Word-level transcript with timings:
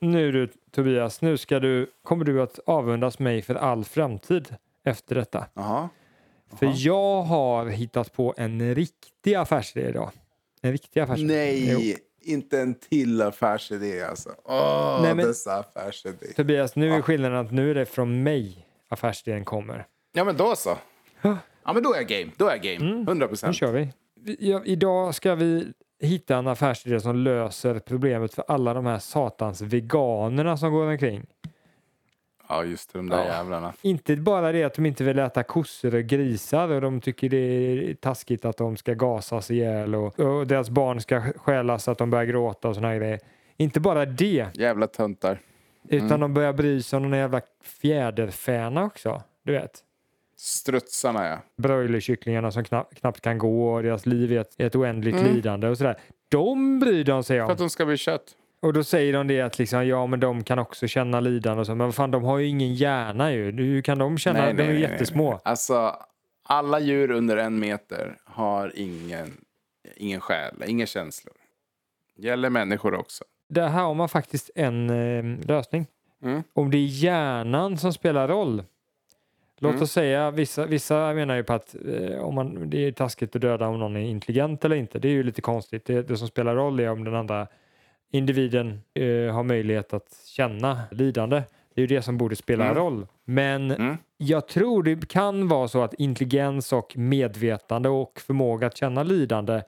nu 0.00 0.32
du 0.32 0.48
Tobias, 0.70 1.22
nu 1.22 1.36
ska 1.36 1.60
du, 1.60 1.90
kommer 2.02 2.24
du 2.24 2.42
att 2.42 2.58
avundas 2.66 3.18
mig 3.18 3.42
för 3.42 3.54
all 3.54 3.84
framtid 3.84 4.54
efter 4.84 5.14
detta. 5.14 5.46
Jaha. 5.54 5.88
För 6.58 6.72
jag 6.76 7.22
har 7.22 7.66
hittat 7.66 8.12
på 8.12 8.34
en 8.36 8.74
riktig 8.74 9.34
affärsidé 9.34 9.88
idag. 9.88 10.10
En 10.62 10.72
riktig 10.72 11.00
affärsidé. 11.00 11.34
Nej, 11.34 11.72
Jo. 11.72 11.94
inte 12.32 12.60
en 12.60 12.74
till 12.74 13.22
affärsidé 13.22 14.02
alltså. 14.02 14.30
Åh, 14.44 14.98
Nej, 15.02 15.14
men- 15.14 15.26
dessa 15.26 15.54
affärsidé. 15.58 16.26
Tobias, 16.36 16.76
nu 16.76 16.92
är 16.94 17.02
skillnaden 17.02 17.38
att 17.46 17.52
nu 17.52 17.70
är 17.70 17.74
det 17.74 17.86
från 17.86 18.22
mig 18.22 18.66
affärsidén 18.88 19.44
kommer. 19.44 19.86
Ja, 20.12 20.24
men 20.24 20.36
då 20.36 20.56
så. 20.56 20.78
Ja. 21.22 21.36
Men 21.74 21.82
då 21.82 21.92
är 21.94 21.96
jag 21.96 22.06
game. 22.08 22.32
Då 22.36 22.46
är 22.48 22.50
jag 22.50 22.62
game. 22.62 22.90
100 22.90 23.14
Nu 23.14 23.28
procent. 23.28 23.56
kör 23.56 23.72
vi. 23.72 23.88
Ja, 24.38 24.62
idag 24.64 25.14
ska 25.14 25.34
vi 25.34 25.72
hitta 26.00 26.36
en 26.36 26.46
affärsidé 26.46 27.00
som 27.00 27.16
löser 27.16 27.78
problemet 27.78 28.34
för 28.34 28.44
alla 28.48 28.74
de 28.74 28.86
här 28.86 28.98
satans 28.98 29.60
veganerna 29.62 30.56
som 30.56 30.72
går 30.72 30.86
omkring. 30.90 31.26
Ja, 32.48 32.64
just 32.64 32.92
det, 32.92 32.98
de 32.98 33.08
där 33.08 33.18
Ja. 33.18 33.24
jävlarna. 33.24 33.72
Inte 33.82 34.16
bara 34.16 34.52
det 34.52 34.64
att 34.64 34.74
de 34.74 34.86
inte 34.86 35.04
vill 35.04 35.18
äta 35.18 35.42
kossor 35.42 35.94
och 35.94 36.02
grisar 36.02 36.68
och 36.68 36.80
de 36.80 37.00
tycker 37.00 37.28
det 37.28 37.36
är 37.36 37.94
taskigt 37.94 38.44
att 38.44 38.56
de 38.56 38.76
ska 38.76 38.94
gasas 38.94 39.50
ihjäl 39.50 39.94
och, 39.94 40.20
och 40.20 40.46
deras 40.46 40.70
barn 40.70 41.00
ska 41.00 41.20
stjälas 41.36 41.84
så 41.84 41.90
att 41.90 41.98
de 41.98 42.10
börjar 42.10 42.24
gråta 42.24 42.68
och 42.68 42.74
såna 42.74 42.88
här 42.88 42.96
grejer. 42.96 43.20
Inte 43.56 43.80
bara 43.80 44.06
det, 44.06 44.46
Jävla 44.54 44.86
töntar. 44.86 45.38
utan 45.88 46.20
de 46.20 46.34
börjar 46.34 46.52
bry 46.52 46.82
sig 46.82 46.96
om 46.96 47.10
de 47.10 47.16
jävla 47.16 47.40
fjäderfäna 47.62 48.84
också. 48.84 49.22
Du 49.42 49.52
vet. 49.52 49.84
Strutsarna, 50.40 51.26
ja. 51.28 51.38
Broilerkycklingarna 51.56 52.50
som 52.52 52.64
knappt, 52.64 53.00
knappt 53.00 53.20
kan 53.20 53.38
gå 53.38 53.72
och 53.74 53.82
deras 53.82 54.06
liv 54.06 54.32
är 54.32 54.40
ett, 54.40 54.54
ett 54.58 54.76
oändligt 54.76 55.22
lidande 55.22 55.68
och 55.68 55.78
sådär. 55.78 56.00
De 56.28 56.78
bryr 56.78 57.04
de 57.04 57.24
sig 57.24 57.38
För 57.38 57.44
om. 57.44 57.50
att 57.50 57.58
de 57.58 57.70
ska 57.70 57.86
bli 57.86 57.96
kött. 57.96 58.34
Och 58.60 58.72
då 58.72 58.84
säger 58.84 59.12
de 59.12 59.26
det 59.26 59.40
att 59.40 59.58
liksom, 59.58 59.86
ja 59.86 60.06
men 60.06 60.20
de 60.20 60.44
kan 60.44 60.58
också 60.58 60.86
känna 60.86 61.20
lidande 61.20 61.60
och 61.60 61.66
så. 61.66 61.74
Men 61.74 61.86
vad 61.86 61.94
fan 61.94 62.10
de 62.10 62.24
har 62.24 62.38
ju 62.38 62.46
ingen 62.46 62.74
hjärna 62.74 63.32
ju. 63.32 63.52
Hur 63.52 63.82
kan 63.82 63.98
de 63.98 64.18
känna? 64.18 64.52
de 64.52 64.62
är 64.62 64.72
ju 64.72 64.80
jättesmå. 64.80 65.30
nej. 65.30 65.40
Alltså, 65.44 65.96
alla 66.44 66.80
djur 66.80 67.10
under 67.10 67.36
en 67.36 67.58
meter 67.58 68.16
har 68.24 68.72
ingen, 68.74 69.44
ingen 69.96 70.20
själ, 70.20 70.64
inga 70.66 70.86
känslor. 70.86 71.34
Gäller 72.16 72.50
människor 72.50 72.94
också. 72.94 73.24
Det 73.48 73.62
här 73.62 73.82
har 73.82 73.94
man 73.94 74.08
faktiskt 74.08 74.50
en 74.54 74.90
eh, 74.90 75.46
lösning. 75.46 75.86
Mm. 76.22 76.42
Om 76.52 76.70
det 76.70 76.76
är 76.76 76.86
hjärnan 76.86 77.78
som 77.78 77.92
spelar 77.92 78.28
roll. 78.28 78.62
Låt 79.60 79.70
Mm. 79.72 79.82
oss 79.82 79.92
säga, 79.92 80.30
vissa, 80.30 80.66
vissa 80.66 81.14
menar 81.14 81.36
ju 81.36 81.42
på 81.44 81.52
att 81.52 81.76
eh, 81.88 82.18
om 82.18 82.34
man, 82.34 82.70
det 82.70 82.78
är 82.86 82.92
taskigt 82.92 83.36
att 83.36 83.42
döda 83.42 83.66
om 83.68 83.78
någon 83.78 83.96
är 83.96 84.00
intelligent 84.00 84.64
eller 84.64 84.76
inte. 84.76 84.98
Det 84.98 85.08
är 85.08 85.12
ju 85.12 85.22
lite 85.22 85.40
konstigt. 85.40 85.84
Det, 85.86 86.02
det 86.08 86.16
som 86.16 86.28
spelar 86.28 86.54
roll 86.54 86.80
är 86.80 86.90
om 86.90 87.04
den 87.04 87.14
andra 87.14 87.46
individen 88.12 88.80
eh, 88.94 89.34
har 89.34 89.42
möjlighet 89.42 89.92
att 89.92 90.08
känna 90.26 90.80
lidande. 90.90 91.42
Det 91.74 91.80
är 91.80 91.88
ju 91.88 91.96
det 91.96 92.02
som 92.02 92.18
borde 92.18 92.36
spela 92.36 92.64
Mm. 92.64 92.76
roll. 92.76 93.06
Men 93.24 93.70
Mm. 93.70 93.96
jag 94.16 94.48
tror 94.48 94.82
det 94.82 95.08
kan 95.08 95.48
vara 95.48 95.68
så 95.68 95.82
att 95.82 95.94
intelligens 95.94 96.72
och 96.72 96.96
medvetande 96.96 97.88
och 97.88 98.20
förmåga 98.26 98.66
att 98.66 98.76
känna 98.76 99.02
lidande 99.02 99.62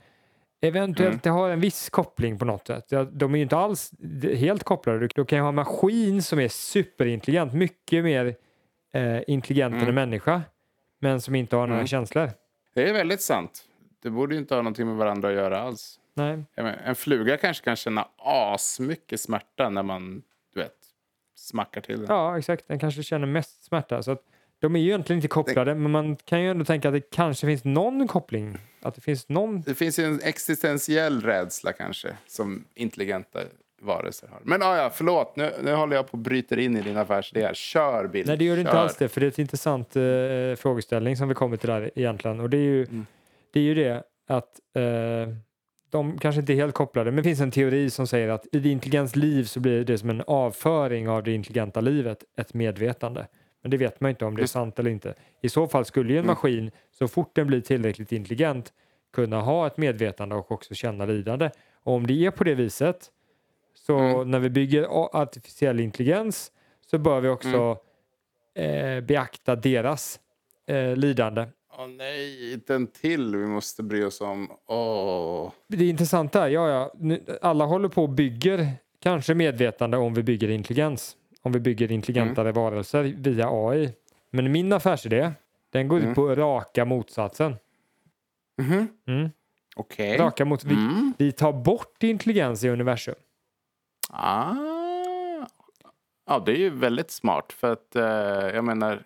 eventuellt 0.61 1.27
Mm. 1.27 1.39
har 1.39 1.51
en 1.51 1.61
viss 1.61 1.91
koppling 1.91 2.39
på 2.39 2.45
något 2.45 2.67
sätt. 2.67 2.93
De 3.13 3.33
är 3.35 3.37
ju 3.39 3.43
inte 3.43 3.57
alls 3.57 3.91
helt 4.37 4.65
kopplade. 4.65 5.09
Du 5.15 5.25
kan 5.25 5.39
ju 5.39 5.43
ha 5.43 5.49
en 5.49 5.55
maskin 5.55 6.23
som 6.23 6.39
är 6.41 6.49
superintelligent, 6.49 7.53
mycket 7.53 8.05
mer 8.05 8.35
eh, 8.93 9.21
intelligent 9.27 9.73
än 9.75 9.79
en 9.81 9.83
Mm. 9.83 9.95
människa, 9.95 10.43
men 10.99 11.21
som 11.21 11.35
inte 11.35 11.57
har 11.57 11.67
några 11.67 11.81
Mm. 11.81 11.87
känslor. 11.87 12.31
Det 12.75 12.89
är 12.89 12.93
väldigt 12.93 13.23
sant. 13.23 13.65
Det 14.03 14.11
borde 14.11 14.35
ju 14.35 14.41
inte 14.41 14.55
ha 14.55 14.63
någonting 14.63 14.87
med 14.87 14.97
varandra 14.97 15.29
att 15.29 15.35
göra 15.35 15.61
alls. 15.61 16.01
Nej. 16.15 16.45
Menar, 16.57 16.81
en 16.85 16.95
fluga 16.95 17.37
kanske 17.37 17.65
kan 17.65 17.77
känna 17.77 18.09
asmycket 18.19 19.21
smärta 19.21 19.69
när 19.71 19.83
man, 19.83 20.23
du 20.55 20.61
vet, 20.61 20.77
smackar 21.37 21.81
till 21.81 21.99
den. 21.99 22.07
Ja, 22.09 22.39
exakt. 22.39 22.69
Den 22.69 22.79
kanske 22.79 23.03
känner 23.03 23.27
mest 23.27 23.65
smärta. 23.65 24.03
Så 24.03 24.11
att 24.11 24.23
de 24.59 24.77
är 24.77 24.81
ju 24.81 24.87
egentligen 24.87 25.19
inte 25.19 25.29
kopplade, 25.29 25.75
men 25.75 25.91
man 25.91 26.17
kan 26.17 26.43
ju 26.43 26.51
ändå 26.51 26.65
tänka 26.65 26.89
att 26.89 26.95
det 26.95 27.11
kanske 27.11 27.47
finns 27.47 27.65
någon 27.65 28.09
koppling. 28.09 28.59
Att 28.83 28.95
det 28.95 29.01
finns 29.01 29.29
någon... 29.29 29.61
Det 29.63 29.75
finns 29.75 29.99
ju 29.99 30.05
en 30.05 30.21
existentiell 30.23 31.23
rädsla 31.23 31.73
kanske 31.73 32.17
som 32.27 32.65
intelligenta 32.75 33.41
varelser 33.81 34.29
har. 34.29 34.39
Men 34.43 34.63
ah, 34.63 34.77
ja, 34.77 34.91
förlåt, 34.95 35.37
nu, 35.37 35.53
nu 35.63 35.73
håller 35.75 35.97
jag 35.97 36.11
på 36.11 36.17
att 36.17 36.23
bryta 36.23 36.61
in 36.61 36.77
i 36.77 36.81
din 36.83 36.97
affärsidé. 36.97 37.51
Kör 37.55 38.07
Bill, 38.07 38.27
Nej, 38.27 38.37
det 38.37 38.45
gör 38.45 38.55
det 38.57 38.61
inte 38.61 38.73
alls 38.79 38.97
det, 38.97 39.09
för 39.09 39.21
det 39.21 39.27
är 39.27 39.29
ett 39.29 39.39
intressant 39.39 39.97
eh, 39.97 40.03
frågeställning 40.57 41.17
som 41.17 41.29
vi 41.29 41.35
kommer 41.35 41.57
till 41.57 41.69
där 41.69 41.91
egentligen. 41.95 42.41
Och 42.41 42.51
det 42.51 42.57
är 42.57 42.61
ju, 42.61 42.83
Mm. 42.85 43.07
det, 43.53 43.61
är 43.61 43.65
ju 43.65 43.75
det 43.75 44.03
att 44.29 44.61
eh, 44.77 45.35
de 45.91 46.19
kanske 46.19 46.41
inte 46.41 46.53
är 46.53 46.55
helt 46.55 46.75
kopplade, 46.75 47.11
men 47.11 47.17
det 47.17 47.23
finns 47.23 47.41
en 47.41 47.51
teori 47.51 47.91
som 47.91 48.07
säger 48.07 48.29
att 48.29 48.47
i 48.53 48.59
det 48.59 48.69
intelligents 48.69 49.17
liv 49.17 49.45
så 49.45 49.61
blir 49.61 49.85
det 49.85 49.99
som 49.99 50.11
en 50.11 50.23
avföring 50.27 51.09
av 51.09 51.23
det 51.23 51.33
intelligenta 51.33 51.81
livet 51.81 52.25
ett 52.39 52.55
medvetande. 52.55 53.27
Men 53.63 53.71
det 53.71 53.77
vet 53.77 54.01
man 54.01 54.11
inte 54.11 54.25
om 54.25 54.37
det 54.37 54.43
är 54.43 54.47
sant 54.47 54.79
eller 54.79 54.91
inte. 54.91 55.15
I 55.43 55.49
så 55.49 55.67
fall 55.69 55.85
skulle 55.85 56.13
ju 56.13 56.19
en 56.19 56.25
Mm. 56.25 56.31
maskin, 56.35 56.71
så 56.99 57.09
fort 57.09 57.35
den 57.35 57.47
blir 57.47 57.61
tillräckligt 57.61 58.13
intelligent, 58.13 58.73
kunna 59.13 59.41
ha 59.41 59.67
ett 59.67 59.77
medvetande 59.77 60.35
och 60.35 60.53
också 60.53 60.75
känna 60.75 61.05
lidande. 61.07 61.51
Och 61.83 61.93
om 61.95 62.07
det 62.07 62.27
är 62.27 62.31
på 62.31 62.45
det 62.45 62.55
viset, 62.55 63.11
så 63.91 63.99
Mm. 63.99 64.31
när 64.31 64.39
vi 64.39 64.51
bygger 64.51 64.87
artificiell 65.17 65.81
intelligens 65.81 66.53
så 66.91 66.99
bör 66.99 67.21
vi 67.21 67.29
också 67.29 67.79
eh, 68.55 69.01
beakta 69.01 69.57
deras 69.57 70.21
eh, 70.67 70.97
lidande. 70.97 71.47
Åh 71.79 71.87
nej, 71.89 72.53
inte 72.53 72.75
en 72.75 72.87
till 72.87 73.37
vi 73.37 73.47
måste 73.47 73.83
bry 73.83 74.05
oss 74.05 74.21
om. 74.21 74.49
Åh. 74.67 75.53
Det 75.69 75.89
intressanta 75.89 76.45
är, 76.45 76.49
ja, 76.49 76.69
ja, 77.01 77.17
alla 77.43 77.65
håller 77.65 77.89
på 77.89 78.03
och 78.03 78.09
bygger 78.09 78.69
kanske 79.03 79.35
medvetande 79.35 79.97
om 79.97 80.15
vi 80.15 80.23
bygger 80.23 80.49
intelligens. 80.51 81.17
Om 81.43 81.53
vi 81.53 81.61
bygger 81.61 81.93
intelligentare 81.93 82.53
varelser 82.53 83.03
via 83.03 83.49
AI. 83.51 83.93
Men 84.31 84.53
min 84.53 84.73
affärsidé, 84.73 85.33
den 85.71 85.89
går 85.89 85.99
ut 85.99 86.05
Mm. 86.05 86.15
på 86.15 86.35
raka 86.35 86.85
motsatsen. 86.85 87.57
Mhm. 88.59 88.89
Mm. 89.09 89.31
Okej. 89.77 90.19
Raka 90.19 90.45
mot, 90.45 90.65
vi, 90.65 90.75
Mm. 90.75 91.13
vi 91.19 91.33
tar 91.33 91.53
bort 91.53 92.03
intelligens 92.03 92.65
i 92.65 92.69
universum. 92.69 93.15
Ah. 94.13 94.55
Ja, 96.27 96.43
det 96.47 96.53
är 96.53 96.57
ju 96.57 96.71
väldigt 96.71 97.11
smart. 97.11 97.53
För 97.53 97.73
att, 97.73 97.97
eh, 97.97 98.03
jag 98.55 98.65
menar, 98.65 99.03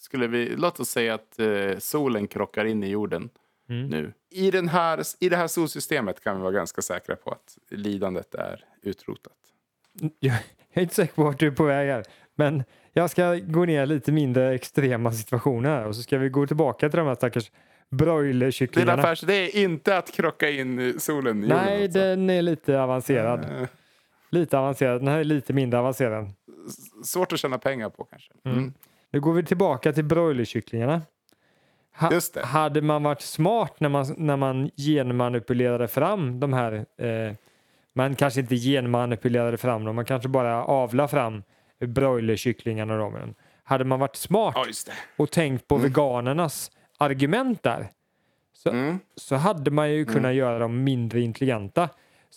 skulle 0.00 0.26
vi, 0.26 0.56
låt 0.56 0.80
oss 0.80 0.88
säga 0.88 1.14
att 1.14 1.38
eh, 1.38 1.78
solen 1.78 2.26
krockar 2.28 2.64
in 2.64 2.82
i 2.84 2.88
jorden 2.88 3.30
Mm. 3.68 3.86
nu. 3.86 4.12
I, 4.30 4.50
den 4.50 4.68
här, 4.68 5.02
I 5.20 5.28
det 5.28 5.36
här 5.36 5.46
solsystemet 5.46 6.24
kan 6.24 6.36
vi 6.36 6.42
vara 6.42 6.52
ganska 6.52 6.82
säkra 6.82 7.16
på 7.16 7.30
att 7.30 7.58
lidandet 7.70 8.34
är 8.34 8.64
utrotat. 8.82 9.32
Jag 10.20 10.34
är 10.72 10.82
inte 10.82 10.94
säker 10.94 11.14
på 11.14 11.22
vart 11.24 11.38
du 11.38 11.46
är 11.46 11.50
på 11.50 11.64
väg 11.64 11.88
här. 11.90 12.04
Men 12.34 12.64
jag 12.92 13.10
ska 13.10 13.34
gå 13.34 13.64
ner 13.64 13.86
lite 13.86 14.12
mindre 14.12 14.54
extrema 14.54 15.12
situationer 15.12 15.86
och 15.86 15.96
så 15.96 16.02
ska 16.02 16.18
vi 16.18 16.28
gå 16.28 16.46
tillbaka 16.46 16.88
till 16.88 16.98
de 16.98 17.06
här 17.06 17.14
stackars 17.14 17.50
Din 17.50 17.98
broilerkycklingarna. 17.98 18.92
affärsidé 19.02 19.34
är 19.58 19.62
inte 19.62 19.98
att 19.98 20.12
krocka 20.12 20.50
in 20.50 21.00
solen 21.00 21.38
i 21.38 21.42
jorden. 21.42 21.58
Nej, 21.64 21.84
alltså. 21.84 21.98
den 21.98 22.30
är 22.30 22.42
lite 22.42 22.80
avancerad. 22.80 23.68
Lite 24.34 24.58
avancerad. 24.58 25.00
Den 25.00 25.08
här 25.08 25.18
är 25.18 25.24
lite 25.24 25.52
mindre 25.52 25.78
avancerad. 25.80 26.24
s- 26.68 27.06
Svårt 27.10 27.32
att 27.32 27.38
tjäna 27.38 27.58
pengar 27.58 27.88
på 27.90 28.04
kanske. 28.04 28.32
Mm. 28.44 28.58
Mm. 28.58 28.72
Nu 29.10 29.20
går 29.20 29.32
vi 29.32 29.42
tillbaka 29.44 29.92
till 29.92 30.04
broilerkycklingarna. 30.04 31.02
Ha, 31.96 32.12
Just 32.12 32.34
det. 32.34 32.44
Hade 32.46 32.82
man 32.82 33.02
varit 33.02 33.20
smart 33.20 33.80
när 33.80 33.88
man, 33.88 34.14
när 34.16 34.36
man 34.36 34.70
genmanipulerade 34.76 35.88
fram 35.88 36.40
de 36.40 36.52
här, 36.52 36.72
eh, 36.98 37.32
man 37.92 38.14
kanske 38.14 38.40
inte 38.40 38.56
genmanipulerade 38.56 39.56
fram 39.56 39.84
dem, 39.84 39.96
man 39.96 40.04
kanske 40.04 40.28
bara 40.28 40.64
avla 40.64 41.08
fram 41.08 41.42
broilerkycklingarna. 41.80 42.96
Då, 42.96 43.10
men 43.10 43.34
hade 43.64 43.84
man 43.84 44.00
varit 44.00 44.16
smart 44.16 44.54
Ja, 44.56 44.94
och 45.16 45.30
tänkt 45.30 45.68
på 45.68 45.76
veganernas 45.76 46.70
argument 46.98 47.62
där 47.62 47.88
så, 48.52 48.70
Mm. 48.70 48.98
så 49.16 49.36
hade 49.36 49.70
man 49.70 49.92
ju 49.92 50.04
kunnat 50.04 50.34
göra 50.34 50.58
dem 50.58 50.84
mindre 50.84 51.20
intelligenta. 51.20 51.88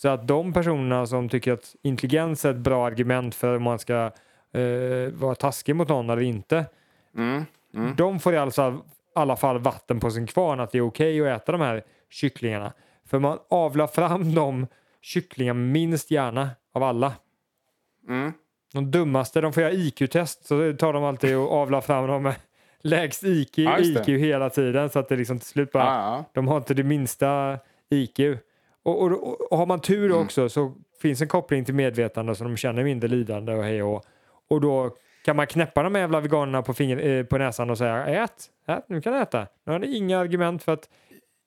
Så 0.01 0.07
att 0.09 0.27
de 0.27 0.53
personerna 0.53 1.05
som 1.05 1.29
tycker 1.29 1.53
att 1.53 1.75
intelligens 1.81 2.45
är 2.45 2.49
ett 2.51 2.57
bra 2.57 2.87
argument 2.87 3.35
för 3.35 3.55
om 3.55 3.63
man 3.63 3.79
ska 3.79 4.11
eh, 4.53 5.11
vara 5.13 5.35
taskig 5.35 5.75
mot 5.75 5.87
någon 5.89 6.09
eller 6.09 6.21
inte, 6.21 6.65
Mm. 7.15 7.45
Mm. 7.73 7.95
de 7.95 8.19
får 8.19 8.33
i 8.33 8.37
alla 8.37 8.81
alla 9.15 9.35
fall 9.35 9.59
vatten 9.59 9.99
på 9.99 10.11
sin 10.11 10.27
kvarn 10.27 10.59
att 10.59 10.71
det 10.71 10.77
är 10.77 10.81
okej 10.87 11.21
att 11.31 11.41
äta 11.41 11.51
de 11.51 11.61
här 11.61 11.83
kycklingarna. 12.09 12.73
För 13.05 13.19
man 13.19 13.39
avlar 13.49 13.87
fram 13.87 14.35
de 14.35 14.67
kycklingar 15.01 15.53
minst 15.53 16.11
gärna 16.11 16.49
av 16.73 16.83
alla. 16.83 17.13
Mm. 18.09 18.33
De 18.73 18.91
dummaste, 18.91 19.41
de 19.41 19.53
får 19.53 19.63
göra 19.63 19.73
IQ-test 19.73 20.45
så 20.45 20.73
tar 20.73 20.93
de 20.93 21.03
alltid 21.03 21.37
och 21.37 21.51
avlar 21.51 21.81
fram 21.81 22.07
dem 22.07 22.23
med 22.23 22.35
lägst 22.81 23.23
IQ, 23.23 23.57
Ja. 23.57 23.79
IQ 23.79 24.07
hela 24.07 24.49
tiden 24.49 24.89
så 24.89 24.99
att 24.99 25.09
det 25.09 25.15
liksom 25.15 25.39
till 25.39 25.47
slut 25.47 25.71
bara, 25.71 25.83
Ja, 25.85 25.91
ja. 26.17 26.25
de 26.33 26.47
har 26.47 26.57
inte 26.57 26.73
det 26.73 26.83
minsta 26.83 27.59
IQ. 27.89 28.19
Och, 28.87 29.01
och, 29.01 29.51
och, 29.51 29.57
har 29.57 29.65
man 29.65 29.81
tur 29.81 30.05
Mm. 30.05 30.25
också 30.25 30.49
så 30.49 30.73
finns 31.01 31.21
en 31.21 31.27
koppling 31.27 31.65
till 31.65 31.73
medvetande 31.73 32.35
så 32.35 32.43
de 32.43 32.57
känner 32.57 32.83
mindre 32.83 33.07
lidande 33.07 33.53
och 33.53 33.63
hej 33.63 33.83
och 33.83 34.05
Och 34.49 34.61
då 34.61 34.97
kan 35.25 35.35
man 35.35 35.47
knäppa 35.47 35.83
de 35.83 35.95
jävla 35.95 36.19
veganerna 36.19 36.61
på, 36.61 36.73
finger, 36.73 36.97
eh, 36.97 37.23
på 37.23 37.37
näsan 37.37 37.69
och 37.69 37.77
säga 37.77 38.05
ät, 38.05 38.49
ät, 38.67 38.89
nu 38.89 39.01
kan 39.01 39.13
du 39.13 39.19
äta. 39.19 39.47
Nu 39.65 39.71
har 39.71 39.79
ni 39.79 39.95
inga 39.97 40.19
argument 40.19 40.63
för 40.63 40.73
att 40.73 40.89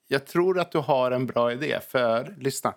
Jag 0.07 0.25
tror 0.25 0.59
att 0.59 0.71
du 0.71 0.77
har 0.77 1.11
en 1.11 1.25
bra 1.25 1.51
idé. 1.51 1.79
För, 1.87 2.35
lyssna. 2.39 2.73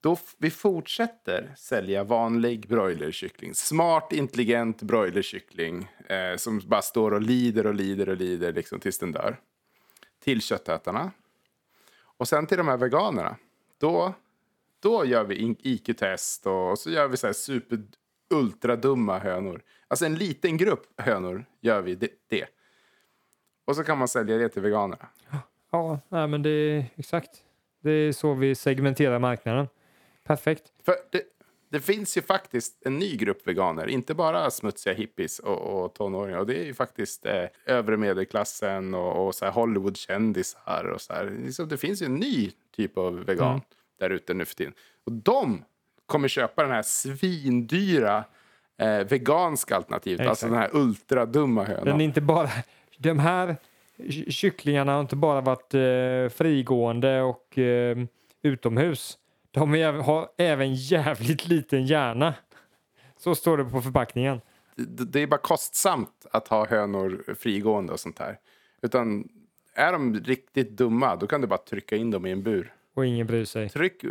då 0.00 0.16
vi 0.38 0.50
fortsätter 0.50 1.54
sälja 1.56 2.04
vanlig 2.04 2.68
broilerkyckling. 2.68 3.54
Smart, 3.54 4.12
intelligent 4.12 4.82
broilerkyckling 4.82 5.88
eh, 6.08 6.36
som 6.36 6.60
bara 6.66 6.82
står 6.82 7.10
och 7.14 7.22
lider 7.22 7.66
och 7.66 7.74
lider 7.74 8.08
och 8.08 8.16
lider 8.16 8.52
liksom, 8.52 8.80
tills 8.80 8.98
den 8.98 9.12
dör. 9.12 9.36
Till 10.24 10.42
köttätarna. 10.42 11.10
Och 12.16 12.28
sen 12.28 12.46
till 12.46 12.58
de 12.58 12.68
här 12.68 12.76
veganerna. 12.76 13.36
Då, 13.80 14.14
då 14.80 15.04
gör 15.04 15.24
vi 15.24 15.56
IQ-test 15.62 16.46
och 16.46 16.78
så 16.78 16.90
gör 16.90 17.08
vi 17.08 17.16
så 17.16 17.26
här 17.26 17.34
super 17.34 17.82
ultradumma 18.30 19.18
hönor. 19.18 19.62
Alltså 19.88 20.06
en 20.06 20.14
liten 20.14 20.56
grupp 20.56 21.00
hönor 21.00 21.44
gör 21.60 21.82
vi 21.82 21.94
det. 21.94 22.08
det. 22.28 22.46
Och 23.64 23.76
så 23.76 23.84
kan 23.84 23.98
man 23.98 24.08
sälja 24.08 24.38
det 24.38 24.48
till 24.48 24.62
veganerna. 24.62 25.08
Ja, 25.70 26.00
nej, 26.08 26.26
men 26.26 26.42
det 26.42 26.50
är 26.50 26.84
exakt. 26.96 27.42
Det 27.80 27.90
är 27.90 28.12
så 28.12 28.34
vi 28.34 28.54
segmenterar 28.54 29.18
marknaden. 29.18 29.68
Perfekt. 30.24 30.72
För 30.84 30.94
det, 31.10 31.22
det 31.70 31.80
finns 31.80 32.16
ju 32.16 32.22
faktiskt 32.22 32.86
en 32.86 32.98
ny 32.98 33.16
grupp 33.16 33.46
veganer, 33.48 33.86
inte 33.88 34.14
bara 34.14 34.50
smutsiga 34.50 34.94
hippies 34.94 35.38
och, 35.38 35.58
och 35.84 35.94
tonåringar. 35.94 36.38
Och 36.38 36.46
det 36.46 36.58
är 36.58 36.64
ju 36.64 36.74
faktiskt 36.74 37.26
eh, 37.26 37.44
övre 37.66 37.96
medelklassen 37.96 38.94
och, 38.94 39.26
och 39.26 39.34
så 39.34 39.44
här 39.44 39.52
Hollywoodkändisar 39.52 40.84
och 40.94 41.00
så 41.00 41.12
här. 41.12 41.32
Liksom, 41.44 41.68
det 41.68 41.76
finns 41.76 42.02
ju 42.02 42.06
en 42.06 42.14
ny 42.14 42.50
typ 42.76 42.98
av 42.98 43.24
vegan 43.24 43.48
Mm. 43.50 43.60
där 44.00 44.10
ute 44.10 44.34
nu 44.34 44.44
för 44.44 44.54
tiden. 44.54 44.72
Och 45.04 45.12
de 45.12 45.64
kommer 46.06 46.28
köpa 46.28 46.62
den 46.62 46.70
här 46.70 46.82
svindyra 46.82 48.24
eh, 48.78 48.98
veganska 48.98 49.76
alternativet. 49.76 50.26
Alltså 50.26 50.46
Exakt. 50.46 50.72
den 50.72 50.80
här 50.82 50.86
ultradumma 50.88 51.64
hönan. 51.64 51.84
Den 51.84 52.00
är 52.00 52.04
inte 52.04 52.20
bara, 52.20 52.48
de 52.98 53.18
här 53.18 53.56
ky- 54.10 54.30
kycklingarna 54.30 54.92
har 54.92 55.00
inte 55.00 55.16
bara 55.16 55.40
varit 55.40 55.74
eh, 55.74 56.36
frigående 56.36 57.22
och 57.22 57.58
eh, 57.58 57.98
utomhus. 58.42 59.18
De 59.50 59.74
är, 59.74 59.92
har 59.92 60.28
även 60.36 60.74
jävligt 60.74 61.48
liten 61.48 61.86
hjärna. 61.86 62.34
Så 63.16 63.34
står 63.34 63.58
det 63.58 63.64
på 63.64 63.80
förpackningen. 63.82 64.40
det, 64.76 65.04
det 65.04 65.20
är 65.20 65.26
bara 65.26 65.40
kostsamt 65.40 66.26
att 66.32 66.48
ha 66.48 66.66
hönor 66.66 67.34
frigående 67.38 67.92
och 67.92 68.00
sånt 68.00 68.18
här. 68.18 68.38
Utan 68.82 69.28
är 69.74 69.92
de 69.92 70.14
riktigt 70.20 70.70
dumma, 70.70 71.16
då 71.16 71.26
kan 71.26 71.40
du 71.40 71.46
bara 71.46 71.58
trycka 71.58 71.96
in 71.96 72.10
dem 72.10 72.26
i 72.26 72.30
en 72.30 72.42
bur. 72.42 72.72
Och 72.94 73.06
ingen 73.06 73.26
bryr 73.26 73.44
sig. 73.44 73.68
Tryck. 73.68 74.02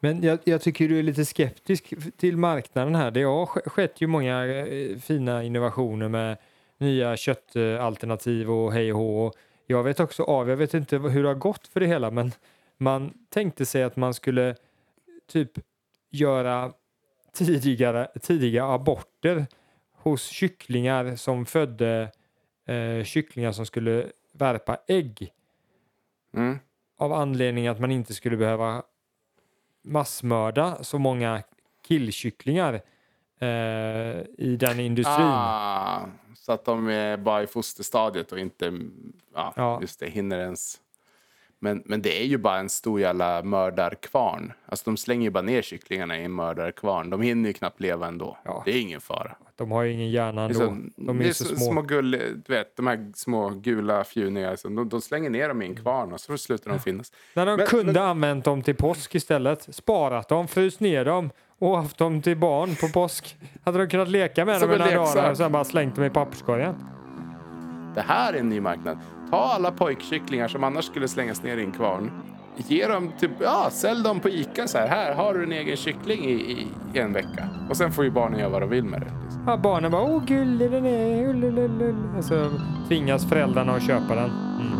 Men 0.00 0.22
jag, 0.22 0.38
jag 0.44 0.60
tycker 0.60 0.88
du 0.88 0.98
är 0.98 1.02
lite 1.02 1.24
skeptisk 1.24 1.94
till 2.16 2.36
marknaden 2.36 2.94
här. 2.94 3.10
Det 3.10 3.22
har 3.22 3.46
sk- 3.46 3.68
skett 3.68 4.00
ju 4.00 4.06
många 4.06 4.46
eh, 4.46 4.98
fina 4.98 5.42
innovationer 5.44 6.08
med 6.08 6.36
nya 6.78 7.16
köttalternativ 7.16 8.50
och 8.50 8.72
hej 8.72 8.92
och 8.92 8.98
hå. 8.98 9.32
Jag 9.66 9.82
vet 9.82 10.00
också 10.00 10.22
av, 10.22 10.48
jag 10.48 10.56
vet 10.56 10.74
inte 10.74 10.98
hur 10.98 11.22
det 11.22 11.28
har 11.28 11.34
gått 11.34 11.66
för 11.66 11.80
det 11.80 11.86
hela, 11.86 12.10
men 12.10 12.32
man 12.76 13.14
tänkte 13.28 13.66
sig 13.66 13.82
att 13.82 13.96
man 13.96 14.14
skulle 14.14 14.56
typ 15.26 15.50
göra 16.10 16.72
tidigare, 17.32 18.08
tidiga 18.22 18.64
aborter 18.64 19.46
hos 19.92 20.22
kycklingar 20.26 21.16
som 21.16 21.46
födde 21.46 22.12
eh, 22.66 23.04
kycklingar 23.04 23.52
som 23.52 23.66
skulle 23.66 24.06
värpa 24.32 24.78
ägg 24.86 25.30
Mm. 26.34 26.58
av 26.98 27.12
anledning 27.12 27.66
att 27.68 27.80
man 27.80 27.90
inte 27.90 28.14
skulle 28.14 28.36
behöva 28.36 28.82
massmörda 29.82 30.84
så 30.84 30.98
många 30.98 31.42
killkycklingar 31.86 32.74
eh, 33.38 33.48
i 34.38 34.56
den 34.60 34.80
industrin. 34.80 35.26
Ah, 35.26 36.06
så 36.36 36.52
att 36.52 36.64
de 36.64 36.88
är 36.88 37.16
bara 37.16 37.42
i 37.42 37.46
fosterstadiet 37.46 38.32
och 38.32 38.38
inte 38.38 38.80
ja, 39.34 39.52
Ja. 39.56 39.78
Just 39.80 40.00
det, 40.00 40.06
hinner 40.08 40.38
ens... 40.38 40.80
Men, 41.64 41.82
men 41.84 42.02
det 42.02 42.20
är 42.22 42.26
ju 42.26 42.38
bara 42.38 42.58
en 42.58 42.68
stor 42.68 43.00
jävla 43.00 43.42
mördarkvarn. 43.42 44.52
Alltså 44.66 44.84
de 44.90 44.96
slänger 44.96 45.22
ju 45.24 45.30
bara 45.30 45.42
ner 45.42 45.62
kycklingarna 45.62 46.18
i 46.18 46.24
en 46.24 46.32
mördarkvarn. 46.32 47.10
De 47.10 47.22
hinner 47.22 47.48
ju 47.48 47.52
knappt 47.52 47.80
leva 47.80 48.06
ändå. 48.06 48.38
Ja. 48.44 48.62
Det 48.64 48.70
är 48.70 48.80
ingen 48.80 49.00
fara. 49.00 49.36
De 49.56 49.70
har 49.70 49.82
ju 49.82 49.92
ingen 49.92 50.10
hjärna 50.10 50.42
ändå. 50.44 50.54
så, 50.54 50.76
De 50.96 51.20
är 51.20 51.24
är 51.24 51.32
så 51.32 51.44
så 51.44 51.56
små. 51.56 51.64
små 51.72 51.82
gull, 51.82 52.10
du 52.46 52.52
vet, 52.54 52.76
de 52.76 52.86
här 52.86 53.12
små 53.14 53.48
gula 53.50 54.04
fjuniga. 54.04 54.56
Så 54.56 54.68
de, 54.68 54.88
de 54.88 55.00
slänger 55.00 55.30
ner 55.30 55.48
dem 55.48 55.62
i 55.62 55.66
en 55.66 55.74
kvarn 55.76 56.12
och 56.12 56.20
så 56.20 56.38
slutar 56.38 56.70
de 56.70 56.80
finnas. 56.80 57.12
När 57.34 57.46
de 57.46 57.56
Men- 57.56 57.66
kunde 57.66 57.92
men- 57.92 58.02
använt 58.02 58.44
dem 58.44 58.62
till 58.62 58.74
påsk 58.76 59.14
istället, 59.14 59.74
sparat 59.74 60.28
dem, 60.28 60.48
fryst 60.48 60.80
ner 60.80 61.04
dem 61.04 61.30
och 61.58 61.76
haft 61.76 61.98
dem 61.98 62.22
till 62.22 62.36
barn 62.36 62.74
på 62.80 62.88
påsk. 62.88 63.36
Hade 63.64 63.78
de 63.78 63.86
kunnat 63.88 64.08
leka 64.08 64.44
med 64.44 64.60
Som 64.60 64.68
dem 64.70 64.76
i 64.76 64.78
några 64.84 64.94
dagar 65.06 65.30
och 65.30 65.36
sen 65.36 65.52
bara 65.52 65.64
slängt 65.64 65.94
dem 65.96 66.04
i 66.04 66.10
papperskorgen. 66.10 66.74
Det 67.94 68.00
här 68.00 68.32
är 68.32 68.38
en 68.38 68.48
ny 68.48 68.60
marknad. 68.60 68.98
Ta 69.34 69.44
alla 69.44 69.70
pojkkycklingar 69.70 70.48
som 70.48 70.64
annars 70.64 70.84
skulle 70.84 71.08
slängas 71.08 71.42
ner 71.42 71.56
i 71.56 71.64
en 71.64 71.72
kvarn. 71.72 72.10
Ge 72.56 72.86
dem 72.86 73.12
typ, 73.20 73.30
ja, 73.40 73.68
sälj 73.70 74.02
dem 74.02 74.20
på 74.20 74.28
Ica 74.28 74.66
så 74.66 74.78
här. 74.78 74.88
Här 74.88 75.14
har 75.14 75.34
du 75.34 75.42
en 75.42 75.52
egen 75.52 75.76
kyckling 75.76 76.24
i, 76.24 76.32
i, 76.32 76.68
i 76.94 76.98
en 76.98 77.12
vecka. 77.12 77.48
Och 77.70 77.76
sen 77.76 77.92
får 77.92 78.04
ju 78.04 78.10
barnen 78.10 78.40
göra 78.40 78.48
vad 78.48 78.62
de 78.62 78.70
vill 78.70 78.84
med 78.84 79.00
det. 79.00 79.12
Liksom. 79.24 79.44
Ja, 79.46 79.56
barnen 79.56 79.90
bara 79.90 80.02
åh 80.02 80.24
gullig 80.24 80.70
den 80.70 80.86
är, 80.86 81.28
ullululull." 81.28 82.08
Och 82.18 82.24
så 82.24 82.50
tvingas 82.88 83.28
föräldrarna 83.28 83.72
att 83.72 83.86
köpa 83.86 84.14
den. 84.14 84.30
Mm. 84.30 84.78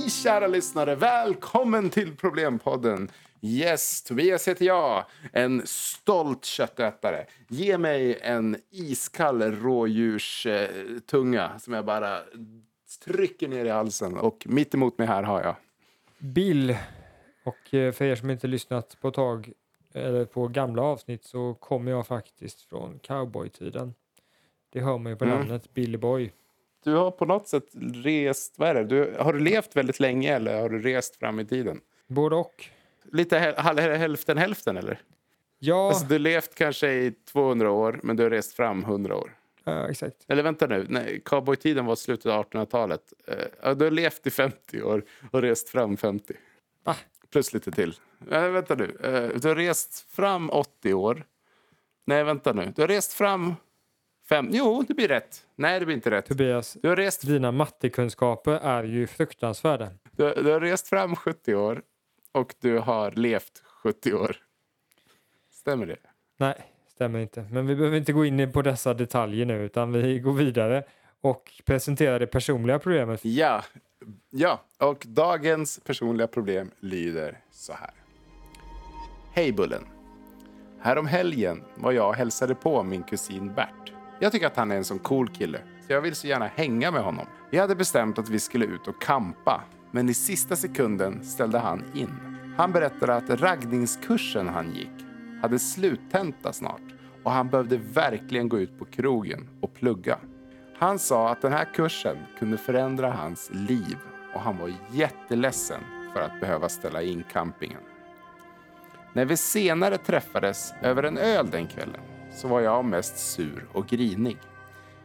Hej 0.00 0.10
kära 0.10 0.46
lyssnare! 0.46 0.94
Välkommen 0.94 1.90
till 1.90 2.16
Problempodden! 2.16 3.10
Yes, 3.40 4.02
Tobias 4.02 4.48
heter 4.48 4.64
jag, 4.64 5.04
en 5.32 5.62
stolt 5.66 6.44
köttätare. 6.44 7.26
Ge 7.48 7.78
mig 7.78 8.18
en 8.22 8.56
iskall 8.70 9.42
rådjurstunga 9.42 11.58
som 11.58 11.72
jag 11.72 11.84
bara 11.84 12.20
trycker 13.04 13.48
ner 13.48 13.64
i 13.64 13.68
halsen. 13.68 14.16
Och 14.16 14.42
mitt 14.46 14.74
emot 14.74 14.98
mig 14.98 15.06
här 15.06 15.22
har 15.22 15.42
jag... 15.42 15.54
Bill. 16.18 16.76
Och 17.44 17.74
eh, 17.74 17.92
för 17.92 18.04
er 18.04 18.16
som 18.16 18.30
inte 18.30 18.46
lyssnat 18.46 18.96
på 19.00 19.10
tag 19.10 19.52
eller 19.94 20.24
på 20.24 20.48
gamla 20.48 20.82
avsnitt 20.82 21.24
så 21.24 21.54
kommer 21.54 21.90
jag 21.90 22.06
faktiskt 22.06 22.62
från 22.62 22.98
cowboytiden. 22.98 23.94
Det 24.72 24.80
hör 24.80 24.98
man 24.98 25.12
ju 25.12 25.16
på 25.16 25.24
Mm. 25.24 25.38
namnet 25.38 25.74
Billy 25.74 25.98
Boy. 25.98 26.32
Du 26.84 26.94
har 26.94 27.10
på 27.10 27.24
något 27.26 27.48
sätt 27.48 27.64
rest... 28.04 28.54
Vad 28.58 28.68
är 28.68 28.74
det? 28.74 28.84
Du, 28.84 29.16
har 29.18 29.32
du 29.32 29.40
levt 29.40 29.76
väldigt 29.76 30.00
länge 30.00 30.34
eller 30.36 30.60
har 30.60 30.68
du 30.68 30.82
rest 30.82 31.16
fram 31.16 31.40
i 31.40 31.44
tiden? 31.46 31.80
Både 32.06 32.36
och. 32.36 32.64
Lite 33.12 33.38
hälften 33.38 34.38
hälften 34.38 34.76
eller? 34.76 35.00
Ja, 35.58 35.88
Alltså, 35.88 36.06
du 36.06 36.14
har 36.14 36.18
levt 36.18 36.54
kanske 36.54 36.92
i 36.92 37.12
200 37.32 37.70
år 37.70 38.00
men 38.02 38.16
du 38.16 38.22
har 38.22 38.30
rest 38.30 38.52
fram 38.52 38.82
100 38.84 39.16
år. 39.16 39.36
ja, 39.64 39.88
exakt. 39.90 40.16
Eller 40.28 40.42
vänta 40.42 40.66
nu, 40.66 40.86
nej, 40.88 41.20
cowboytiden 41.24 41.86
var 41.86 41.96
slutet 41.96 42.26
av 42.26 42.44
1800-talet. 42.44 43.12
Eh, 43.26 43.34
ja, 43.62 43.74
du 43.74 43.84
har 43.84 43.90
levt 43.92 44.26
i 44.26 44.30
50 44.30 44.82
år 44.82 45.04
och 45.30 45.42
rest 45.42 45.68
fram 45.68 45.96
50. 45.96 46.34
Va? 46.84 46.96
Plus 47.32 47.54
lite 47.54 47.70
till. 47.70 47.94
Eh, 48.30 48.48
vänta 48.48 48.74
nu, 48.74 48.96
eh, 49.02 49.40
du 49.40 49.48
har 49.48 49.54
rest 49.54 50.12
fram 50.12 50.50
80 50.50 50.94
år. 50.94 51.24
Nej, 52.04 52.24
vänta 52.24 52.52
nu. 52.52 52.72
Du 52.76 52.82
har 52.82 52.88
rest 52.88 53.12
fram... 53.12 53.54
Fem... 54.30 54.48
Jo, 54.52 54.84
det 54.88 54.94
blir 54.94 55.08
rätt. 55.08 55.46
Nej, 55.56 55.80
det 55.80 55.86
blir 55.86 55.96
inte 55.96 56.10
rätt. 56.10 56.26
Tobias, 56.26 56.76
Du 56.82 56.88
har 56.88 56.96
rest, 56.96 57.26
dina 57.26 57.52
mattekunskaper 57.52 58.52
är 58.52 58.84
ju 58.84 59.06
fruktansvärda. 59.06 59.90
du, 60.12 60.34
du 60.34 60.52
har 60.52 60.60
rest 60.60 60.88
fram 60.88 61.16
70 61.16 61.54
år 61.54 61.82
och 62.32 62.54
du 62.60 62.78
har 62.78 63.10
levt 63.10 63.62
70 63.82 64.14
år. 64.14 64.36
Stämmer 65.50 65.86
det? 65.86 65.96
Nej, 66.36 66.54
stämmer 66.88 67.18
inte. 67.18 67.44
Men 67.50 67.66
vi 67.66 67.76
behöver 67.76 67.96
inte 67.96 68.12
gå 68.12 68.24
in 68.24 68.52
på 68.52 68.62
dessa 68.62 68.94
detaljer 68.94 69.46
nu 69.46 69.64
utan 69.64 69.92
vi 69.92 70.18
går 70.18 70.32
vidare 70.32 70.84
och 71.20 71.52
presenterar 71.64 72.18
det 72.18 72.26
personliga 72.26 72.78
problemet. 72.78 73.24
Ja, 73.24 73.64
ja. 74.30 74.60
och 74.78 75.04
dagens 75.08 75.80
personliga 75.84 76.26
problem 76.26 76.70
lyder 76.80 77.38
så 77.50 77.72
här. 77.72 77.90
Hej 79.32 79.52
Bullen. 79.52 79.86
Härom 80.80 81.06
helgen 81.06 81.64
var 81.74 81.92
jag 81.92 82.08
och 82.08 82.14
hälsade 82.14 82.54
på 82.54 82.82
min 82.82 83.02
kusin 83.02 83.54
Bert. 83.54 83.92
Jag 84.22 84.32
tycker 84.32 84.46
att 84.46 84.56
han 84.56 84.70
är 84.70 84.76
en 84.76 84.84
sån 84.84 84.98
cool 84.98 85.28
kille, 85.28 85.58
så 85.86 85.92
jag 85.92 86.00
vill 86.00 86.14
så 86.14 86.26
gärna 86.26 86.46
hänga 86.46 86.90
med 86.90 87.02
honom. 87.02 87.26
Vi 87.50 87.58
hade 87.58 87.74
bestämt 87.74 88.18
att 88.18 88.28
vi 88.28 88.40
skulle 88.40 88.64
ut 88.64 88.88
och 88.88 89.02
kampa, 89.02 89.62
men 89.90 90.08
i 90.08 90.14
sista 90.14 90.56
sekunden 90.56 91.24
ställde 91.24 91.58
han 91.58 91.84
in. 91.94 92.10
Han 92.56 92.72
berättade 92.72 93.16
att 93.16 93.30
raggningskursen 93.30 94.48
han 94.48 94.70
gick 94.74 95.06
hade 95.42 95.58
sluttenta 95.58 96.52
snart 96.52 96.80
och 97.22 97.30
han 97.30 97.48
behövde 97.48 97.76
verkligen 97.76 98.48
gå 98.48 98.58
ut 98.58 98.78
på 98.78 98.84
krogen 98.84 99.48
och 99.60 99.74
plugga. 99.74 100.18
Han 100.78 100.98
sa 100.98 101.30
att 101.30 101.42
den 101.42 101.52
här 101.52 101.68
kursen 101.74 102.16
kunde 102.38 102.56
förändra 102.56 103.12
hans 103.12 103.50
liv 103.52 103.96
och 104.34 104.40
han 104.40 104.58
var 104.58 104.72
jätteledsen 104.92 105.80
för 106.14 106.20
att 106.20 106.40
behöva 106.40 106.68
ställa 106.68 107.02
in 107.02 107.24
campingen. 107.32 107.80
När 109.12 109.24
vi 109.24 109.36
senare 109.36 109.98
träffades 109.98 110.72
över 110.82 111.02
en 111.02 111.18
öl 111.18 111.50
den 111.50 111.66
kvällen 111.66 112.00
så 112.32 112.48
var 112.48 112.60
jag 112.60 112.84
mest 112.84 113.18
sur 113.18 113.66
och 113.72 113.86
grinig. 113.86 114.36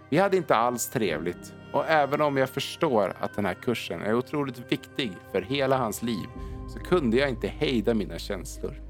Vi 0.09 0.17
hade 0.17 0.37
inte 0.37 0.55
alls 0.55 0.89
trevligt 0.89 1.53
Och 1.71 1.87
även 1.87 2.21
om 2.21 2.37
jag 2.37 2.49
förstår 2.49 3.13
att 3.19 3.35
den 3.35 3.45
här 3.45 3.53
kursen 3.53 4.01
är 4.01 4.13
otroligt 4.13 4.71
viktig 4.71 5.11
för 5.31 5.41
hela 5.41 5.77
hans 5.77 6.01
liv 6.01 6.27
så 6.69 6.79
kunde 6.79 7.17
jag 7.17 7.29
inte 7.29 7.47
hejda 7.47 7.93
mina 7.93 8.19
känslor. 8.19 8.81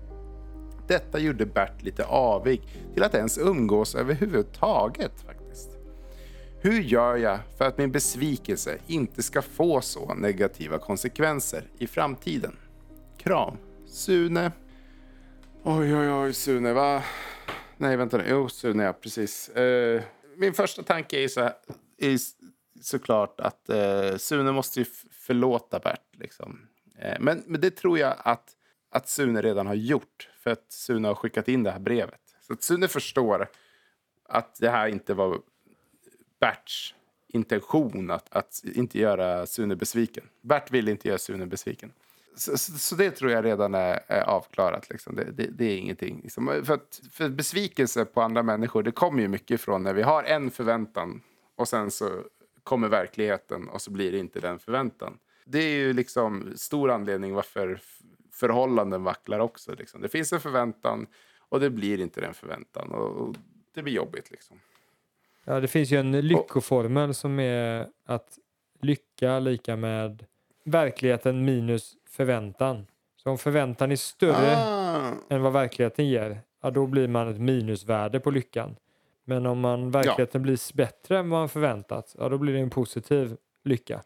Detta 0.88 1.20
gjorde 1.20 1.46
Bert 1.46 1.84
lite 1.84 2.06
avig 2.06 2.62
till 2.94 3.04
att 3.04 3.15
ens 3.15 3.38
umgås 3.38 3.96
överhuvudtaget 3.96 5.22
faktiskt. 5.25 5.70
Hur 6.62 6.82
gör 6.82 7.15
jag 7.15 7.39
för 7.58 7.65
att 7.65 7.77
min 7.77 7.92
besvikelse 7.92 8.77
inte 8.88 9.24
ska 9.24 9.42
få 9.42 9.82
så 9.82 10.13
negativa 10.13 10.77
konsekvenser 10.77 11.63
i 11.77 11.88
framtiden? 11.88 12.56
Kram. 13.18 13.58
Sune. 13.88 14.51
Oj, 15.63 15.96
oj, 15.96 16.12
oj, 16.12 16.34
Sune, 16.34 16.74
va? 16.74 17.04
Nej, 17.77 17.98
vänta 17.98 18.17
nu. 18.17 18.24
Jo, 18.27 18.50
Sune, 18.50 18.84
ja, 18.84 18.94
precis. 18.94 19.50
Eh, 19.50 20.03
min 20.36 20.53
första 20.53 20.84
tanke 20.84 21.24
är, 21.24 21.27
så 21.27 21.41
här, 21.41 21.53
är 21.98 22.17
såklart 22.82 23.39
att 23.39 23.70
eh, 23.70 24.15
Sune 24.17 24.51
måste 24.51 24.79
ju 24.79 24.86
förlåta 25.12 25.79
Bert. 25.79 26.15
Liksom. 26.20 26.67
Eh, 27.00 27.17
men, 27.20 27.44
men 27.46 27.62
det 27.62 27.72
tror 27.72 28.00
jag 28.00 28.15
att, 28.17 28.55
att 28.89 29.10
Sune 29.10 29.41
redan 29.41 29.67
har 29.67 29.74
gjort. 29.74 30.29
För 30.39 30.51
att 30.51 30.72
Sune 30.72 31.08
har 31.08 31.15
skickat 31.15 31.48
in 31.48 31.63
det 31.63 31.72
här 31.72 31.79
brevet. 31.79 32.22
Så 32.41 32.53
att 32.53 32.63
Sune 32.63 32.88
förstår 32.88 33.48
att 34.29 34.55
det 34.60 34.70
här 34.70 34.88
inte 34.88 35.13
var 35.13 35.39
Berts 36.39 36.96
intention 37.27 38.12
att, 38.12 38.36
att 38.36 38.62
inte 38.75 39.00
göra 39.00 39.46
Sune 39.46 39.75
besviken. 39.75 40.29
Bert 40.41 40.72
vill 40.72 40.89
inte 40.89 41.08
göra 41.08 41.17
Sune 41.17 41.46
besviken. 41.46 41.91
Så, 42.36 42.58
så, 42.58 42.96
det 42.96 43.12
tror 43.12 43.32
jag 43.32 43.46
redan 43.46 43.75
är, 43.75 44.00
är 44.08 44.22
avklarat. 44.22 44.89
Liksom. 44.89 45.15
Det, 45.15 45.32
det, 45.32 45.48
det, 45.48 45.65
är 45.65 45.77
ingenting. 45.77 46.20
Liksom. 46.24 46.62
För, 46.65 46.74
att, 46.74 47.01
för 47.12 47.30
besvikelse 47.30 48.06
på 48.06 48.22
andra 48.22 48.44
människor 48.44 48.84
det 48.84 48.92
kommer 48.92 49.22
ju 49.22 49.27
mycket 49.27 49.51
ifrån 49.51 49.84
när 49.84 49.94
vi 49.94 50.01
har 50.01 50.24
en 50.24 50.51
förväntan 50.51 51.22
och 51.56 51.68
sen 51.68 51.92
så 51.92 52.10
kommer 52.63 52.88
verkligheten 52.88 53.70
och 53.70 53.82
så 53.82 53.92
blir 53.92 54.12
det 54.12 54.18
inte 54.18 54.39
den 54.39 54.60
förväntan. 54.60 55.18
Det 55.46 55.60
är 55.60 55.77
ju 55.77 55.94
liksom 55.94 56.54
stor 56.56 56.92
anledning 56.92 57.34
varför 57.34 57.80
förhållanden 58.32 59.04
vacklar 59.04 59.39
också. 59.39 59.75
Liksom. 59.75 60.01
Det 60.01 60.10
finns 60.10 60.34
en 60.34 60.39
förväntan 60.39 61.08
och 61.50 61.60
det 61.60 61.70
blir 61.70 62.00
inte 62.00 62.22
den 62.22 62.34
förväntan 62.34 62.92
och, 62.92 63.36
det 63.74 63.84
blir 63.84 63.94
jobbigt. 63.94 64.32
Liksom. 64.32 64.60
Ja, 65.44 65.60
det 65.60 65.68
finns 65.68 65.92
ju 65.92 65.98
en 65.98 66.22
lyckoformel 66.22 67.13
som 67.13 67.39
är 67.39 67.88
att 68.06 68.39
lycka 68.82 69.39
lika 69.39 69.75
med 69.75 70.25
verkligheten 70.65 71.45
minus 71.45 71.93
förväntan. 72.10 72.88
Så 73.15 73.29
om 73.29 73.38
förväntan 73.38 73.91
är 73.91 73.95
större 73.95 74.57
ah. 74.57 75.13
än 75.29 75.41
vad 75.41 75.53
verkligheten 75.53 76.07
ger, 76.07 76.41
ja, 76.62 76.72
då 76.72 76.88
blir 76.88 77.07
man 77.07 77.27
ett 77.27 77.41
minusvärde 77.41 78.19
på 78.19 78.31
lyckan. 78.31 78.75
Men 79.25 79.45
om 79.45 79.60
man 79.60 79.91
verkligheten 79.91 80.41
ja. 80.41 80.43
blir 80.43 80.74
bättre 80.74 81.19
än 81.19 81.29
vad 81.29 81.39
man 81.39 81.50
förväntat, 81.50 82.15
ja, 82.17 82.29
då 82.29 82.38
blir 82.38 82.53
det 82.53 82.60
en 82.60 82.69
positiv 82.69 83.38
lycka. 83.63 84.01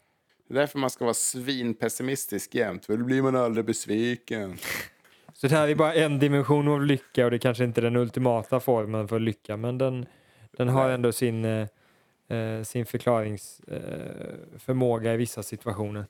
Det 0.47 0.53
är 0.53 0.59
därför 0.59 0.79
man 0.79 0.89
ska 0.89 1.05
vara 1.05 1.13
svinpessimistisk 1.13 2.55
jämt, 2.55 2.85
för 2.85 2.97
då 2.97 3.03
blir 3.03 3.21
man 3.21 3.35
aldrig 3.35 3.65
besviken. 3.65 4.57
Så 5.33 5.47
det 5.47 5.55
här 5.55 5.67
är 5.67 5.75
bara 5.75 5.93
en 5.93 6.19
dimension 6.19 6.67
av 6.67 6.85
lycka 6.85 7.25
och 7.25 7.31
det 7.31 7.39
kanske 7.39 7.63
inte 7.63 7.81
är 7.81 7.83
den 7.83 7.95
ultimata 7.95 8.59
formen 8.59 9.07
för 9.07 9.19
lycka, 9.19 9.57
men 9.57 9.77
den, 9.77 10.05
den 10.51 10.69
har 10.69 10.89
ändå 10.89 11.11
sin, 11.11 11.45
eh, 11.45 11.67
eh 12.27 12.63
sin 12.63 12.85
förklaringsförmåga 12.85 15.09
eh, 15.09 15.13
i 15.13 15.17
vissa 15.17 15.43
situationer. 15.43 16.05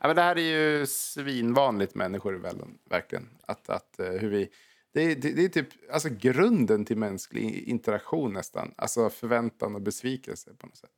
Ja, 0.00 0.06
men 0.06 0.16
det 0.16 0.22
här 0.22 0.38
är 0.38 0.78
ju 0.78 0.86
svinvanligt 0.86 1.94
människor 1.94 2.34
i 2.34 2.38
världen, 2.38 2.78
verkligen. 2.90 3.28
Att, 3.46 3.68
att, 3.68 4.00
eh, 4.00 4.06
hur 4.06 4.30
vi, 4.30 4.48
det, 4.94 5.02
är, 5.02 5.16
det, 5.16 5.30
det, 5.30 5.44
är 5.44 5.48
typ 5.48 5.68
alltså, 5.92 6.08
grunden 6.20 6.84
till 6.84 6.96
mänsklig 6.96 7.68
interaktion 7.68 8.32
nästan. 8.32 8.74
Alltså 8.76 9.10
förväntan 9.10 9.74
och 9.74 9.82
besvikelse 9.82 10.50
på 10.58 10.66
något 10.66 10.76
sätt. 10.76 10.90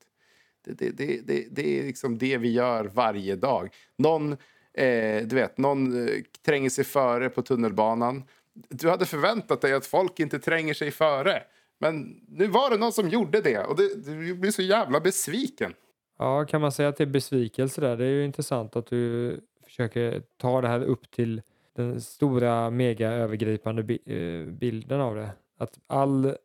Det, 0.65 0.73
det, 0.73 0.91
det, 0.91 1.21
det, 1.27 1.47
det 1.51 1.81
är 1.81 1.85
liksom 1.85 2.19
det 2.19 2.39
vi 2.39 2.53
gör 2.53 2.85
varje 2.85 3.37
dag. 3.37 3.75
Någon, 3.97 4.33
eh, 4.75 5.27
du 5.27 5.37
vet, 5.37 5.59
någon 5.59 6.09
eh, 6.09 6.15
tränger 6.45 6.71
sig 6.71 6.85
före 6.85 7.29
på 7.29 7.43
tunnelbanan. 7.43 8.25
Du 8.69 8.91
hade 8.91 9.07
förväntat 9.07 9.61
dig 9.61 9.73
att 9.73 9.87
folk 9.87 10.21
inte 10.21 10.39
tränger 10.39 10.75
sig 10.75 10.91
före. 10.91 11.43
Men 11.79 12.21
nu 12.29 12.47
var 12.47 12.71
det 12.71 12.77
någon 12.77 12.93
som 12.93 13.09
gjorde 13.09 13.41
det 13.41 13.59
och 13.59 13.77
det, 13.77 13.95
du 13.95 14.35
blir 14.35 14.51
så 14.51 14.63
jävla 14.63 15.01
besviken. 15.01 15.75
Ja, 16.21 16.45
kan 16.45 16.61
man 16.61 16.73
säga 16.73 16.89
att 16.89 16.97
det 16.97 17.05
är 17.05 17.07
besvikelse 17.07 17.81
där? 17.81 17.97
Det 17.97 18.05
är 18.05 18.11
ju 18.11 18.25
intressant 18.25 18.77
att 18.77 18.87
du 18.87 19.41
försöker 19.65 20.23
ta 20.37 20.61
det 20.61 20.69
här 20.69 20.83
upp 20.83 21.11
till 21.11 21.43
den 21.77 22.01
stora 22.01 22.71
mega 22.71 23.11
övergripande 23.11 23.99
eh, 24.07 24.47
bilden 24.47 25.01
av 25.01 25.15
det. 25.15 25.31
Att 25.59 25.79
all 25.87 26.37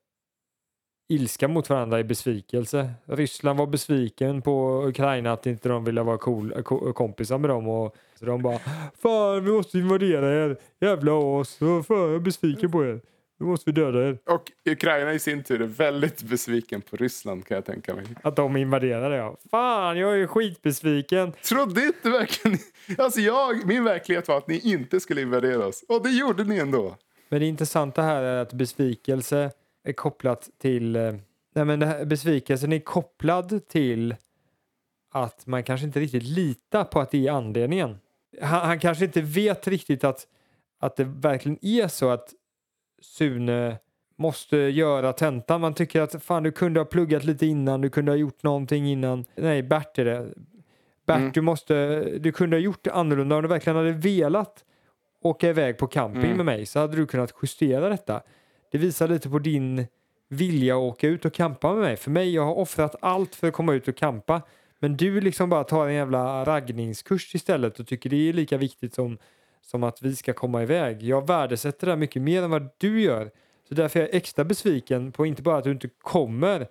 ilska 1.09 1.47
mot 1.47 1.69
varandra 1.69 1.99
är 1.99 2.03
besvikelse. 2.03 2.91
Ryssland 3.05 3.59
var 3.59 3.67
besviken 3.67 4.41
på 4.41 4.83
Ukraina 4.87 5.31
att 5.31 5.45
inte 5.45 5.69
de 5.69 5.83
ville 5.83 6.03
vara 6.03 6.17
cool, 6.17 6.53
eh, 6.55 6.93
kompisar 6.93 7.37
med 7.37 7.49
dem 7.49 7.67
och 7.67 7.95
så 8.19 8.25
de 8.25 8.41
bara 8.41 8.59
Fan 9.01 9.45
vi 9.45 9.51
måste 9.51 9.77
invadera 9.77 10.45
er, 10.45 10.57
jävla 10.79 11.39
as, 11.39 11.57
fan 11.57 11.85
jag 11.89 12.15
är 12.15 12.19
besviken 12.19 12.71
på 12.71 12.85
er. 12.85 13.01
Nu 13.37 13.45
måste 13.45 13.71
vi 13.71 13.81
döda 13.81 14.07
er. 14.07 14.17
Och 14.25 14.51
Ukraina 14.65 15.13
i 15.13 15.19
sin 15.19 15.43
tur 15.43 15.61
är 15.61 15.65
väldigt 15.65 16.23
besviken 16.23 16.81
på 16.81 16.95
Ryssland 16.95 17.45
kan 17.45 17.55
jag 17.55 17.65
tänka 17.65 17.95
mig. 17.95 18.05
Att 18.23 18.35
de 18.35 18.57
invaderade 18.57 19.15
ja. 19.15 19.37
Fan, 19.51 19.97
jag 19.97 20.21
är 20.21 20.27
skitbesviken. 20.27 21.31
Trodde 21.31 21.85
inte 21.85 22.09
verkligen... 22.09 22.57
Alltså 22.97 23.19
jag, 23.19 23.65
min 23.65 23.83
verklighet 23.83 24.27
var 24.27 24.37
att 24.37 24.47
ni 24.47 24.59
inte 24.59 24.99
skulle 24.99 25.21
invadera 25.21 25.67
oss. 25.67 25.83
Och 25.87 26.03
det 26.03 26.09
gjorde 26.09 26.43
ni 26.43 26.57
ändå. 26.57 26.95
Men 27.29 27.39
det 27.39 27.45
intressanta 27.45 28.01
här 28.01 28.23
är 28.23 28.41
att 28.41 28.53
besvikelse 28.53 29.51
är 29.83 29.93
kopplat 29.93 30.49
till... 30.57 30.95
Eh, 30.95 31.15
nej 31.55 31.65
men 31.65 31.81
här, 31.81 32.05
besvikelsen 32.05 32.73
är 32.73 32.79
kopplad 32.79 33.67
till 33.67 34.15
att 35.11 35.47
man 35.47 35.63
kanske 35.63 35.85
inte 35.87 35.99
riktigt 35.99 36.23
litar 36.23 36.83
på 36.83 36.99
att 36.99 37.11
det 37.11 37.27
är 37.27 37.31
anledningen. 37.31 37.97
Han, 38.41 38.67
han 38.67 38.79
kanske 38.79 39.05
inte 39.05 39.21
vet 39.21 39.67
riktigt 39.67 40.03
att, 40.03 40.27
att 40.79 40.95
det 40.95 41.03
verkligen 41.03 41.57
är 41.61 41.87
så 41.87 42.09
att 42.09 42.33
Sune 43.05 43.77
måste 44.15 44.57
göra 44.57 45.13
tentan. 45.13 45.61
Man 45.61 45.73
tycker 45.73 46.01
att 46.01 46.23
fan 46.23 46.43
du 46.43 46.51
kunde 46.51 46.79
ha 46.79 46.85
pluggat 46.85 47.23
lite 47.23 47.45
innan, 47.45 47.81
du 47.81 47.89
kunde 47.89 48.11
ha 48.11 48.17
gjort 48.17 48.43
någonting 48.43 48.87
innan. 48.87 49.25
Nej, 49.35 49.63
Bert 49.63 49.99
är 49.99 50.05
det. 50.05 50.27
Bert, 51.05 51.17
mm. 51.17 51.31
du, 51.31 51.41
måste, 51.41 52.03
du 52.19 52.31
kunde 52.31 52.55
ha 52.55 52.61
gjort 52.61 52.83
det 52.83 52.91
annorlunda. 52.91 53.35
Om 53.35 53.41
du 53.41 53.47
verkligen 53.47 53.77
hade 53.77 53.91
velat 53.91 54.63
åka 55.21 55.49
iväg 55.49 55.77
på 55.77 55.87
camping 55.87 56.23
mm. 56.23 56.37
med 56.37 56.45
mig 56.45 56.65
så 56.65 56.79
hade 56.79 56.97
du 56.97 57.05
kunnat 57.05 57.33
justera 57.41 57.89
detta. 57.89 58.21
Det 58.71 58.77
visar 58.77 59.07
lite 59.07 59.29
på 59.29 59.39
din 59.39 59.87
vilja 60.29 60.75
att 60.75 60.81
åka 60.81 61.07
ut 61.07 61.25
och 61.25 61.33
campa 61.33 61.73
med 61.73 61.81
mig. 61.81 61.97
För 61.97 62.11
mig, 62.11 62.33
jag 62.33 62.45
har 62.45 62.55
offrat 62.55 62.95
allt 62.99 63.35
för 63.35 63.47
att 63.47 63.53
komma 63.53 63.73
ut 63.73 63.87
och 63.87 63.95
campa. 63.95 64.41
Men 64.79 64.97
du 64.97 65.21
liksom 65.21 65.49
bara 65.49 65.63
tar 65.63 65.87
en 65.87 65.93
jävla 65.93 66.45
raggningskurs 66.45 67.35
istället 67.35 67.79
och 67.79 67.87
tycker 67.87 68.09
det 68.09 68.29
är 68.29 68.33
lika 68.33 68.57
viktigt 68.57 68.93
som 68.93 69.17
som 69.65 69.83
att 69.83 70.01
vi 70.01 70.15
ska 70.15 70.33
komma 70.33 70.63
iväg. 70.63 71.03
Jag 71.03 71.27
värdesätter 71.27 71.87
det 71.87 71.95
mycket 71.95 72.21
mer 72.21 72.43
än 72.43 72.49
vad 72.49 72.69
du 72.77 73.01
gör. 73.01 73.31
Så 73.67 73.75
därför 73.75 73.99
är 73.99 74.03
jag 74.03 74.15
extra 74.15 74.43
besviken 74.43 75.11
på 75.11 75.25
inte 75.25 75.41
bara 75.41 75.57
att 75.57 75.63
du 75.63 75.71
inte 75.71 75.89
kommer, 76.01 76.67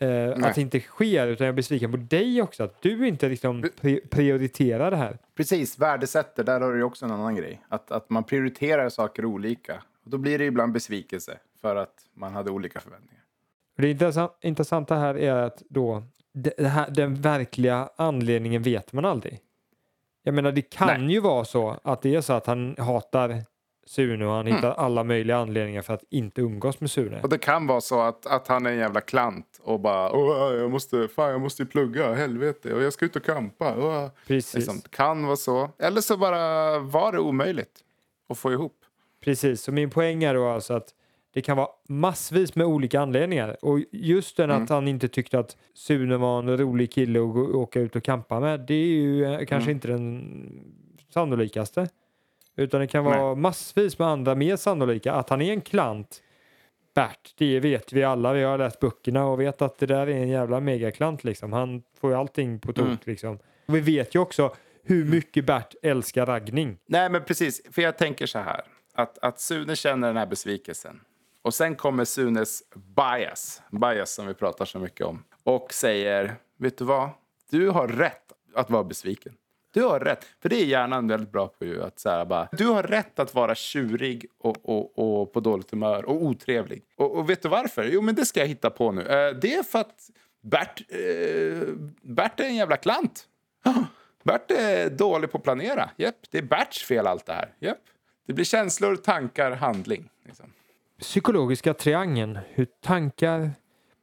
eh, 0.00 0.30
att 0.44 0.54
det 0.54 0.60
inte 0.60 0.80
sker, 0.80 1.26
utan 1.26 1.46
jag 1.46 1.52
är 1.52 1.56
besviken 1.56 1.90
på 1.90 1.96
dig 1.96 2.42
också. 2.42 2.64
Att 2.64 2.82
du 2.82 3.08
inte 3.08 3.28
liksom 3.28 3.70
prioriterar 4.10 4.90
det 4.90 4.96
här. 4.96 5.18
Precis, 5.36 5.78
värdesätter, 5.78 6.44
där 6.44 6.60
har 6.60 6.72
du 6.72 6.82
också 6.82 7.04
en 7.04 7.10
annan 7.10 7.36
grej. 7.36 7.60
Att, 7.68 7.90
att 7.90 8.10
man 8.10 8.24
prioriterar 8.24 8.88
saker 8.88 9.24
olika. 9.24 9.82
Och 10.04 10.10
då 10.10 10.18
blir 10.18 10.38
det 10.38 10.44
ibland 10.44 10.72
besvikelse 10.72 11.38
för 11.60 11.76
att 11.76 11.94
man 12.14 12.34
hade 12.34 12.50
olika 12.50 12.80
förväntningar. 12.80 13.24
Det 13.76 14.46
intressanta 14.48 14.94
här 14.96 15.18
är 15.18 15.34
att 15.34 15.62
då, 15.68 16.02
det 16.32 16.66
här, 16.66 16.90
den 16.90 17.14
verkliga 17.14 17.90
anledningen 17.96 18.62
vet 18.62 18.92
man 18.92 19.04
aldrig. 19.04 19.40
Jag 20.22 20.34
menar 20.34 20.52
det 20.52 20.62
kan 20.62 21.04
Nej. 21.04 21.12
ju 21.12 21.20
vara 21.20 21.44
så 21.44 21.76
att 21.82 22.02
det 22.02 22.14
är 22.14 22.20
så 22.20 22.32
att 22.32 22.46
han 22.46 22.76
hatar 22.78 23.42
Sune 23.88 24.26
och 24.26 24.32
han 24.32 24.46
mm. 24.46 24.54
hittar 24.54 24.72
alla 24.72 25.04
möjliga 25.04 25.36
anledningar 25.36 25.82
för 25.82 25.94
att 25.94 26.04
inte 26.10 26.40
umgås 26.40 26.80
med 26.80 26.90
Sune. 26.90 27.20
Och 27.22 27.28
det 27.28 27.38
kan 27.38 27.66
vara 27.66 27.80
så 27.80 28.00
att, 28.00 28.26
att 28.26 28.48
han 28.48 28.66
är 28.66 28.70
en 28.70 28.78
jävla 28.78 29.00
klant 29.00 29.60
och 29.62 29.80
bara 29.80 30.12
Åh, 30.12 30.54
jag 30.54 30.70
måste, 30.70 31.08
fan 31.08 31.30
jag 31.30 31.40
måste 31.40 31.62
ju 31.62 31.68
plugga, 31.68 32.14
helvete, 32.14 32.74
och 32.74 32.82
jag 32.82 32.92
ska 32.92 33.04
ut 33.04 33.16
och 33.16 33.24
kampa. 33.24 33.74
Åh. 33.78 34.08
Precis. 34.26 34.54
Liksom, 34.54 34.80
kan 34.90 35.26
vara 35.26 35.36
så. 35.36 35.70
Eller 35.78 36.00
så 36.00 36.16
bara 36.16 36.78
var 36.78 37.12
det 37.12 37.18
omöjligt 37.18 37.84
att 38.28 38.38
få 38.38 38.52
ihop. 38.52 38.76
Precis, 39.24 39.62
så 39.62 39.72
min 39.72 39.90
poäng 39.90 40.24
är 40.24 40.34
då 40.34 40.48
alltså 40.48 40.74
att 40.74 40.94
det 41.32 41.42
kan 41.42 41.56
vara 41.56 41.68
massvis 41.88 42.54
med 42.54 42.66
olika 42.66 43.00
anledningar. 43.00 43.56
Och 43.62 43.80
just 43.92 44.36
den 44.36 44.50
mm. 44.50 44.62
att 44.62 44.70
han 44.70 44.88
inte 44.88 45.08
tyckte 45.08 45.38
att 45.38 45.56
Sune 45.74 46.16
var 46.16 46.38
en 46.38 46.58
rolig 46.58 46.92
kille 46.92 47.20
att 47.20 47.36
åka 47.36 47.80
ut 47.80 47.96
och 47.96 48.02
kampa 48.02 48.40
med, 48.40 48.60
det 48.60 48.74
är 48.74 48.86
ju 48.86 49.24
eh, 49.24 49.38
kanske 49.38 49.56
mm. 49.56 49.70
inte 49.70 49.88
den 49.88 50.78
sannolikaste. 51.14 51.88
Utan 52.56 52.80
det 52.80 52.86
kan 52.86 53.04
vara 53.04 53.26
Nej. 53.26 53.36
massvis 53.36 53.98
med 53.98 54.08
andra 54.08 54.34
mer 54.34 54.56
sannolika. 54.56 55.12
Att 55.12 55.30
han 55.30 55.42
är 55.42 55.52
en 55.52 55.60
klant, 55.60 56.22
Bert, 56.94 57.34
det 57.36 57.60
vet 57.60 57.92
vi 57.92 58.04
alla. 58.04 58.32
Vi 58.32 58.42
har 58.42 58.58
läst 58.58 58.80
böckerna 58.80 59.26
och 59.26 59.40
vet 59.40 59.62
att 59.62 59.78
det 59.78 59.86
där 59.86 60.06
är 60.06 60.16
en 60.16 60.28
jävla 60.28 60.60
megaklant 60.60 61.24
liksom. 61.24 61.52
Han 61.52 61.82
får 62.00 62.10
ju 62.10 62.16
allting 62.16 62.60
på 62.60 62.72
tok 62.72 62.86
mm. 62.86 62.98
liksom. 63.04 63.38
Och 63.66 63.74
vi 63.74 63.80
vet 63.80 64.14
ju 64.14 64.18
också 64.18 64.54
hur 64.84 65.04
mycket 65.04 65.46
Bert 65.46 65.74
älskar 65.82 66.26
raggning. 66.26 66.78
Nej 66.86 67.10
men 67.10 67.24
precis, 67.24 67.62
för 67.70 67.82
jag 67.82 67.98
tänker 67.98 68.26
så 68.26 68.38
här. 68.38 68.60
Att, 68.94 69.18
att 69.18 69.40
Sune 69.40 69.76
känner 69.76 70.08
den 70.08 70.16
här 70.16 70.26
besvikelsen. 70.26 71.00
Och 71.48 71.54
sen 71.54 71.76
kommer 71.76 72.04
Sunes 72.04 72.62
bias, 72.96 73.62
bias 73.70 74.14
som 74.14 74.26
vi 74.26 74.34
pratar 74.34 74.64
så 74.64 74.78
mycket 74.78 75.06
om. 75.06 75.24
Och 75.42 75.72
säger, 75.72 76.36
vet 76.58 76.78
du 76.78 76.84
vad? 76.84 77.10
du 77.50 77.70
har 77.70 77.88
rätt 77.88 78.32
att 78.54 78.70
vara 78.70 78.84
besviken. 78.84 79.32
Du 79.72 79.82
har 79.82 80.00
rätt. 80.00 80.24
För 80.42 80.48
det 80.48 80.56
är 80.56 80.64
hjärnan 80.64 81.08
väldigt 81.08 81.32
bra 81.32 81.48
på. 81.48 81.64
Ju, 81.64 81.82
att 81.82 81.98
så 81.98 82.10
här, 82.10 82.24
bara, 82.24 82.48
du 82.52 82.66
har 82.66 82.82
rätt 82.82 83.18
att 83.18 83.34
vara 83.34 83.54
tjurig 83.54 84.26
och, 84.38 84.68
och, 84.68 84.98
och 84.98 85.32
på 85.32 85.40
dåligt 85.40 85.70
humör 85.70 86.04
och 86.04 86.22
otrevlig. 86.22 86.82
Och, 86.96 87.16
och, 87.16 87.30
vet 87.30 87.42
du 87.42 87.48
varför? 87.48 87.84
Jo, 87.84 88.02
men 88.02 88.14
det 88.14 88.26
ska 88.26 88.40
jag 88.40 88.46
hitta 88.46 88.70
på 88.70 88.92
nu. 88.92 89.02
Eh, 89.02 89.34
det 89.34 89.54
är 89.54 89.62
för 89.62 89.78
att 89.78 90.10
Bert, 90.42 90.80
eh, 90.88 91.68
Bert 92.02 92.40
är 92.40 92.44
en 92.44 92.56
jävla 92.56 92.76
klant. 92.76 93.24
Bert 94.22 94.50
är 94.50 94.90
dålig 94.90 95.30
på 95.30 95.38
att 95.38 95.44
planera. 95.44 95.90
Yep. 95.98 96.16
det 96.30 96.38
är 96.38 96.42
Berts 96.42 96.84
fel 96.84 97.06
allt 97.06 97.26
det 97.26 97.32
här. 97.32 97.54
Yep. 97.60 97.78
Det 98.26 98.32
blir 98.32 98.44
känslor, 98.44 98.96
tankar, 98.96 99.50
handling. 99.50 100.08
Liksom. 100.24 100.52
Psykologiska 101.00 101.74
triangeln. 101.74 102.38
Hur 102.48 102.66
tankar 102.82 103.50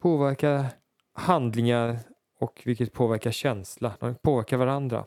påverkar 0.02 0.66
handlingar 1.14 2.00
och 2.40 2.62
vilket 2.66 2.94
påverkar 2.94 3.32
känsla. 3.32 3.94
De 4.00 4.16
påverkar 4.16 4.58
varandra. 4.58 5.06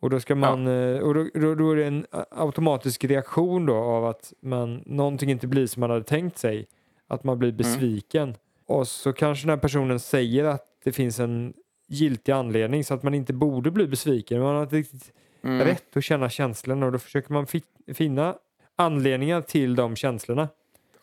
Och 0.00 0.10
då, 0.10 0.20
ska 0.20 0.34
man, 0.34 0.66
ja. 0.66 1.02
och 1.02 1.14
då, 1.14 1.28
då, 1.34 1.54
då, 1.54 1.70
är 1.70 1.76
det 1.76 1.84
en 1.84 2.06
automatisk 2.30 3.04
reaktion 3.04 3.66
då 3.66 3.74
av 3.74 4.06
att 4.06 4.32
man, 4.40 4.82
någonting 4.86 5.30
inte 5.30 5.46
blir 5.46 5.66
som 5.66 5.80
man 5.80 5.90
hade 5.90 6.04
tänkt 6.04 6.38
sig. 6.38 6.66
Att 7.08 7.24
man 7.24 7.38
blir 7.38 7.48
mm. 7.48 7.56
besviken. 7.56 8.22
Mm. 8.22 8.36
Och 8.66 8.88
så 8.88 9.12
kanske 9.12 9.46
den 9.46 9.50
här 9.50 9.56
personen 9.56 10.00
säger 10.00 10.44
att 10.44 10.66
det 10.84 10.92
finns 10.92 11.20
en 11.20 11.54
giltig 11.88 12.32
anledning 12.32 12.84
så 12.84 12.94
att 12.94 13.02
man 13.02 13.14
inte 13.14 13.32
borde 13.32 13.70
bli 13.70 13.86
besviken. 13.86 14.40
Man 14.40 14.54
har 14.54 14.62
inte 14.62 14.76
riktigt 14.76 15.12
mm. 15.44 15.66
rätt 15.66 15.96
att 15.96 16.04
känna 16.04 16.28
känslorna 16.30 16.86
och 16.86 16.92
då 16.92 16.98
försöker 16.98 17.32
man 17.32 17.46
finna 17.94 18.36
anledningar 18.76 19.40
till 19.40 19.74
de 19.74 19.96
känslorna. 19.96 20.48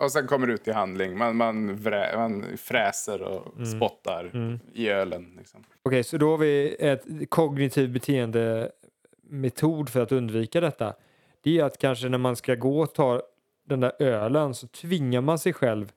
Och 0.01 0.11
sen 0.11 0.27
kommer 0.27 0.47
det 0.47 0.53
ut 0.53 0.67
i 0.67 0.71
handling. 0.71 1.17
Man, 1.17 1.35
man, 1.35 1.75
vrä, 1.75 2.17
man 2.17 2.57
fräser 2.57 3.21
och 3.21 3.57
mm. 3.57 3.65
spottar 3.65 4.31
mm. 4.33 4.59
i 4.73 4.89
ölen. 4.89 5.33
Liksom. 5.37 5.59
Okej, 5.59 5.79
okay, 5.83 6.03
så 6.03 6.17
då 6.17 6.31
har 6.31 6.37
vi 6.37 6.75
ett 6.79 7.05
kognitiv 7.29 7.91
beteendemetod 7.91 9.89
för 9.89 10.01
att 10.01 10.11
undvika 10.11 10.61
detta. 10.61 10.93
Det 11.43 11.59
är 11.59 11.63
att 11.63 11.77
kanske 11.77 12.09
när 12.09 12.17
man 12.17 12.35
ska 12.35 12.55
gå 12.55 12.81
och 12.81 12.93
ta 12.93 13.21
den 13.65 13.79
där 13.79 13.91
ölen 13.99 14.55
så 14.55 14.67
tvingar 14.67 15.21
man 15.21 15.39
sig 15.39 15.53
själv 15.53 15.91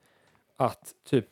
att 0.56 0.92
typ 1.08 1.26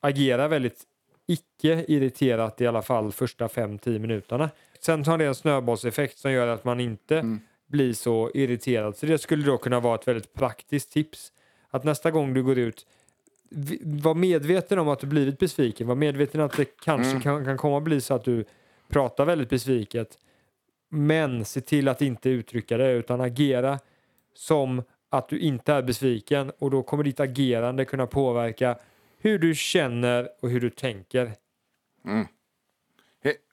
agera 0.00 0.48
väldigt 0.48 0.82
icke 1.26 1.84
irriterat 1.88 2.60
i 2.60 2.66
alla 2.66 2.82
fall 2.82 3.12
första 3.12 3.46
5-10 3.46 3.98
minuterna. 3.98 4.50
Sen 4.80 5.04
har 5.04 5.18
det 5.18 5.26
en 5.26 5.34
snöbollseffekt 5.34 6.18
som 6.18 6.32
gör 6.32 6.46
att 6.46 6.64
man 6.64 6.80
inte 6.80 7.18
mm. 7.18 7.40
blir 7.66 7.92
så 7.92 8.30
irriterad. 8.34 8.96
Så 8.96 9.06
det 9.06 9.18
skulle 9.18 9.46
då 9.46 9.58
kunna 9.58 9.80
vara 9.80 9.94
ett 9.94 10.08
väldigt 10.08 10.34
praktiskt 10.34 10.92
tips. 10.92 11.32
Att 11.70 11.84
nästa 11.84 12.10
gång 12.10 12.34
du 12.34 12.42
går 12.42 12.58
ut, 12.58 12.86
var 13.82 14.14
medveten 14.14 14.78
om 14.78 14.88
att 14.88 14.98
du 14.98 15.06
blivit 15.06 15.38
besviken. 15.38 15.86
Var 15.86 15.94
medveten 15.94 16.40
att 16.40 16.56
det 16.56 16.64
kanske 16.64 17.10
mm. 17.10 17.22
kan, 17.22 17.44
kan 17.44 17.56
komma 17.56 17.76
att 17.76 17.82
bli 17.82 18.00
så 18.00 18.14
att 18.14 18.24
du 18.24 18.44
pratar 18.88 19.24
väldigt 19.24 19.50
besviket. 19.50 20.18
Men 20.88 21.44
se 21.44 21.60
till 21.60 21.88
att 21.88 22.02
inte 22.02 22.30
uttrycka 22.30 22.76
det 22.76 22.92
utan 22.92 23.20
agera 23.20 23.78
som 24.34 24.82
att 25.10 25.28
du 25.28 25.38
inte 25.38 25.72
är 25.72 25.82
besviken 25.82 26.52
och 26.58 26.70
då 26.70 26.82
kommer 26.82 27.04
ditt 27.04 27.20
agerande 27.20 27.84
kunna 27.84 28.06
påverka 28.06 28.78
hur 29.20 29.38
du 29.38 29.54
känner 29.54 30.28
och 30.40 30.50
hur 30.50 30.60
du 30.60 30.70
tänker. 30.70 31.32
Mm. 32.04 32.26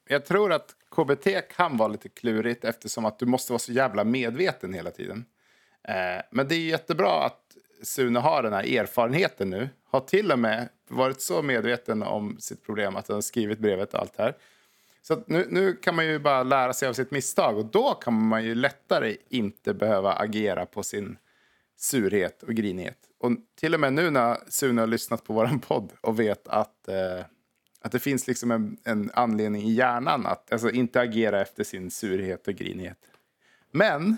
Jag 0.08 0.24
tror 0.24 0.52
att 0.52 0.74
KBT 0.90 1.26
kan 1.56 1.76
vara 1.76 1.88
lite 1.88 2.08
klurigt 2.08 2.64
eftersom 2.64 3.04
att 3.04 3.18
du 3.18 3.26
måste 3.26 3.52
vara 3.52 3.58
så 3.58 3.72
jävla 3.72 4.04
medveten 4.04 4.74
hela 4.74 4.90
tiden. 4.90 5.24
Eh, 5.88 6.22
men 6.30 6.48
det 6.48 6.54
är 6.54 6.60
jättebra 6.60 7.24
att 7.24 7.42
Sune 7.82 8.18
har 8.18 8.42
den 8.42 8.52
här 8.52 8.76
erfarenheten 8.78 9.50
nu. 9.50 9.68
Har 9.84 10.00
till 10.00 10.32
och 10.32 10.38
med 10.38 10.68
varit 10.88 11.20
så 11.20 11.42
medveten 11.42 12.02
om 12.02 12.36
sitt 12.40 12.62
problem 12.62 12.96
att 12.96 13.08
han 13.08 13.14
har 13.14 13.22
skrivit 13.22 13.58
brevet 13.58 13.94
och 13.94 14.00
allt 14.00 14.16
det 14.16 14.22
här. 14.22 14.36
Så 15.02 15.22
nu, 15.26 15.46
nu 15.50 15.72
kan 15.72 15.96
man 15.96 16.06
ju 16.06 16.18
bara 16.18 16.42
lära 16.42 16.72
sig 16.72 16.88
av 16.88 16.92
sitt 16.92 17.10
misstag 17.10 17.58
och 17.58 17.64
då 17.66 17.94
kan 17.94 18.26
man 18.28 18.44
ju 18.44 18.54
lättare 18.54 19.16
inte 19.28 19.74
behöva 19.74 20.12
agera 20.12 20.66
på 20.66 20.82
sin 20.82 21.18
surhet 21.76 22.42
och 22.42 22.54
grinighet. 22.54 22.98
Och 23.18 23.30
till 23.60 23.74
och 23.74 23.80
med 23.80 23.92
nu 23.92 24.10
när 24.10 24.38
Sune 24.48 24.82
har 24.82 24.86
lyssnat 24.86 25.24
på 25.24 25.32
vår 25.32 25.58
podd 25.68 25.92
och 26.00 26.20
vet 26.20 26.48
att, 26.48 26.88
eh, 26.88 27.24
att 27.80 27.92
det 27.92 27.98
finns 27.98 28.26
liksom 28.26 28.50
en, 28.50 28.76
en, 28.84 29.10
anledning 29.14 29.62
i 29.62 29.72
hjärnan 29.72 30.26
att 30.26 30.52
alltså, 30.52 30.70
inte 30.70 31.00
agera 31.00 31.40
efter 31.40 31.64
sin 31.64 31.90
surhet 31.90 32.48
och 32.48 32.54
grinighet. 32.54 32.98
Men 33.70 34.16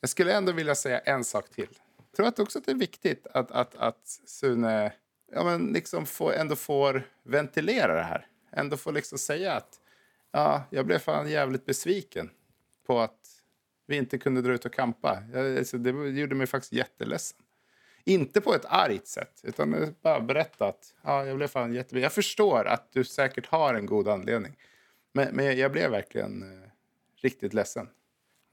jag 0.00 0.10
skulle 0.10 0.34
ändå 0.34 0.52
vilja 0.52 0.74
säga 0.74 0.98
en 0.98 1.24
sak 1.24 1.50
till. 1.50 1.68
Jag 1.96 2.16
tror 2.16 2.26
att 2.26 2.38
också 2.38 2.58
att 2.58 2.64
det 2.64 2.72
är 2.72 2.76
viktigt 2.76 3.26
att, 3.26 3.50
att, 3.50 3.74
att 3.74 4.06
Sune 4.26 4.92
ja, 5.32 5.44
men 5.44 5.66
liksom 5.66 6.06
får, 6.06 6.32
ändå 6.32 6.56
får 6.56 7.02
ventilera 7.22 7.94
det 7.94 8.02
här. 8.02 8.26
Ändå 8.52 8.76
får 8.76 8.92
liksom 8.92 9.18
säga 9.18 9.52
att 9.52 9.80
ja, 10.32 10.62
jag 10.70 10.86
blev 10.86 10.98
fan 10.98 11.30
jävligt 11.30 11.66
besviken 11.66 12.30
på 12.86 13.00
att 13.00 13.38
vi 13.86 13.96
inte 13.96 14.18
kunde 14.18 14.42
dra 14.42 14.52
ut 14.52 14.64
och 14.64 14.72
kampa. 14.72 15.22
Jag, 15.32 15.58
Alltså, 15.58 15.78
det 15.78 15.90
gjorde 15.90 16.34
mig 16.34 16.46
faktiskt 16.46 16.72
jätteledsen. 16.72 17.38
Inte 18.04 18.40
på 18.40 18.54
ett 18.54 18.64
argt 18.64 19.06
sätt, 19.06 19.40
utan 19.42 19.94
bara 20.02 20.20
berätta 20.20 20.66
att 20.66 20.94
ja, 21.02 21.26
jag 21.26 21.36
blev 21.36 21.48
fan 21.48 21.74
jättebesviken. 21.74 22.02
Jag 22.02 22.12
förstår 22.12 22.66
att 22.66 22.92
du 22.92 23.04
säkert 23.04 23.46
har 23.46 23.74
en 23.74 23.86
god 23.86 24.08
anledning. 24.08 24.56
Men, 25.12 25.36
men 25.36 25.58
jag 25.58 25.72
blev 25.72 25.90
verkligen 25.90 26.42
eh, 26.42 26.68
riktigt 27.16 27.54
ledsen. 27.54 27.88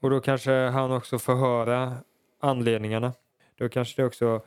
Och 0.06 0.10
då 0.10 0.20
kanske 0.20 0.52
han 0.52 0.92
också 0.92 1.18
får 1.18 1.34
höra 1.34 1.92
anledningarna. 2.40 3.12
Då 3.58 3.68
kanske 3.68 4.02
det 4.02 4.06
också 4.06 4.42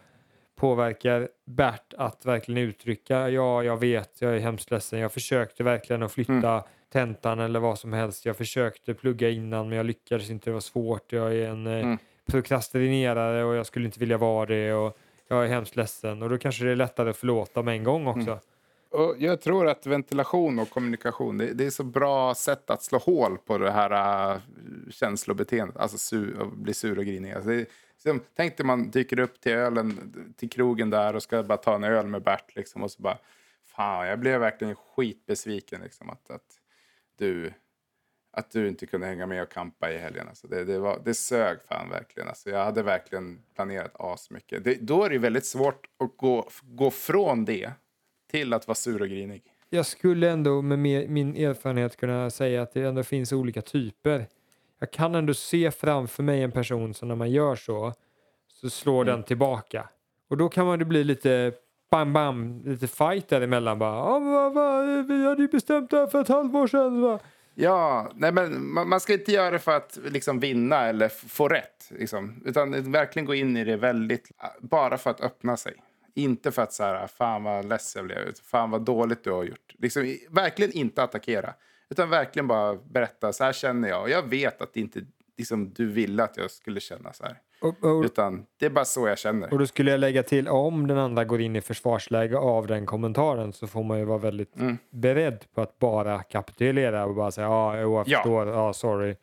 påverkar 0.55 1.29
Bert 1.45 1.93
att 1.97 2.25
verkligen 2.25 2.57
uttrycka 2.57 3.29
ja, 3.29 3.63
jag 3.63 3.77
vet, 3.77 4.21
jag 4.21 4.35
är 4.35 4.39
hemskt 4.39 4.71
ledsen. 4.71 4.99
Jag 4.99 5.11
försökte 5.11 5.63
verkligen 5.63 6.03
att 6.03 6.11
flytta 6.11 6.51
mm. 6.51 6.63
tentan 6.91 7.39
eller 7.39 7.59
vad 7.59 7.79
som 7.79 7.93
helst. 7.93 8.25
Jag 8.25 8.37
försökte 8.37 8.93
plugga 8.93 9.29
innan 9.29 9.69
men 9.69 9.77
jag 9.77 9.85
lyckades 9.85 10.29
inte. 10.29 10.49
Det 10.49 10.53
var 10.53 10.59
svårt. 10.59 11.11
Jag 11.11 11.35
är 11.35 11.49
en 11.49 11.67
eh, 11.67 11.79
mm. 11.79 11.97
prokrastinerare 12.25 13.43
och 13.43 13.55
jag 13.55 13.65
skulle 13.65 13.85
inte 13.85 13.99
vilja 13.99 14.17
vara 14.17 14.45
det. 14.45 14.73
Och 14.73 14.97
jag 15.27 15.45
är 15.45 15.47
hemskt 15.47 15.75
ledsen. 15.75 16.23
Och 16.23 16.29
då 16.29 16.37
kanske 16.37 16.65
det 16.65 16.71
är 16.71 16.75
lättare 16.75 17.09
att 17.09 17.17
förlåta 17.17 17.61
med 17.61 17.73
en 17.73 17.83
gång 17.83 18.07
också. 18.07 18.31
Mm. 18.31 18.39
Och 18.91 19.15
jag 19.19 19.41
tror 19.41 19.67
att 19.67 19.85
ventilation 19.85 20.59
och 20.59 20.69
kommunikation 20.69 21.37
det, 21.37 21.53
det, 21.53 21.65
är 21.65 21.69
så 21.69 21.83
bra 21.83 22.35
sätt 22.35 22.69
att 22.69 22.83
slå 22.83 22.97
hål 22.97 23.37
på 23.37 23.57
det 23.57 23.71
här 23.71 24.31
äh, 24.33 24.41
känslobeteendet. 24.89 25.77
Alltså 25.77 25.97
su, 25.97 26.33
bli 26.53 26.73
sur 26.73 26.97
och 26.97 27.05
grinig. 27.05 27.31
Alltså 27.31 27.49
det, 27.49 27.65
Liksom, 28.05 28.21
tänk 28.35 28.57
dig 28.57 28.65
man 28.65 28.91
dyker 28.91 29.19
upp 29.19 29.41
till 29.41 29.51
ölen, 29.51 30.13
till 30.37 30.49
krogen 30.49 30.89
där 30.89 31.15
och 31.15 31.23
ska 31.23 31.43
bara 31.43 31.57
ta 31.57 31.75
en 31.75 31.83
öl 31.83 32.07
med 32.07 32.23
Bert 32.23 32.55
liksom, 32.55 32.83
och 32.83 32.91
så 32.91 33.01
bara 33.01 33.17
Fan, 33.65 34.07
jag 34.07 34.19
blev 34.19 34.39
verkligen 34.39 34.75
skitbesviken 34.75 35.81
liksom, 35.81 36.09
att, 36.09 36.29
att, 36.29 36.59
du, 37.17 37.53
att 38.31 38.51
du 38.51 38.67
inte 38.67 38.85
kunde 38.85 39.07
hänga 39.07 39.25
med 39.25 39.43
och 39.43 39.51
kampa 39.51 39.91
i 39.91 39.97
helgen. 39.97 40.27
Alltså, 40.27 40.47
det, 40.47 40.65
det, 40.65 40.79
var, 40.79 41.01
det 41.05 41.13
sög 41.13 41.57
fan 41.67 41.89
verkligen. 41.89 42.29
Alltså, 42.29 42.49
jag 42.49 42.65
hade 42.65 42.83
verkligen 42.83 43.41
planerat 43.55 43.91
asmycket. 43.93 44.63
Det, 44.63 44.75
då 44.75 45.03
är 45.03 45.09
det 45.09 45.17
väldigt 45.17 45.45
svårt 45.45 45.87
att 45.97 46.17
gå, 46.17 46.49
gå 46.63 46.91
från 46.91 47.45
det 47.45 47.71
till 48.31 48.53
att 48.53 48.67
vara 48.67 48.75
sur 48.75 49.01
och 49.01 49.09
grinig. 49.09 49.43
Jag 49.69 49.85
skulle 49.85 50.29
ändå 50.29 50.61
med 50.61 50.79
min 51.09 51.35
erfarenhet 51.35 51.97
kunna 51.97 52.29
säga 52.29 52.61
att 52.61 52.73
det 52.73 52.81
ändå 52.81 53.03
finns 53.03 53.31
olika 53.33 53.61
typer 53.61 54.25
jag 54.79 54.91
kan 54.91 55.15
ändå 55.15 55.33
se 55.33 55.71
framför 55.71 56.23
mig 56.23 56.43
en 56.43 56.51
person 56.51 56.93
som 56.93 57.07
när 57.07 57.15
man 57.15 57.31
gör 57.31 57.55
så, 57.55 57.93
så 58.53 58.69
slår 58.69 59.01
mm. 59.01 59.15
den 59.15 59.23
tillbaka. 59.23 59.89
Och 60.29 60.37
då 60.37 60.49
kan 60.49 60.65
man 60.65 60.79
det 60.79 60.85
bli 60.85 61.03
lite 61.03 61.53
bam 61.91 62.13
bam, 62.13 62.61
lite 62.65 62.87
fight 62.87 63.27
däremellan 63.27 63.79
bara. 63.79 64.03
Ah, 64.03 64.19
va, 64.19 64.49
va, 64.49 64.81
vi 65.07 65.25
hade 65.25 65.41
ju 65.41 65.47
bestämt 65.47 65.89
det 65.89 65.97
här 65.97 66.07
för 66.07 66.21
ett 66.21 66.27
halvår 66.27 66.67
sedan. 66.67 67.01
Va? 67.01 67.19
Ja, 67.55 68.11
nej 68.15 68.31
men 68.31 68.73
man 68.73 68.99
ska 68.99 69.13
inte 69.13 69.31
göra 69.31 69.51
det 69.51 69.59
för 69.59 69.77
att 69.77 69.99
liksom 70.05 70.39
vinna 70.39 70.85
eller 70.85 71.09
få 71.09 71.47
rätt. 71.47 71.91
Liksom, 71.99 72.43
utan 72.45 72.91
verkligen 72.91 73.25
gå 73.25 73.35
in 73.35 73.57
i 73.57 73.63
det 73.63 73.77
väldigt, 73.77 74.31
bara 74.59 74.97
för 74.97 75.09
att 75.09 75.21
öppna 75.21 75.57
sig. 75.57 75.73
Inte 76.15 76.51
för 76.51 76.61
att 76.61 76.73
så 76.73 76.83
här, 76.83 77.07
fan 77.07 77.43
vad 77.43 77.65
less 77.65 77.95
jag 77.95 78.05
blev, 78.05 78.33
fan 78.43 78.71
vad 78.71 78.81
dåligt 78.81 79.23
du 79.23 79.31
har 79.31 79.43
gjort. 79.43 79.75
Liksom, 79.77 80.17
verkligen 80.29 80.71
inte 80.71 81.03
attackera. 81.03 81.53
Utan 81.89 82.09
verkligen 82.09 82.47
bara 82.47 82.75
berätta, 82.75 83.33
så 83.33 83.43
här 83.43 83.53
känner 83.53 83.89
jag. 83.89 84.01
Och 84.01 84.09
jag 84.09 84.29
vet 84.29 84.61
att 84.61 84.77
inte 84.77 85.01
liksom, 85.37 85.73
du 85.73 85.91
ville 85.91 86.23
att 86.23 86.37
jag 86.37 86.51
skulle 86.51 86.79
känna 86.79 87.13
så 87.13 87.23
här. 87.23 87.37
Och, 87.61 87.83
och, 87.83 88.03
Utan 88.03 88.45
det 88.59 88.65
är 88.65 88.69
bara 88.69 88.85
så 88.85 89.07
jag 89.07 89.19
känner. 89.19 89.53
Och 89.53 89.59
då 89.59 89.67
skulle 89.67 89.91
jag 89.91 89.99
lägga 89.99 90.23
till, 90.23 90.47
om 90.47 90.87
den 90.87 90.97
andra 90.97 91.25
går 91.25 91.41
in 91.41 91.55
i 91.55 91.61
försvarsläge 91.61 92.37
av 92.37 92.67
den 92.67 92.85
kommentaren 92.85 93.53
så 93.53 93.67
får 93.67 93.83
man 93.83 93.99
ju 93.99 94.05
vara 94.05 94.17
väldigt 94.17 94.55
mm. 94.55 94.77
beredd 94.89 95.45
på 95.53 95.61
att 95.61 95.79
bara 95.79 96.23
kapitulera 96.23 97.05
och 97.05 97.15
bara 97.15 97.31
säga 97.31 97.47
ja, 97.47 97.77
jag 97.77 98.05
förstår, 98.05 98.47
ja, 98.47 98.55
ah, 98.55 98.73
sorry. 98.73 99.15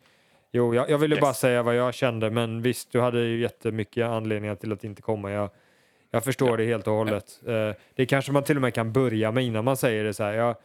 Jo, 0.51 0.75
jag, 0.75 0.89
jag 0.89 0.97
ville 0.97 1.15
yes. 1.15 1.21
bara 1.21 1.33
säga 1.33 1.63
vad 1.63 1.75
jag 1.75 1.93
kände, 1.93 2.31
men 2.31 2.61
visst, 2.61 2.91
du 2.91 3.01
hade 3.01 3.19
ju 3.19 3.41
jättemycket 3.41 4.05
anledningar 4.05 4.55
till 4.55 4.71
att 4.71 4.83
inte 4.83 5.01
komma. 5.01 5.31
Jag, 5.31 5.49
jag 6.17 6.23
förstår 6.23 6.49
ja. 6.49 6.57
det 6.57 6.65
helt 6.65 6.87
och 6.87 6.93
hållet. 6.93 7.41
Ja. 7.45 7.69
Uh, 7.69 7.75
det 7.95 8.05
kanske 8.05 8.31
man 8.31 8.43
till 8.43 8.55
och 8.55 8.61
med 8.61 8.73
kan 8.73 8.93
börja 8.93 9.31
med 9.31 9.43
innan 9.43 9.65
man 9.65 9.77
säger 9.77 10.03
det 10.03 10.13
så 10.13 10.23
här. 10.23 10.33
Jag, 10.33 10.55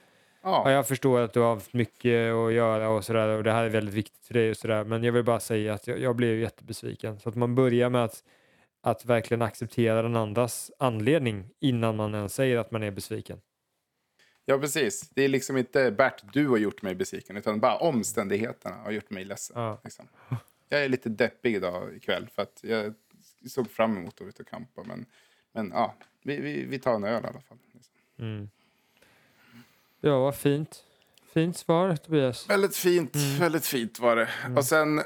Ja. 0.42 0.70
jag 0.70 0.88
förstår 0.88 1.20
att 1.20 1.32
du 1.32 1.40
har 1.40 1.54
haft 1.54 1.72
mycket 1.72 2.32
att 2.32 2.52
göra 2.52 2.88
och 2.88 3.04
sådär 3.04 3.28
och 3.28 3.44
det 3.44 3.52
här 3.52 3.64
är 3.64 3.68
väldigt 3.68 3.94
viktigt 3.94 4.26
för 4.26 4.34
dig 4.34 4.50
och 4.50 4.56
sådär. 4.56 4.84
Men 4.84 5.04
jag 5.04 5.12
vill 5.12 5.24
bara 5.24 5.40
säga 5.40 5.74
att 5.74 5.86
jag, 5.86 5.98
jag 5.98 6.16
blev 6.16 6.38
jättebesviken. 6.38 7.20
Så 7.20 7.28
att 7.28 7.34
man 7.34 7.54
börjar 7.54 7.90
med 7.90 8.04
att, 8.04 8.24
att 8.80 9.04
verkligen 9.04 9.42
acceptera 9.42 10.02
den 10.02 10.16
andras 10.16 10.70
anledning 10.78 11.48
innan 11.60 11.96
man 11.96 12.14
ens 12.14 12.34
säger 12.34 12.58
att 12.58 12.70
man 12.70 12.82
är 12.82 12.90
besviken. 12.90 13.40
Ja, 14.44 14.58
precis. 14.58 15.10
Det 15.10 15.22
är 15.22 15.28
liksom 15.28 15.56
inte 15.56 15.90
Bert, 15.90 16.22
du 16.32 16.48
har 16.48 16.56
gjort 16.56 16.82
mig 16.82 16.94
besviken, 16.94 17.36
utan 17.36 17.60
bara 17.60 17.76
omständigheterna 17.76 18.76
har 18.76 18.90
gjort 18.90 19.10
mig 19.10 19.24
ledsen. 19.24 19.62
Ja. 19.62 19.80
Liksom. 19.84 20.08
Jag 20.68 20.84
är 20.84 20.88
lite 20.88 21.08
deppig 21.08 21.54
idag 21.54 21.96
ikväll 21.96 22.28
för 22.34 22.42
att 22.42 22.60
jag 22.62 22.94
såg 23.48 23.70
fram 23.70 23.96
emot 23.96 24.20
att 24.20 24.26
ute 24.26 24.42
och 24.42 24.48
campa. 24.48 24.82
Men, 24.84 25.06
men 25.52 25.70
ja, 25.74 25.94
vi, 26.22 26.40
vi, 26.40 26.64
vi 26.64 26.78
tar 26.78 26.94
en 26.94 27.04
öl 27.04 27.24
i 27.24 27.26
alla 27.26 27.40
fall. 27.40 27.58
Mm. 28.18 28.48
Ja, 30.00 30.18
vad 30.18 30.36
fint. 30.36 30.84
Fint 31.34 31.56
svar, 31.56 31.96
Tobias. 31.96 32.50
Väldigt 32.50 32.76
fint, 32.76 33.14
Mm. 33.14 33.38
väldigt 33.38 33.64
fint 33.64 33.98
var 34.00 34.16
det. 34.16 34.28
Och 34.56 34.64
sen 34.64 34.98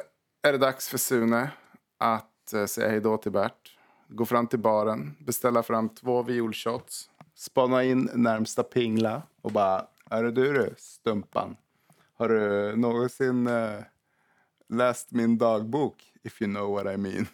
är 0.42 0.52
det 0.52 0.58
dags 0.58 0.88
för 0.88 0.98
Sune 0.98 1.50
att 1.98 2.52
eh, 2.52 2.66
säga 2.66 2.88
hej 2.88 3.00
då 3.00 3.16
till 3.16 3.32
Bert. 3.32 3.76
Gå 4.08 4.24
fram 4.26 4.46
till 4.46 4.58
baren, 4.58 5.16
beställa 5.18 5.62
fram 5.62 5.88
två 5.88 6.22
violshots, 6.22 7.10
spana 7.34 7.84
in 7.84 8.10
närmsta 8.14 8.62
pingla 8.62 9.22
och 9.42 9.52
bara, 9.52 9.86
är 10.10 10.22
det 10.22 10.30
du 10.30 10.52
du, 10.52 10.74
stumpan? 10.78 11.56
Har 12.14 12.28
du 12.28 12.76
någonsin 12.76 13.46
eh, 13.46 13.80
läst 14.68 15.10
min 15.12 15.38
dagbok, 15.38 16.12
if 16.22 16.42
you 16.42 16.50
know 16.54 16.70
what 16.70 16.94
I 16.94 16.96
mean? 16.96 17.26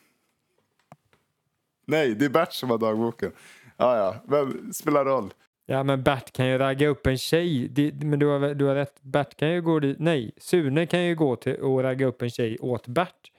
Nej, 1.86 2.14
det 2.14 2.24
är 2.24 2.28
Bert 2.28 2.52
som 2.52 2.70
har 2.70 2.78
dagboken. 2.78 3.32
Ja, 3.76 3.96
ja, 3.96 4.16
men 4.24 4.72
spelar 4.72 5.04
roll. 5.04 5.32
Ja, 5.66 5.82
men 5.82 6.02
Bert 6.02 6.32
kan 6.32 6.48
ju 6.48 6.58
ragga 6.58 6.88
upp 6.88 7.06
en 7.06 7.18
tjej. 7.18 7.68
Det, 7.68 8.04
men 8.04 8.18
du 8.18 8.26
har, 8.26 8.54
du 8.54 8.64
har 8.64 8.74
rätt. 8.74 9.02
Bert 9.02 9.36
kan 9.36 9.50
ju 9.50 9.62
gå 9.62 9.80
dit. 9.80 9.96
Nej, 9.98 10.32
Sune 10.36 10.86
kan 10.86 11.04
ju 11.04 11.14
gå 11.14 11.36
till 11.36 11.56
och 11.56 11.82
ragga 11.82 12.06
upp 12.06 12.22
en 12.22 12.30
tjej 12.30 12.58
åt 12.60 12.86
Bert. 12.86 13.32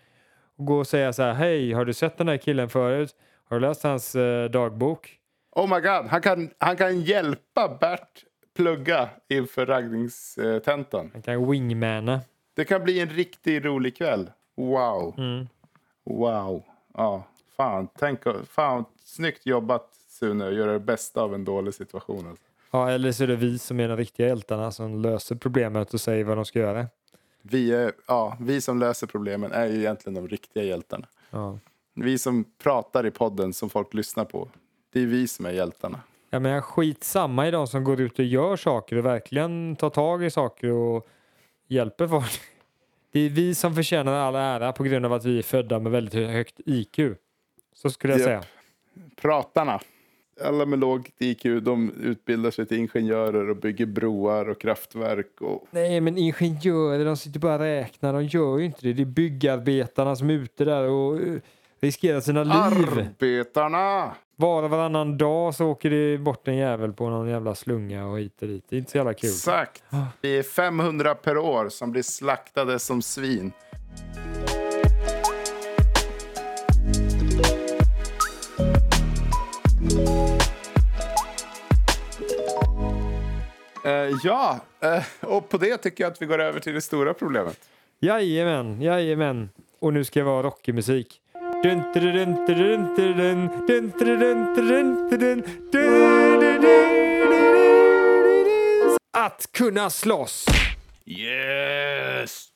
Och 0.58 0.66
gå 0.66 0.78
och 0.78 0.88
säga 0.88 1.14
så 1.14 1.24
här. 1.24 1.34
Hej, 1.34 1.74
har 1.74 1.86
du 1.86 1.94
sett 1.94 2.18
den 2.18 2.28
här 2.28 2.38
killen 2.38 2.70
förut? 2.70 3.16
Har 3.50 3.60
du 3.60 3.68
läst 3.68 3.84
hans 3.84 4.16
eh, 4.16 4.50
dagbok? 4.50 5.20
Oh 5.52 5.76
my 5.76 5.82
god, 5.82 6.06
han 6.10 6.22
kan, 6.22 6.50
han 6.58 6.78
kan 6.78 7.02
hjälpa 7.02 7.78
Bert 7.82 8.24
plugga 8.56 9.10
inför 9.30 9.66
raggningstentan. 9.66 11.10
Han 11.14 11.22
kan 11.22 11.52
wingmana. 11.52 12.22
Det 12.56 12.66
kan 12.66 12.84
bli 12.84 13.00
en 13.00 13.10
riktigt 13.10 13.66
rolig 13.66 13.98
kväll. 13.98 14.32
Wow. 14.58 15.16
Mm. 15.18 15.48
Wow. 16.06 16.64
Ja, 16.94 17.24
fan. 17.58 17.88
Tänk, 18.00 18.20
fan, 18.50 18.86
snyggt 19.04 19.46
jobbat 19.46 19.90
Sune 20.08 20.50
göra 20.50 20.72
det 20.74 20.80
bästa 20.80 21.22
av 21.22 21.34
en 21.34 21.46
dålig 21.46 21.74
situation. 21.74 22.28
Alltså. 22.30 22.44
Ja, 22.72 22.90
eller 22.92 23.12
så 23.12 23.24
är 23.24 23.28
det 23.28 23.36
vi 23.36 23.60
som 23.60 23.80
är 23.80 23.88
de 23.88 23.98
riktiga 23.98 24.28
hjältarna 24.28 24.72
som 24.72 25.02
löser 25.02 25.36
problemet 25.36 25.94
och 25.94 26.02
säger 26.02 26.24
vad 26.24 26.38
de 26.38 26.46
ska 26.46 26.60
göra. 26.60 26.88
Vi, 27.42 27.72
är, 27.74 27.92
ja, 28.08 28.38
vi 28.40 28.62
som 28.62 28.80
löser 28.80 29.08
problemen 29.08 29.52
är 29.52 29.66
ju 29.68 29.80
egentligen 29.80 30.14
de 30.14 30.28
riktiga 30.28 30.64
hjältarna. 30.64 31.08
Ja. 31.30 31.60
Vi 31.94 32.18
som 32.18 32.46
pratar 32.64 33.06
i 33.06 33.12
podden 33.12 33.54
som 33.54 33.70
folk 33.70 33.94
lyssnar 33.94 34.26
på. 34.26 34.50
Det 34.94 35.00
är 35.02 35.06
vi 35.06 35.28
som 35.28 35.46
är 35.46 35.52
hjältarna. 35.52 36.00
Ja, 36.30 36.40
men 36.40 36.62
skitsamma 36.62 37.48
i 37.48 37.52
de 37.52 37.68
som 37.68 37.84
går 37.84 38.02
ut 38.02 38.20
och 38.20 38.26
gör 38.26 38.56
saker 38.56 38.96
och 38.96 39.06
verkligen 39.06 39.76
tar 39.76 39.90
tag 39.90 40.24
i 40.24 40.30
saker 40.32 40.72
och 40.72 41.08
hjälper 41.68 42.08
folk. 42.08 42.42
Det 43.12 43.20
är 43.20 43.30
vi 43.30 43.56
som 43.56 43.76
förtjänar 43.76 44.14
all 44.14 44.36
ära 44.36 44.72
på 44.72 44.84
grund 44.84 45.06
av 45.06 45.14
att 45.14 45.26
vi 45.26 45.38
är 45.38 45.44
födda 45.44 45.80
med 45.80 45.92
väldigt 45.92 46.14
hö- 46.14 46.28
högt 46.32 46.60
IQ. 46.66 47.00
Så 47.74 47.90
skulle 47.90 48.14
jag 48.14 48.20
Japp. 48.20 48.28
säga. 48.28 48.44
Pratarna. 49.22 49.80
Alla 50.42 50.66
med 50.66 50.80
lågt 50.80 51.12
IQ 51.20 51.44
de 51.62 51.92
utbildar 52.04 52.52
sig 52.52 52.66
till 52.66 52.78
ingenjörer 52.78 53.50
och 53.50 53.56
bygger 53.56 53.86
broar 53.86 54.50
och 54.50 54.62
kraftverk. 54.62 55.42
Och... 55.42 55.68
Nej, 55.72 56.02
men 56.02 56.18
ingenjörer, 56.18 57.06
de 57.06 57.18
sitter 57.18 57.40
bara 57.40 57.54
och 57.54 57.60
räknar. 57.60 58.14
De 58.14 58.26
gör 58.26 58.58
ju 58.58 58.66
inte 58.66 58.80
det. 58.82 58.94
Det 58.94 59.02
är 59.02 59.06
byggarbetarna 59.06 60.16
som 60.16 60.30
är 60.30 60.34
ute 60.34 60.66
där 60.66 60.84
och 60.90 61.22
eh, 61.22 61.40
riskerar 61.82 62.22
sina 62.22 62.44
liv. 62.44 62.54
Arbetarna! 62.54 64.12
Var 64.36 64.64
och 64.64 64.70
varannan 64.70 65.18
dag 65.18 65.56
så 65.56 65.66
åker 65.66 65.90
det 65.90 66.18
bort 66.18 66.48
en 66.48 66.56
jävel 66.56 66.94
på 66.94 67.10
någon 67.10 67.30
jävla 67.30 67.56
slunga 67.56 68.06
och 68.08 68.20
hit 68.20 68.42
och 68.42 68.48
dit. 68.48 68.66
Det 68.70 68.76
är 68.76 68.78
inte 68.78 68.92
så 68.92 68.98
jävla 68.98 69.14
kul. 69.14 69.30
Exakt. 69.30 69.84
Vi 70.22 70.38
är 70.38 70.44
500 70.44 71.16
per 71.16 71.38
år 71.38 71.70
som 71.70 71.92
blir 71.92 72.04
slaktade 72.04 72.80
som 72.80 73.02
svin. 73.02 73.52
Uh, 83.86 84.20
ja, 84.24 84.60
uh, 84.84 85.30
och 85.34 85.50
på 85.50 85.58
det 85.58 85.78
tycker 85.78 86.04
jag 86.04 86.12
att 86.12 86.22
vi 86.22 86.26
går 86.26 86.40
över 86.42 86.60
till 86.60 86.74
det 86.74 86.82
stora 86.82 87.14
problemet. 87.14 87.60
Jajamän, 88.00 88.82
jajamän. 88.82 89.50
Och 89.80 89.94
nu 89.94 90.04
ska 90.04 90.20
jag 90.20 90.26
vara 90.26 90.44
rockig 90.44 90.76
musik. 90.76 91.20
Att 99.12 99.52
kunna 99.52 99.90
slåss! 99.90 100.46
Yes! 101.06 102.48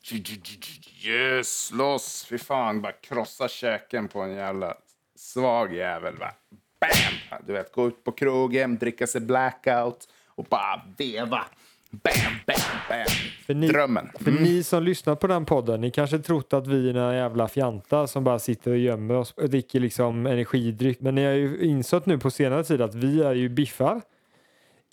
Yes, 1.06 1.66
slåss! 1.68 2.26
Fy 2.30 2.38
fan, 2.38 2.82
bara 2.82 2.92
krossa 2.92 3.48
käken 3.48 4.08
på 4.08 4.22
en 4.22 4.36
jävla 4.36 4.78
svag 5.18 5.74
jävel. 5.74 6.16
Bam! 6.20 7.40
Du 7.48 7.54
vet, 7.54 7.72
gå 7.72 7.88
ut 7.88 8.04
på 8.04 8.12
krogen, 8.12 8.78
dricka 8.78 9.08
sig 9.08 9.22
blackout 9.22 10.08
och 10.38 10.46
bara 10.50 10.82
veva. 10.98 11.46
Bam, 11.92 12.14
bam, 12.48 12.56
bam. 12.90 13.06
För 13.46 13.54
ni, 13.54 13.68
Drömmen. 13.68 14.10
För 14.20 14.32
Mm. 14.32 14.44
ni 14.44 14.64
som 14.64 14.84
lyssnar 14.84 15.16
på 15.16 15.28
den 15.28 15.46
podden, 15.46 15.82
ni 15.82 15.92
kanske 15.92 16.20
trott 16.20 16.54
att 16.54 16.68
vi 16.68 16.90
är 16.90 16.94
några 16.94 17.16
jävla 17.16 17.48
fjantar 17.48 18.06
som 18.06 18.24
bara 18.24 18.40
sitter 18.40 18.72
och 18.72 18.78
gömmer 18.78 19.14
oss 19.16 19.32
och 19.32 19.50
dricker 19.50 19.80
liksom 19.80 20.26
energidryck. 20.26 21.00
Men 21.02 21.16
ni 21.16 21.26
har 21.26 21.32
ju 21.32 21.58
insett 21.62 22.06
nu 22.06 22.18
på 22.18 22.32
senare 22.32 22.64
tid 22.64 22.82
att 22.82 22.96
vi 22.96 23.22
är 23.24 23.34
ju 23.34 23.50
biffar. 23.50 24.02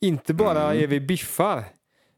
Inte 0.01 0.35
bara 0.35 0.63
Mm. 0.71 0.83
är 0.83 0.87
vi 0.87 1.01
biffar, 1.01 1.65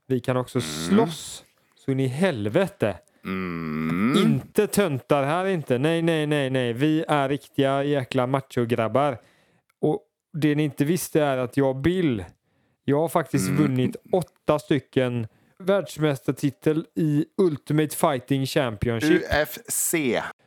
vi 0.07 0.21
kan 0.21 0.37
också 0.37 0.61
slåss. 0.61 1.45
Så 1.85 1.91
in 1.91 2.01
i 2.01 2.07
helvete. 2.07 2.97
Mm. 3.25 4.17
Inte 4.23 4.67
töntar 4.67 5.23
här 5.25 5.47
inte. 5.47 5.79
Nej, 5.79 6.03
nej, 6.03 6.27
nej, 6.27 6.51
nej. 6.51 6.73
Vi 6.73 7.05
är 7.09 7.29
riktiga 7.29 7.85
jäkla 7.85 8.27
machograbbar. 8.27 9.19
Och 9.81 10.01
det 10.33 10.55
ni 10.55 10.63
inte 10.65 10.85
visste 10.85 11.23
är 11.23 11.37
att 11.39 11.57
jag 11.57 11.77
Bill, 11.81 12.25
jag 12.89 12.99
har 13.01 13.09
faktiskt 13.09 13.49
Mm. 13.49 13.63
vunnit 13.63 13.97
åtta 14.13 14.59
stycken 14.59 15.27
världsmästartitel 15.59 16.87
i 16.95 17.25
Ultimate 17.37 17.97
Fighting 17.97 18.47
Championship. 18.47 19.23
UFC. 19.43 19.95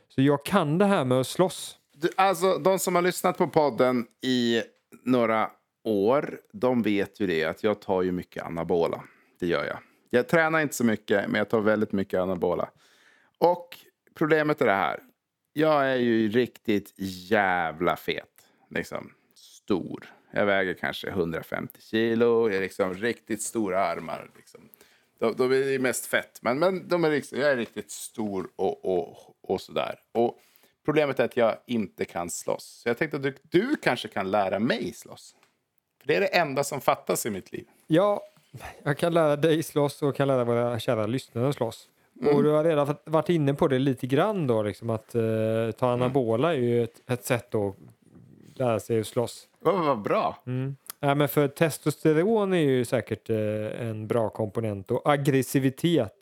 Så 0.08 0.22
jag 0.22 0.44
kan 0.44 0.78
det 0.78 0.84
här 0.84 1.04
med 1.04 1.20
att 1.20 1.26
slåss. 1.26 1.76
Du, 1.92 2.08
alltså, 2.16 2.58
de 2.58 2.78
som 2.78 2.94
har 2.94 3.02
lyssnat 3.02 3.38
på 3.38 3.48
podden 3.48 4.06
i 4.22 4.62
några 5.04 5.50
år, 5.84 6.38
de 6.52 6.82
vet 6.82 7.20
ju 7.20 7.26
det 7.26 7.44
att 7.44 7.62
jag 7.62 7.80
tar 7.80 8.02
ju 8.02 8.12
mycket 8.12 8.42
anabola. 8.44 9.04
Det 9.40 9.46
gör 9.46 9.64
jag. 9.64 9.78
Jag 10.10 10.28
tränar 10.28 10.60
inte 10.60 10.74
så 10.74 10.84
mycket, 10.84 11.28
men 11.28 11.38
jag 11.38 11.48
tar 11.48 11.60
väldigt 11.60 11.92
mycket 11.92 12.20
anabola. 12.20 12.70
Och 13.38 13.68
problemet 14.14 14.60
är 14.60 14.66
det 14.66 14.72
här. 14.72 15.00
Jag 15.52 15.86
är 15.90 15.96
ju 15.96 16.28
riktigt 16.28 16.94
jävla 17.30 17.96
fet. 17.96 18.24
Liksom 18.70 19.12
stor. 19.34 20.04
Jag 20.30 20.46
väger 20.46 20.74
kanske 20.74 21.08
150 21.08 21.80
kilo. 21.80 22.48
Jag 22.48 22.56
har 22.56 22.62
liksom 22.62 22.94
riktigt 22.94 23.42
stora 23.42 23.80
armar. 23.80 24.30
Liksom. 24.36 24.68
De, 25.18 25.34
de 25.36 25.52
är 25.52 25.78
mest 25.78 26.06
fett, 26.06 26.38
men, 26.42 26.58
men 26.58 26.88
de 26.88 27.04
är 27.04 27.10
liksom, 27.10 27.40
jag 27.40 27.50
är 27.50 27.56
riktigt 27.56 27.90
stor 27.90 28.48
och, 28.56 28.84
och, 28.84 29.36
och 29.40 29.60
sådär. 29.60 29.94
Och 30.12 30.38
problemet 30.84 31.20
är 31.20 31.24
att 31.24 31.36
jag 31.36 31.56
inte 31.66 32.04
kan 32.04 32.30
slåss. 32.30 32.80
Så 32.82 32.88
jag 32.88 32.98
tänkte 32.98 33.16
att 33.16 33.22
du, 33.22 33.34
du 33.42 33.76
kanske 33.82 34.08
kan 34.08 34.30
lära 34.30 34.58
mig 34.58 34.92
slåss. 34.92 35.34
För 36.00 36.06
det 36.06 36.16
är 36.16 36.20
det 36.20 36.26
enda 36.26 36.64
som 36.64 36.80
fattas 36.80 37.26
i 37.26 37.30
mitt 37.30 37.52
liv. 37.52 37.66
Ja, 37.86 38.22
jag 38.82 38.98
kan 38.98 39.14
lära 39.14 39.36
dig 39.36 39.62
slåss 39.62 40.02
och 40.02 40.16
kan 40.16 40.28
lära 40.28 40.44
våra 40.44 40.78
kära 40.78 41.06
lyssnare 41.06 41.52
slåss. 41.52 41.88
Och 42.26 42.42
du 42.42 42.50
har 42.50 42.64
redan 42.64 42.96
varit 43.04 43.28
inne 43.28 43.54
på 43.54 43.68
det 43.68 43.78
lite 43.78 44.06
grann 44.06 44.46
då, 44.46 44.62
liksom 44.62 44.90
att 44.90 45.14
eh, 45.14 45.70
ta 45.78 45.92
anabola 45.92 46.54
är 46.54 46.58
ju 46.58 46.84
ett, 46.84 47.10
ett 47.10 47.24
sätt 47.24 47.54
att 47.54 47.76
lära 48.54 48.80
sig 48.80 49.00
att 49.00 49.06
slåss. 49.06 49.48
Oh, 49.64 49.86
vad 49.86 50.02
bra! 50.02 50.42
Mm. 50.46 50.76
Ja, 51.00 51.14
men 51.14 51.28
för 51.28 51.48
testosteron 51.48 52.52
är 52.52 52.58
ju 52.58 52.84
säkert 52.84 53.30
eh, 53.30 53.88
en 53.88 54.06
bra 54.06 54.28
komponent 54.30 54.90
och 54.90 55.10
aggressivitet. 55.10 56.14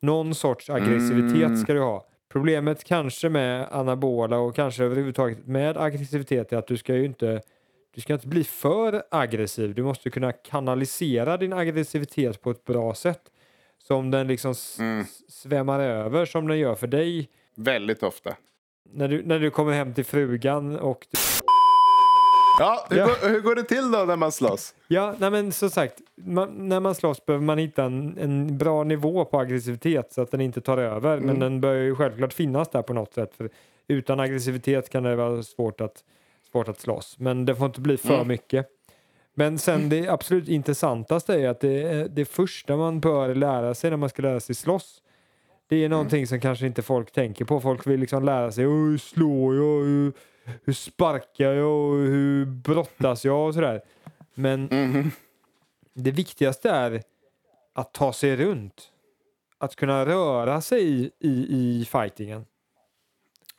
Någon 0.00 0.34
sorts 0.34 0.70
aggressivitet 0.70 1.42
Mm. 1.46 1.56
ska 1.56 1.72
du 1.72 1.80
ha. 1.80 2.06
Problemet 2.28 2.84
kanske 2.84 3.28
med 3.28 3.66
anabola 3.70 4.38
och 4.38 4.54
kanske 4.56 4.84
överhuvudtaget 4.84 5.46
med 5.46 5.76
aggressivitet 5.76 6.52
är 6.52 6.56
att 6.56 6.66
du 6.66 6.76
ska 6.76 6.94
ju 6.94 7.04
inte 7.04 7.40
du 7.94 8.00
ska 8.00 8.12
inte 8.12 8.28
bli 8.28 8.44
för 8.44 9.02
aggressiv. 9.10 9.74
Du 9.74 9.82
måste 9.82 10.10
kunna 10.10 10.32
kanalisera 10.32 11.36
din 11.36 11.52
aggressivitet 11.52 12.42
på 12.42 12.50
ett 12.50 12.64
bra 12.64 12.94
sätt. 12.94 13.20
Så 13.78 13.94
om 13.96 14.10
den 14.10 14.26
liksom 14.26 14.54
Mm. 14.78 15.04
svämmar 15.28 15.80
över 15.80 16.24
som 16.24 16.48
den 16.48 16.58
gör 16.58 16.74
för 16.74 16.86
dig 16.86 17.28
Väldigt 17.56 18.02
ofta. 18.02 18.36
när 18.92 19.08
du, 19.08 19.22
när 19.22 19.38
du 19.38 19.50
kommer 19.50 19.72
hem 19.72 19.94
till 19.94 20.04
frugan 20.04 20.78
och 20.78 21.06
du 21.10 21.18
Ja, 22.58 22.86
hur, 22.90 22.96
Ja. 22.98 23.06
Går, 23.06 23.28
hur 23.28 23.40
går 23.40 23.54
det 23.54 23.62
till 23.64 23.90
då 23.90 23.98
när 23.98 24.16
man 24.16 24.32
slåss? 24.32 24.74
Ja, 24.88 25.14
nej 25.18 25.30
men 25.30 25.52
som 25.52 25.70
sagt, 25.70 25.94
man, 26.16 26.68
när 26.68 26.80
man 26.80 26.94
slåss 26.94 27.26
behöver 27.26 27.44
man 27.44 27.58
hitta 27.58 27.84
en, 27.84 28.18
en 28.20 28.58
bra 28.58 28.84
nivå 28.84 29.24
på 29.24 29.38
aggressivitet 29.38 30.12
så 30.12 30.22
att 30.22 30.30
den 30.30 30.40
inte 30.40 30.60
tar 30.60 30.78
över. 30.78 31.20
Men 31.20 31.38
den 31.38 31.60
bör 31.60 31.74
ju 31.74 31.94
självklart 31.94 32.32
finnas 32.32 32.68
där 32.68 32.82
på 32.82 32.92
något 32.92 33.14
sätt. 33.14 33.34
För 33.36 33.50
utan 33.88 34.20
aggressivitet 34.20 34.90
kan 34.90 35.02
det 35.02 35.16
vara 35.16 35.42
svårt 35.42 35.80
att, 35.80 36.04
svårt 36.52 36.68
att 36.68 36.80
slåss. 36.80 37.16
Men 37.18 37.44
det 37.44 37.54
får 37.56 37.66
inte 37.66 37.80
bli 37.80 37.96
för 37.96 38.14
Mm. 38.14 38.28
mycket. 38.28 38.66
Men 39.34 39.58
sen 39.58 39.88
det 39.88 40.08
absolut 40.08 40.48
intressantaste 40.48 41.34
är 41.34 41.48
att 41.48 41.60
det, 41.60 42.06
det 42.16 42.24
första 42.24 42.76
man 42.76 43.00
bör 43.00 43.34
lära 43.34 43.74
sig 43.74 43.90
när 43.90 43.96
man 43.96 44.08
ska 44.08 44.22
lära 44.22 44.40
sig 44.40 44.54
slåss. 44.54 45.02
Det 45.68 45.84
är 45.84 45.88
någonting 45.88 46.26
som 46.26 46.40
kanske 46.40 46.66
inte 46.66 46.82
folk 46.82 47.12
tänker 47.12 47.44
på. 47.44 47.60
Folk 47.60 47.86
vill 47.86 48.00
liksom 48.00 48.24
lära 48.24 48.52
sig 48.52 48.66
"Åh, 48.66 48.72
hur 48.72 48.98
slår 48.98 49.56
jag, 49.56 50.12
hur, 50.64 50.72
sparkar 50.72 51.52
jag 51.52 51.66
och 51.90 51.96
hur 51.96 52.46
brottas 52.46 53.24
jag 53.24 53.46
och 53.48 53.54
sådär. 53.54 53.80
Men 54.34 54.64
Mhm. 54.72 55.10
det 55.94 56.10
viktigaste 56.10 56.70
är 56.70 57.02
att 57.72 57.92
ta 57.94 58.12
sig 58.12 58.36
runt. 58.36 58.92
Att 59.58 59.76
kunna 59.76 60.06
röra 60.06 60.60
sig 60.60 60.82
i, 60.82 61.10
i, 61.20 61.30
i 61.30 61.84
fightingen. 61.92 62.46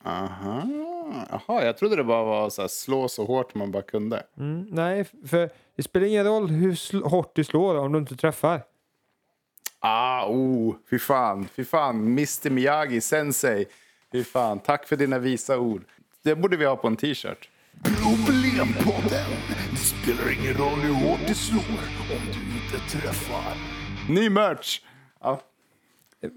Aha. 0.04 0.64
Jaha, 1.30 1.66
jag 1.66 1.78
trodde 1.78 1.96
det 1.96 2.04
bara 2.04 2.24
var 2.24 2.50
så 2.50 2.62
här, 2.62 2.68
slå 2.68 3.08
så 3.08 3.26
hårt 3.26 3.56
man 3.56 3.72
bara 3.72 3.84
kunde. 3.84 4.24
Mm, 4.38 4.68
nej, 4.72 5.04
för 5.04 5.50
det 5.76 5.84
spelar 5.84 6.08
ingen 6.08 6.26
roll 6.26 6.48
hur 6.48 7.04
hårt 7.04 7.36
du 7.36 7.44
slår 7.44 7.76
om 7.78 7.92
du 7.92 8.00
inte 8.00 8.16
träffar. 8.16 8.64
Ah, 9.80 10.28
oh, 10.28 10.76
fy 10.90 11.00
fan, 11.00 11.48
fy 11.48 11.64
fan. 11.66 11.96
Mr 12.06 12.50
Miyagi, 12.50 13.02
sensei. 13.02 13.66
Fy 14.12 14.24
fan, 14.24 14.60
tack 14.60 14.88
för 14.88 14.96
dina 14.96 15.20
visa 15.20 15.60
ord. 15.60 15.84
Det 16.28 16.36
borde 16.36 16.58
vi 16.58 16.66
ha 16.66 16.76
på 16.76 16.88
en 16.88 16.96
t-shirt. 16.96 17.50
Problempodden. 17.84 19.30
Det 19.72 19.78
spelar 19.78 20.40
ingen 20.40 20.54
roll 20.54 20.80
hur 20.80 20.94
hårt 20.94 21.20
du 21.28 21.34
slår 21.34 21.80
om 22.16 22.26
du 22.26 22.40
inte 22.40 22.90
träffar. 22.90 23.58
Ny 24.10 24.30
merch! 24.30 24.82
Ja. 25.22 25.42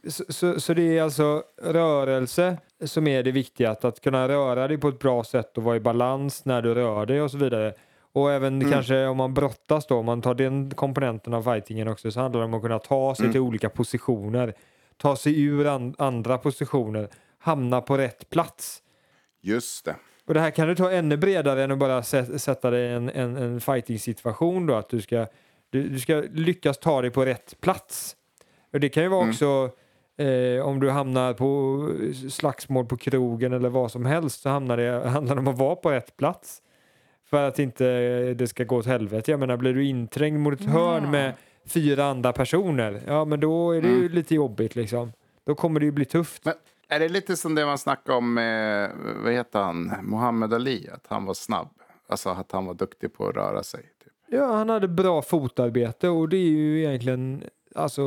Så, 0.09 0.25
så, 0.29 0.61
så 0.61 0.75
det 0.75 0.99
är 0.99 1.03
alltså 1.03 1.43
rörelse 1.63 2.59
som 2.85 3.07
är 3.07 3.23
det 3.23 3.33
viktiga. 3.33 3.71
Att, 3.71 3.85
att 3.85 4.01
kunna 4.01 4.29
röra 4.29 4.69
dig 4.69 4.79
på 4.79 4.89
ett 4.89 4.99
bra 4.99 5.25
sätt 5.25 5.59
och 5.59 5.65
vara 5.65 5.77
i 5.77 5.81
balans 5.81 6.45
när 6.45 6.63
du 6.63 6.75
rör 6.75 7.07
dig 7.07 7.23
och 7.23 7.31
så 7.31 7.39
vidare. 7.39 7.75
Och 8.13 8.33
även 8.33 8.71
kanske 8.71 9.07
om 9.07 9.17
man 9.17 9.35
brottas 9.35 9.87
då, 9.87 9.97
om 9.99 10.07
man 10.07 10.23
tar 10.23 10.35
den 10.35 10.71
komponenten 10.71 11.35
av 11.35 11.43
fightingen 11.43 11.89
också 11.89 12.11
så 12.11 12.21
handlar 12.21 12.41
det 12.41 12.47
om 12.47 12.55
att 12.55 12.63
kunna 12.63 12.79
ta 12.79 13.15
sig 13.15 13.33
till 13.33 13.41
olika 13.41 13.69
positioner. 13.69 14.55
Ta 14.97 15.17
sig 15.17 15.43
ur 15.43 15.67
an, 15.67 15.95
andra 15.99 16.39
positioner, 16.39 17.09
hamna 17.39 17.81
på 17.81 17.97
rätt 17.97 18.31
plats. 18.31 18.83
Just 19.41 19.85
det. 19.85 19.97
Och 20.27 20.35
det 20.35 20.41
här 20.41 20.51
kan 20.51 20.69
du 20.69 20.75
ta 20.75 20.91
ännu 20.91 21.17
bredare 21.17 21.65
än 21.65 21.71
att 21.71 21.79
bara 21.79 22.01
sä- 22.01 22.39
sätta 22.39 22.71
dig 22.71 22.85
i 22.85 22.93
en, 22.93 23.11
en, 23.11 23.37
en 23.37 23.61
fighting 23.61 23.99
situation 23.99 24.67
då, 24.67 24.75
att 24.75 24.89
du 24.89 25.01
ska, 25.01 25.27
du, 25.71 25.89
du 25.89 25.99
ska 25.99 26.25
lyckas 26.33 26.79
ta 26.79 27.03
dig 27.03 27.11
på 27.11 27.25
rätt 27.25 27.61
plats. 27.61 28.17
Och 28.73 28.81
det 28.81 28.89
kan 28.89 29.03
ju 29.03 29.09
vara 29.09 29.29
också 29.29 29.71
eh, 30.17 30.67
om 30.67 30.81
du 30.81 30.91
hamnar 30.91 31.33
på 31.33 31.89
slagsmål 32.31 32.87
på 32.87 32.97
krogen 32.97 33.53
eller 33.53 33.69
vad 33.69 33.91
som 33.91 34.07
helst 34.07 34.41
så 34.41 34.49
hamnar 34.49 34.77
det, 34.77 35.09
handlar 35.09 35.35
det 35.35 35.41
om 35.41 35.49
att 35.49 35.59
vara 35.59 35.77
på 35.77 35.91
rätt 35.91 36.17
plats. 36.17 36.63
För 37.31 37.49
att 37.49 37.59
inte 37.59 37.85
det 38.35 38.49
ska 38.49 38.65
gå 38.65 38.77
åt 38.77 38.87
helvete. 38.87 39.31
Jag 39.31 39.41
menar, 39.41 39.57
blir 39.57 39.75
du 39.75 39.85
inträngd 39.85 40.41
mot 40.41 40.61
ett 40.61 40.67
hörn 40.67 41.11
med 41.11 41.35
fyra 41.67 42.05
andra 42.05 42.33
personer, 42.33 43.01
ja 43.07 43.25
men 43.25 43.41
då 43.41 43.73
är 43.73 43.83
det 43.83 43.89
ju 43.89 44.09
lite 44.09 44.35
jobbigt 44.35 44.77
liksom. 44.77 45.13
Då 45.47 45.55
kommer 45.55 45.81
det 45.81 45.87
ju 45.87 45.93
bli 45.93 46.05
tufft. 46.05 46.45
Men 46.45 46.55
är 46.91 47.01
det 47.01 47.09
lite 47.09 47.37
som 47.37 47.55
det 47.55 47.67
man 47.67 47.79
snackade 47.79 48.19
om 48.19 48.35
med, 48.35 48.91
vad 49.25 49.33
heter 49.33 49.59
han, 49.61 49.93
Muhammad 50.03 50.55
Ali? 50.55 50.89
Att 50.93 51.07
han 51.09 51.25
var 51.25 51.35
snabb. 51.35 51.69
Alltså 52.09 52.29
att 52.31 52.53
han 52.53 52.67
var 52.67 52.75
duktig 52.75 53.15
på 53.15 53.29
att 53.29 53.35
röra 53.35 53.63
sig. 53.63 53.83
Typ. 53.83 54.13
Ja, 54.27 54.53
han 54.55 54.69
hade 54.69 54.89
bra 54.89 55.23
fotarbete 55.23 56.09
och 56.09 56.29
det 56.29 56.37
är 56.37 56.51
ju 56.51 56.79
egentligen 56.85 57.45
alltså, 57.75 58.03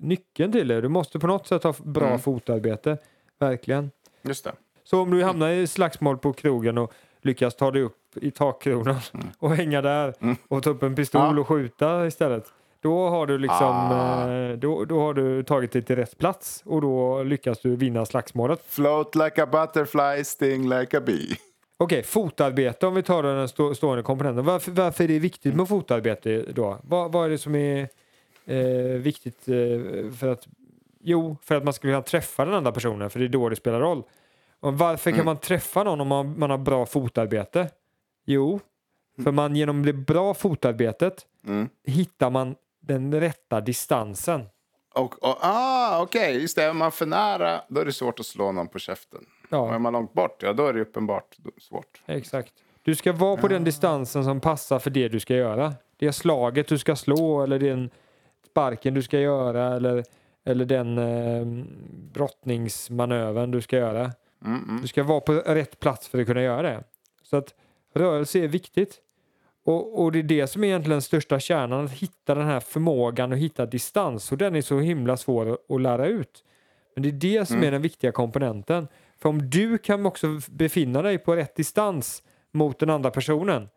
nyckeln 0.00 0.52
till 0.52 0.68
det. 0.68 0.80
Du 0.80 0.88
måste 0.88 1.18
på 1.18 1.26
något 1.26 1.46
sätt 1.46 1.62
ha 1.62 1.74
bra 1.84 2.06
Mm. 2.06 2.18
fotarbete. 2.18 2.98
Verkligen. 3.38 3.90
Just 4.22 4.44
det. 4.44 4.52
Så 4.84 5.00
om 5.02 5.10
du 5.10 5.24
hamnar 5.24 5.48
i 5.50 5.66
slagsmål 5.66 6.18
på 6.18 6.32
krogen 6.32 6.78
och 6.78 6.92
lyckas 7.22 7.56
ta 7.56 7.70
dig 7.70 7.82
upp 7.82 8.16
i 8.16 8.30
takkronan 8.30 9.00
och 9.38 9.50
hänga 9.56 9.82
där 9.82 10.14
och 10.48 10.62
ta 10.62 10.70
upp 10.70 10.82
en 10.82 10.94
pistol 10.94 11.20
Mm. 11.22 11.34
Ja. 11.34 11.40
och 11.40 11.48
skjuta 11.48 12.06
istället. 12.06 12.52
Då 12.80 13.08
har 13.08 13.26
du 13.26 13.38
liksom 13.38 13.66
Ah. 13.66 14.30
eh, 14.32 14.52
då, 14.56 14.84
då 14.84 15.00
har 15.00 15.14
du 15.14 15.42
tagit 15.42 15.72
dig 15.72 15.82
till 15.82 15.96
rätt 15.96 16.18
plats 16.18 16.62
och 16.66 16.80
då 16.80 17.22
lyckas 17.22 17.60
du 17.60 17.76
vinna 17.76 18.06
slagsmålet. 18.06 18.62
Float 18.66 19.14
like 19.14 19.42
a 19.42 19.46
butterfly, 19.46 20.24
sting 20.24 20.68
like 20.68 20.98
a 20.98 21.00
bee. 21.06 21.36
Okej, 21.78 22.02
fotarbete 22.02 22.86
om 22.86 22.94
vi 22.94 23.02
tar 23.02 23.22
den 23.22 23.48
stå, 23.48 23.74
stående 23.74 24.02
komponenten. 24.02 24.44
Varför, 24.44 24.72
varför 24.72 25.04
är 25.04 25.08
det 25.08 25.18
viktigt 25.18 25.54
med 25.54 25.68
fotarbete 25.68 26.44
då? 26.54 26.78
Vad, 26.82 27.12
vad 27.12 27.24
är 27.26 27.30
det 27.30 27.38
som 27.38 27.54
är 27.54 27.88
eh, 28.46 28.56
viktigt 28.98 29.48
eh, 29.48 30.10
för 30.18 30.28
att 30.28 30.46
Jo, 31.08 31.36
för 31.42 31.54
att 31.54 31.64
man 31.64 31.72
ska 31.72 31.82
kunna 31.82 32.02
träffa 32.02 32.44
den 32.44 32.54
andra 32.54 32.72
personen, 32.72 33.10
för 33.10 33.18
det 33.18 33.24
är 33.24 33.28
då 33.28 33.48
det 33.48 33.56
spelar 33.56 33.80
roll. 33.80 34.02
Och 34.60 34.78
varför 34.78 35.10
kan 35.12 35.24
man 35.24 35.36
träffa 35.36 35.82
någon 35.84 36.00
om 36.00 36.08
man, 36.08 36.38
man 36.38 36.50
har 36.50 36.58
bra 36.58 36.86
fotarbete? 36.86 37.70
Jo, 38.24 38.60
för 39.24 39.32
man 39.32 39.56
genom 39.56 39.82
det 39.86 39.92
bra 39.92 40.34
fotarbetet 40.34 41.26
Mm. 41.46 41.68
hittar 41.84 42.30
man 42.30 42.54
den 42.86 43.20
rätta 43.20 43.60
distansen. 43.60 44.46
Och, 44.94 45.22
och, 45.22 45.36
ah, 45.40 46.02
okej, 46.02 46.40
just 46.40 46.56
det. 46.56 46.64
Är 46.64 46.72
man 46.72 46.92
för 46.92 47.06
nära, 47.06 47.60
då 47.68 47.80
är 47.80 47.84
det 47.84 47.92
svårt 47.92 48.20
att 48.20 48.26
slå 48.26 48.52
någon 48.52 48.68
på 48.68 48.78
käften. 48.78 49.26
Och 49.50 49.68
är 49.68 49.72
Ja, 49.72 49.78
man 49.78 49.92
långt 49.92 50.12
bort, 50.12 50.42
ja 50.42 50.52
då 50.52 50.66
är 50.66 50.72
det 50.72 50.80
uppenbart 50.80 51.36
svårt. 51.58 52.02
exakt. 52.06 52.52
Du 52.82 52.94
ska 52.94 53.12
vara 53.12 53.36
på 53.36 53.48
den 53.48 53.64
distansen 53.64 54.24
som 54.24 54.40
passar 54.40 54.78
för 54.78 54.90
det 54.90 55.08
du 55.08 55.20
ska 55.20 55.34
göra. 55.34 55.74
Det 55.96 56.12
slaget 56.12 56.68
du 56.68 56.78
ska 56.78 56.96
slå 56.96 57.42
eller 57.42 57.58
den 57.58 57.90
sparken 58.50 58.94
du 58.94 59.02
ska 59.02 59.18
göra 59.18 59.76
eller, 59.76 60.04
eller 60.44 60.64
den 60.64 60.98
eh, 60.98 61.64
brottningsmanövern 62.12 63.50
du 63.50 63.62
ska 63.62 63.76
göra. 63.76 64.12
Mm, 64.44 64.62
mm. 64.68 64.82
Du 64.82 64.88
ska 64.88 65.02
vara 65.02 65.20
på 65.20 65.32
rätt 65.32 65.80
plats 65.80 66.08
för 66.08 66.20
att 66.20 66.26
kunna 66.26 66.42
göra 66.42 66.62
det. 66.62 66.84
Så 67.22 67.36
att 67.36 67.54
rörelse 67.94 68.38
är 68.38 68.48
viktigt. 68.48 69.00
Och, 69.66 70.02
och 70.02 70.12
det 70.12 70.18
är 70.18 70.22
det 70.22 70.46
som 70.46 70.64
är 70.64 70.68
egentligen 70.68 70.94
den 70.94 71.02
största 71.02 71.40
kärnan, 71.40 71.84
att 71.84 71.92
hitta 71.92 72.34
den 72.34 72.46
här 72.46 72.60
förmågan 72.60 73.32
och 73.32 73.38
hitta 73.38 73.66
distans. 73.66 74.32
Och 74.32 74.38
den 74.38 74.56
är 74.56 74.60
så 74.60 74.80
himla 74.80 75.16
svår 75.16 75.58
att, 75.68 75.80
lära 75.80 76.06
ut. 76.06 76.44
Men 76.94 77.02
det 77.02 77.08
är 77.08 77.12
det 77.12 77.46
som 77.46 77.62
är 77.62 77.70
den 77.70 77.82
viktiga 77.82 78.12
komponenten. 78.12 78.88
För 79.18 79.28
om 79.28 79.50
du 79.50 79.78
kan 79.78 80.06
också 80.06 80.40
befinna 80.48 81.02
dig 81.02 81.18
på 81.18 81.36
rätt 81.36 81.56
distans 81.56 82.22
mot 82.52 82.78
den 82.78 82.90
andra 82.90 83.10
personen, 83.10 83.68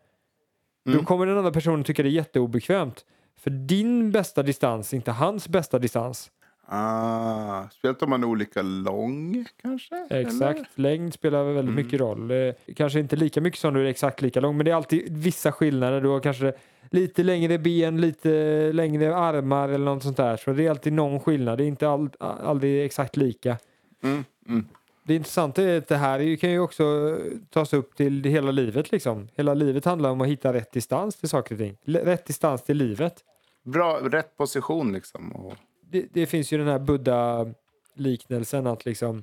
då 0.84 1.04
kommer 1.04 1.26
den 1.26 1.38
andra 1.38 1.52
personen 1.52 1.84
tycka 1.84 2.02
det 2.02 2.08
är 2.08 2.10
jätteobekvämt. 2.10 3.04
För 3.36 3.50
din 3.50 4.12
bästa 4.12 4.42
distans 4.42 4.94
inte 4.94 5.10
hans 5.10 5.48
bästa 5.48 5.78
distans. 5.78 6.30
Ah, 6.72 7.68
speciellt 7.70 8.02
om 8.02 8.10
man 8.10 8.22
är 8.22 8.26
olika 8.26 8.62
lång 8.62 9.44
kanske? 9.62 10.06
Exakt, 10.10 10.58
Eller? 10.58 10.66
längd 10.74 11.14
spelar 11.14 11.44
väldigt 11.44 11.74
mycket 11.74 12.00
roll. 12.00 12.30
Eh, 12.30 12.54
Kanske 12.76 13.00
inte 13.00 13.16
lika 13.16 13.40
mycket 13.40 13.60
som 13.60 13.74
du 13.74 13.80
är 13.80 13.90
exakt 13.90 14.22
lika 14.22 14.40
lång, 14.40 14.56
men 14.56 14.64
det 14.64 14.70
är 14.70 14.74
alltid 14.74 15.16
vissa 15.18 15.52
skillnader. 15.52 16.00
Du 16.00 16.08
har 16.08 16.20
kanske 16.20 16.52
lite 16.90 17.22
längre 17.22 17.58
ben, 17.58 18.00
lite 18.00 18.28
längre 18.72 19.16
armar 19.16 19.68
eller 19.68 19.84
något 19.84 20.02
sånt 20.02 20.16
där. 20.16 20.36
Så 20.36 20.52
det 20.52 20.66
är 20.66 20.70
alltid 20.70 20.92
någon 20.92 21.20
skillnad. 21.20 21.58
Det 21.58 21.64
är 21.64 21.68
inte 21.68 21.88
all, 21.88 22.10
aldrig 22.18 22.84
exakt 22.84 23.16
lika. 23.16 23.56
Mm, 24.02 24.24
mm. 24.48 24.66
Det 25.02 25.14
intressanta 25.14 25.62
är 25.62 25.78
att 25.78 25.88
det 25.88 25.96
här 25.96 26.36
kan 26.36 26.50
ju 26.50 26.58
också 26.60 27.18
tas 27.50 27.72
upp 27.72 27.96
till 27.96 28.24
hela 28.24 28.50
livet. 28.50 28.92
Liksom. 28.92 29.28
Hela 29.36 29.54
livet 29.54 29.84
handlar 29.84 30.10
om 30.10 30.20
att 30.20 30.28
hitta 30.28 30.52
rätt 30.52 30.72
distans 30.72 31.16
till 31.16 31.28
saker 31.28 31.54
och 31.54 31.58
ting. 31.58 31.76
Rätt 31.84 32.26
distans 32.26 32.62
till 32.62 32.76
livet. 32.76 33.14
Bra, 33.62 33.98
rätt 34.02 34.36
position 34.36 34.92
liksom. 34.92 35.32
Och, 35.32 35.54
det, 35.90 36.06
det 36.12 36.26
finns 36.26 36.52
ju 36.52 36.58
den 36.58 36.66
här 36.68 36.78
Buddha-liknelsen 36.78 38.66
att 38.66 38.84
liksom 38.84 39.22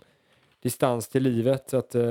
distans 0.61 1.07
till 1.07 1.23
livet. 1.23 1.73
Att, 1.73 1.95
eh, 1.95 2.03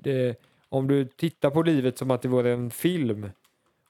det, 0.00 0.36
om 0.68 0.88
du 0.88 1.04
tittar 1.04 1.50
på 1.50 1.62
livet 1.62 1.98
som 1.98 2.10
att 2.10 2.22
det 2.22 2.28
vore 2.28 2.52
en 2.52 2.70
film 2.70 3.30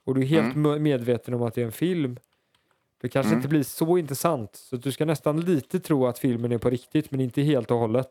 och 0.05 0.15
du 0.15 0.21
är 0.21 0.27
helt 0.27 0.55
Mm. 0.57 0.83
medveten 0.83 1.35
om 1.35 1.43
att 1.43 1.55
det 1.55 1.61
är 1.63 1.67
en 1.67 1.73
film. 1.73 2.17
Det 3.01 3.09
kanske 3.09 3.29
Mm. 3.29 3.39
inte 3.39 3.49
blir 3.49 3.63
så 3.63 3.99
intressant. 3.99 4.57
Så 4.57 4.77
du 4.77 4.93
ska 4.93 5.05
nästan 5.05 5.41
lite 5.41 5.81
tro 5.81 6.07
att 6.07 6.19
filmen 6.19 6.53
är 6.53 6.59
på 6.59 6.71
riktigt 6.71 7.11
men 7.11 7.21
inte 7.21 7.43
helt 7.43 7.71
och 7.71 7.79
hållet. 7.79 8.09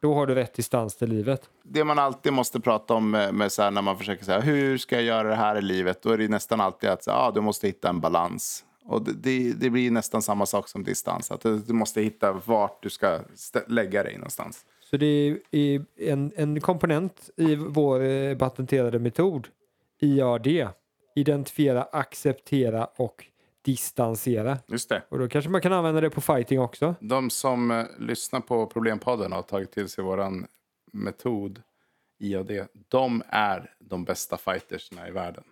Då 0.00 0.14
har 0.14 0.26
du 0.26 0.34
rätt 0.34 0.54
distans 0.54 0.96
till 0.96 1.08
livet. 1.08 1.50
det 1.62 1.84
man 1.84 1.98
alltid 1.98 2.32
måste 2.32 2.60
prata 2.60 2.94
om 2.94 3.10
med, 3.10 3.34
med 3.34 3.52
så 3.52 3.62
här, 3.62 3.70
när 3.70 3.82
man 3.82 3.98
försöker 3.98 4.24
säga 4.24 4.40
hur 4.40 4.78
ska 4.78 4.94
jag 4.94 5.04
göra 5.04 5.28
det 5.28 5.34
här 5.34 5.56
i 5.58 5.62
livet? 5.62 6.02
Då 6.02 6.10
är 6.10 6.18
det 6.18 6.28
nästan 6.28 6.60
alltid 6.60 6.90
att 6.90 7.04
så, 7.04 7.10
ah, 7.10 7.30
du 7.30 7.40
måste 7.40 7.66
hitta 7.66 7.88
en 7.88 8.00
balans. 8.00 8.64
Och 8.84 9.02
det, 9.02 9.52
det, 9.52 9.70
blir 9.70 9.90
nästan 9.90 10.22
samma 10.22 10.46
sak 10.46 10.68
som 10.68 10.84
distans. 10.84 11.30
Att 11.30 11.40
du, 11.40 11.58
du 11.58 11.72
måste 11.72 12.02
hitta 12.02 12.32
vart 12.32 12.82
du 12.82 12.90
ska 12.90 13.20
lägga 13.66 14.02
dig 14.02 14.14
någonstans. 14.14 14.66
Så 14.80 14.96
det 14.96 15.38
är 15.50 15.84
en, 15.96 16.32
en 16.36 16.60
komponent 16.60 17.30
i 17.36 17.54
vår 17.54 18.00
eh, 18.00 18.38
patenterade 18.38 18.98
metod, 18.98 19.48
IAD. 20.00 20.46
Identifiera, 21.14 21.82
acceptera 21.82 22.84
och 22.84 23.24
distansera. 23.62 24.58
Just 24.66 24.88
det. 24.88 25.02
Och 25.08 25.18
då 25.18 25.28
kanske 25.28 25.50
man 25.50 25.60
kan 25.60 25.72
använda 25.72 26.00
det 26.00 26.10
på 26.10 26.20
fighting 26.20 26.60
också. 26.60 26.94
De 27.00 27.30
som 27.30 27.70
eh, 27.70 27.84
lyssnar 27.98 28.40
på 28.40 28.66
Problempodden 28.66 29.32
och 29.32 29.36
har 29.36 29.42
tagit 29.42 29.72
till 29.72 29.88
sig 29.88 30.04
våran 30.04 30.46
metod 30.92 31.62
IAD, 32.18 32.50
de 32.88 33.22
är 33.28 33.74
de 33.78 34.04
bästa 34.04 34.36
fightersna 34.36 35.08
i 35.08 35.10
världen. 35.10 35.44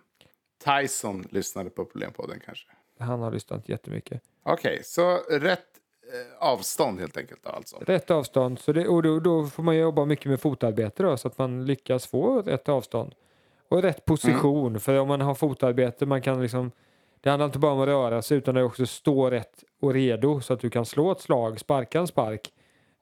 Tyson 0.65 1.27
lyssnade 1.29 1.69
på 1.69 1.85
Problempodden 1.85 2.39
kanske. 2.45 2.67
Han 2.99 3.19
har 3.19 3.31
lyssnat 3.31 3.69
jättemycket. 3.69 4.21
Okej, 4.43 4.81
så 4.83 5.17
rätt 5.29 5.59
eh, 6.13 6.47
avstånd 6.47 6.99
helt 6.99 7.17
enkelt 7.17 7.43
då, 7.43 7.49
alltså. 7.49 7.77
Rätt 7.79 8.11
avstånd, 8.11 8.59
så 8.59 8.71
det, 8.71 8.87
och 8.87 9.03
då, 9.03 9.19
då 9.19 9.45
får 9.45 9.63
man 9.63 9.77
jobba 9.77 10.05
mycket 10.05 10.25
med 10.25 10.41
fotarbete 10.41 11.03
då, 11.03 11.17
så 11.17 11.27
att 11.27 11.37
man 11.37 11.65
lyckas 11.65 12.07
få 12.07 12.41
rätt 12.41 12.69
avstånd. 12.69 13.15
Och 13.69 13.81
rätt 13.81 14.05
position, 14.05 14.79
för 14.79 14.99
om 14.99 15.07
man 15.07 15.21
har 15.21 15.35
fotarbete, 15.35 16.05
man 16.05 16.21
kan 16.21 16.41
liksom 16.41 16.71
Det 17.21 17.29
handlar 17.29 17.45
inte 17.45 17.59
bara 17.59 17.71
om 17.71 17.79
att 17.79 17.87
röra 17.87 18.21
sig 18.21 18.37
utan 18.37 18.55
det 18.55 18.61
är 18.61 18.65
också 18.65 18.85
stå 18.85 19.29
rätt 19.29 19.63
och 19.81 19.93
redo 19.93 20.41
så 20.41 20.53
att 20.53 20.59
du 20.59 20.69
kan 20.69 20.85
slå 20.85 21.11
ett 21.11 21.21
slag, 21.21 21.59
sparka 21.59 21.99
en 21.99 22.07
spark, 22.07 22.53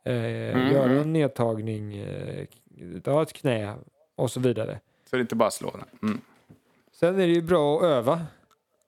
eh, 0.03 0.71
göra 0.73 0.91
en 0.91 1.13
nedtagning, 1.13 1.97
eh, 1.97 2.47
dra 2.77 3.21
ett 3.21 3.33
knä 3.33 3.75
och 4.15 4.31
så 4.31 4.39
vidare. 4.39 4.79
Så 5.09 5.15
det 5.15 5.19
är 5.19 5.21
inte 5.21 5.35
bara 5.35 5.51
slå. 5.51 5.73
Mm. 6.03 6.21
Sen 6.91 7.15
är 7.15 7.27
det 7.27 7.33
ju 7.33 7.41
bra 7.41 7.77
att 7.77 7.83
öva. 7.83 8.21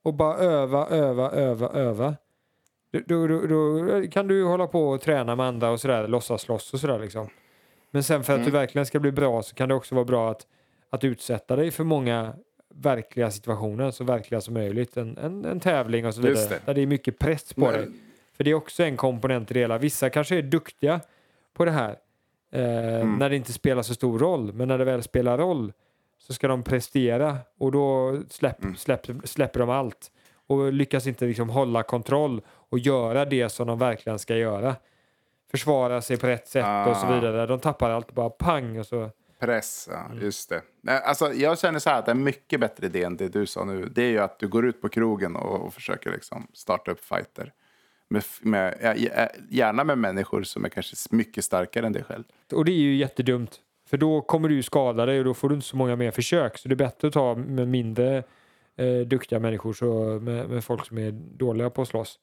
Och 0.08 0.14
bara 0.14 0.38
öva, 0.38 0.88
öva, 0.88 1.32
öva, 1.32 1.70
öva. 1.70 2.16
Då, 2.92 3.28
då, 3.28 3.48
då 3.48 4.02
kan 4.12 4.28
du 4.28 4.44
hålla 4.44 4.68
på 4.68 4.90
och 4.90 5.02
träna 5.02 5.36
med 5.36 5.46
andra 5.46 5.70
och 5.72 5.80
sådär, 5.82 6.08
låtsas 6.08 6.42
slåss 6.42 6.74
och 6.74 6.80
sådär 6.80 7.00
liksom. 7.00 7.30
Men 7.92 8.04
sen 8.04 8.24
för 8.24 8.36
att 8.36 8.46
du 8.46 8.52
verkligen 8.52 8.86
ska 8.86 9.00
bli 9.00 9.12
bra 9.12 9.44
så 9.44 9.56
kan 9.56 9.70
det 9.70 9.76
också 9.76 9.96
vara 9.96 10.06
bra 10.06 10.32
att, 10.32 10.48
att 10.90 11.04
utsätta 11.04 11.56
dig 11.56 11.72
för 11.72 11.84
många 11.84 12.34
verkliga 12.76 13.32
situationer, 13.32 13.92
så 13.92 14.04
verkliga 14.04 14.42
som 14.42 14.54
möjligt. 14.54 14.98
En, 14.98 15.18
en, 15.18 15.46
en 15.46 15.60
tävling 15.60 16.06
och 16.06 16.16
så 16.16 16.22
vidare, 16.22 16.50
det. 16.50 16.62
där 16.66 16.74
det 16.74 16.82
är 16.82 16.88
mycket 16.88 17.20
press 17.20 17.54
på 17.54 17.62
Men- 17.62 17.74
dig. 17.74 17.88
För 18.38 18.44
det 18.44 18.50
är 18.50 18.56
också 18.56 18.84
en 18.84 18.98
komponent 18.98 19.52
i 19.52 19.54
det 19.54 19.60
hela. 19.60 19.78
Vissa 19.78 20.10
kanske 20.10 20.36
är 20.36 20.42
duktiga 20.42 21.00
på 21.54 21.66
det 21.66 21.72
här 21.72 21.92
eh, 22.52 23.08
när 23.08 23.30
det 23.30 23.36
inte 23.36 23.54
spelar 23.54 23.82
så 23.82 23.94
stor 23.94 24.20
roll, 24.20 24.54
men 24.54 24.68
när 24.68 24.78
det 24.78 24.86
väl 24.86 25.04
spelar 25.04 25.38
roll 25.38 25.74
så 26.18 26.34
ska 26.34 26.48
de 26.48 26.64
prestera 26.64 27.38
och 27.60 27.72
då 27.72 28.18
släpp, 28.30 28.58
släpp, 28.78 29.08
släpper 29.24 29.60
de 29.60 29.70
allt 29.70 30.12
och 30.48 30.74
lyckas 30.74 31.08
inte 31.08 31.26
liksom 31.26 31.50
hålla 31.50 31.84
kontroll 31.84 32.42
och 32.48 32.80
göra 32.80 33.26
det 33.26 33.50
som 33.50 33.68
de 33.68 33.80
verkligen 33.80 34.20
ska 34.20 34.36
göra. 34.36 34.76
Försvara 35.52 36.02
sig 36.02 36.18
på 36.18 36.28
rätt 36.28 36.48
sätt 36.48 36.88
och 36.88 36.98
så 36.98 37.06
Ah. 37.08 37.16
vidare. 37.16 37.46
De 37.46 37.60
tappar 37.60 37.90
allt 37.90 38.12
bara 38.12 38.30
pang 38.30 38.80
och 38.80 38.86
så. 38.86 39.10
Press, 39.40 39.90
ja, 39.92 40.06
Mm. 40.12 40.24
just 40.24 40.50
det. 40.50 40.62
Alltså, 41.04 41.34
jag 41.34 41.60
känner 41.60 41.80
så 41.80 41.90
här 41.90 42.00
att 42.00 42.08
en 42.08 42.24
mycket 42.24 42.60
bättre 42.60 42.86
idé 42.86 43.04
än 43.04 43.18
det 43.18 43.28
du 43.28 43.46
sa 43.46 43.64
nu. 43.66 43.86
Det 43.96 44.02
är 44.04 44.10
ju 44.10 44.20
att 44.20 44.40
du 44.40 44.48
går 44.48 44.66
ut 44.66 44.82
på 44.82 44.90
krogen 44.90 45.36
och, 45.36 45.62
och 45.66 45.74
försöker 45.74 46.12
liksom 46.12 46.48
starta 46.54 46.92
upp 46.92 47.04
fighter. 47.06 47.54
Med, 48.10 48.24
med, 48.42 48.96
gärna 49.50 49.84
med 49.84 49.98
människor 49.98 50.44
som 50.44 50.66
är 50.66 50.70
kanske 50.70 50.96
mycket 51.16 51.46
starkare 51.46 51.86
än 51.86 51.94
dig 51.94 52.04
själv. 52.04 52.24
Och 52.54 52.66
det 52.66 52.72
är 52.72 52.76
ju 52.76 52.96
jättedumt. 52.96 53.60
För 53.90 53.98
då 53.98 54.22
kommer 54.22 54.50
du 54.50 54.64
skada 54.64 55.06
dig 55.06 55.20
och 55.20 55.26
då 55.26 55.34
får 55.34 55.50
du 55.50 55.56
inte 55.56 55.68
så 55.68 55.78
många 55.78 55.96
mer 55.96 56.12
försök. 56.12 56.58
Så 56.58 56.68
det 56.68 56.74
är 56.74 56.76
bättre 56.76 57.08
att 57.08 57.14
ta 57.14 57.36
med 57.36 57.68
mindre 57.68 58.24
eh, 58.76 59.00
duktiga 59.06 59.40
människor, 59.40 59.74
så 59.74 60.20
med, 60.22 60.50
med 60.50 60.64
folk 60.64 60.86
som 60.86 60.98
är 60.98 61.12
dåliga 61.12 61.70
på 61.70 61.82
att 61.82 61.88
slåss. 61.88 62.20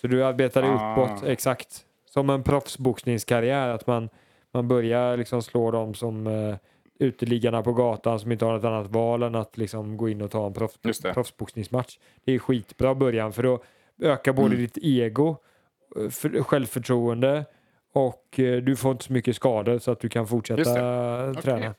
Så 0.00 0.06
du 0.06 0.24
arbetar 0.24 0.62
dig 0.62 0.70
Ah. 0.70 0.92
uppåt, 0.92 1.22
exakt. 1.24 1.84
Som 2.10 2.30
en 2.30 2.42
proffsboxningskarriär, 2.42 3.68
att 3.68 3.86
man, 3.86 4.08
man 4.52 4.68
börjar 4.68 5.16
liksom 5.16 5.42
slå 5.42 5.70
dem 5.70 5.94
som 5.94 6.26
eh, 6.26 6.56
uteliggarna 6.98 7.62
på 7.62 7.72
gatan 7.72 8.20
som 8.20 8.32
inte 8.32 8.44
har 8.44 8.52
något 8.52 8.64
annat 8.64 8.86
val 8.90 9.22
än 9.22 9.34
att 9.34 9.56
liksom 9.56 9.96
gå 9.96 10.08
in 10.08 10.22
och 10.22 10.30
ta 10.30 10.46
en 10.46 10.52
proff, 10.54 10.72
Just 10.82 11.02
det. 11.02 11.14
proffsboxningsmatch. 11.14 11.98
Det 12.24 12.32
är 12.32 12.38
skitbra 12.38 12.94
början 12.94 13.32
för 13.32 13.42
då 13.42 13.62
ökar 14.02 14.32
både 14.32 14.46
Mm. 14.48 14.58
ditt 14.58 14.78
ego, 14.82 15.36
eh, 15.96 16.08
för, 16.10 16.42
självförtroende 16.42 17.44
och 17.92 18.40
eh, 18.40 18.56
du 18.56 18.76
får 18.76 18.92
inte 18.92 19.04
så 19.04 19.12
mycket 19.12 19.36
skador 19.36 19.78
så 19.78 19.90
att 19.90 20.00
du 20.00 20.08
kan 20.08 20.26
fortsätta 20.26 21.30
Okej. 21.30 21.42
träna. 21.42 21.74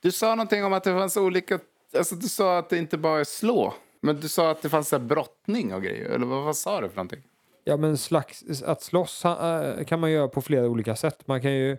Du 0.00 0.12
sa 0.12 0.34
någonting 0.34 0.64
om 0.64 0.72
att 0.72 0.84
det 0.84 0.92
fanns 0.92 1.16
olika... 1.16 1.58
Alltså 1.96 2.14
du 2.14 2.28
sa 2.28 2.58
att 2.58 2.70
det 2.70 2.78
inte 2.78 2.98
bara 2.98 3.20
är 3.20 3.24
slå. 3.24 3.74
Men 4.00 4.20
du 4.20 4.28
sa 4.28 4.50
att 4.50 4.62
det 4.62 4.68
fanns 4.68 4.88
så 4.88 4.98
brottning 4.98 5.74
och 5.74 5.82
grejer. 5.82 6.10
Eller 6.10 6.26
vad, 6.26 6.44
vad 6.44 6.56
sa 6.56 6.80
du 6.80 6.88
för 6.88 6.96
någonting? 6.96 7.22
Ja 7.64 7.76
men 7.76 7.98
slags, 7.98 8.62
att 8.62 8.82
slåss 8.82 9.24
eh, 9.24 9.84
kan 9.84 10.00
man 10.00 10.10
göra 10.10 10.28
på 10.28 10.42
flera 10.42 10.66
olika 10.66 10.96
sätt. 10.96 11.26
Man 11.26 11.42
kan 11.42 11.52
ju 11.52 11.76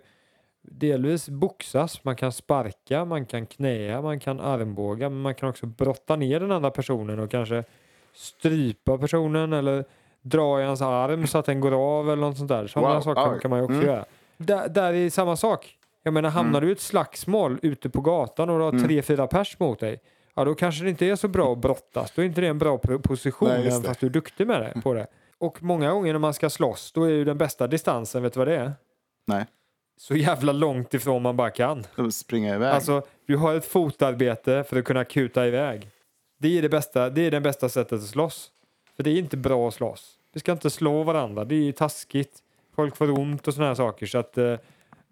delvis 0.62 1.28
boxas, 1.28 2.04
man 2.04 2.16
kan 2.16 2.32
sparka, 2.32 3.04
man 3.04 3.26
kan 3.26 3.46
knäa, 3.46 4.02
man 4.02 4.20
kan 4.20 4.40
armbåga, 4.40 5.08
men 5.08 5.20
man 5.20 5.34
kan 5.34 5.48
också 5.48 5.66
brotta 5.66 6.16
ner 6.16 6.40
den 6.40 6.52
andra 6.52 6.70
personen 6.70 7.18
och 7.18 7.30
kanske 7.30 7.64
strypa 8.12 8.98
personen 8.98 9.52
eller 9.52 9.84
dra 10.28 10.62
i 10.62 10.64
hans 10.64 10.82
arm 10.82 11.26
så 11.26 11.38
att 11.38 11.46
den 11.46 11.60
går 11.60 11.98
av 11.98 12.10
eller 12.10 12.20
något 12.22 12.36
sånt 12.38 12.48
där. 12.48 12.66
Sådana 12.66 12.94
Wow, 12.94 13.00
saker 13.00 13.38
kan 13.40 13.50
man 13.50 13.58
ju 13.58 13.64
också 13.64 13.74
Mm. 13.74 13.86
göra. 13.86 14.04
Där, 14.36 14.68
där 14.68 14.92
är 14.92 15.10
samma 15.10 15.36
sak. 15.36 15.76
Jag 16.02 16.14
menar, 16.14 16.30
hamnar 16.30 16.60
du 16.60 16.68
i 16.68 16.72
ett 16.72 16.80
slagsmål 16.80 17.58
ute 17.62 17.90
på 17.90 18.00
gatan 18.00 18.50
och 18.50 18.58
du 18.58 18.62
har 18.64 18.72
Mm. 18.72 18.84
tre, 18.84 19.02
fyra 19.02 19.26
pers 19.26 19.58
mot 19.58 19.78
dig, 19.80 20.00
ja 20.34 20.44
då 20.44 20.54
kanske 20.54 20.84
det 20.84 20.90
inte 20.90 21.06
är 21.06 21.16
så 21.16 21.28
bra 21.28 21.52
att 21.52 21.58
brottas. 21.58 22.12
Då 22.16 22.22
är 22.22 22.26
inte 22.26 22.40
det 22.40 22.46
en 22.46 22.58
bra 22.58 22.76
po- 22.76 23.02
position, 23.02 23.48
Nej, 23.48 23.66
även 23.66 23.82
fast 23.82 24.00
du 24.00 24.06
är 24.06 24.10
duktig 24.10 24.46
med 24.46 24.60
det, 24.60 24.80
på 24.82 24.94
det. 24.94 25.06
Och 25.38 25.62
många 25.62 25.90
gånger 25.92 26.12
när 26.12 26.20
man 26.20 26.34
ska 26.34 26.50
slåss, 26.50 26.92
då 26.92 27.04
är 27.04 27.08
ju 27.10 27.24
den 27.24 27.38
bästa 27.38 27.66
distansen, 27.66 28.22
vet 28.22 28.32
du 28.32 28.38
vad 28.38 28.48
det 28.48 28.56
är? 28.56 28.72
Nej. 29.26 29.44
Så 29.98 30.16
jävla 30.16 30.52
långt 30.52 30.94
ifrån 30.94 31.22
man 31.22 31.36
bara 31.36 31.50
kan. 31.50 31.84
De 31.96 32.12
springer 32.12 32.54
iväg. 32.54 32.74
Alltså, 32.74 33.02
du 33.26 33.36
har 33.36 33.54
ett 33.54 33.64
fotarbete 33.66 34.64
för 34.68 34.78
att 34.78 34.84
kunna 34.84 35.04
kuta 35.04 35.46
iväg. 35.46 35.90
Det 36.38 36.58
är 36.58 36.62
det 36.62 36.68
bästa, 36.68 37.10
det 37.10 37.20
är 37.26 37.30
det 37.30 37.40
bästa 37.40 37.68
sättet 37.68 37.92
att 37.92 38.06
slåss. 38.06 38.50
För 38.96 39.02
det 39.02 39.10
är 39.10 39.18
inte 39.18 39.36
bra 39.36 39.68
att 39.68 39.74
slåss. 39.74 40.15
Vi 40.36 40.40
ska 40.40 40.52
inte 40.52 40.70
slå 40.70 41.02
varandra, 41.02 41.44
det 41.44 41.68
är 41.68 41.72
taskigt. 41.72 42.42
Folk 42.74 42.96
får 42.96 43.18
ont 43.18 43.48
och 43.48 43.54
sådana 43.54 43.68
här 43.70 43.74
saker. 43.74 44.06
Så 44.06 44.18
att 44.18 44.38
eh, 44.38 44.56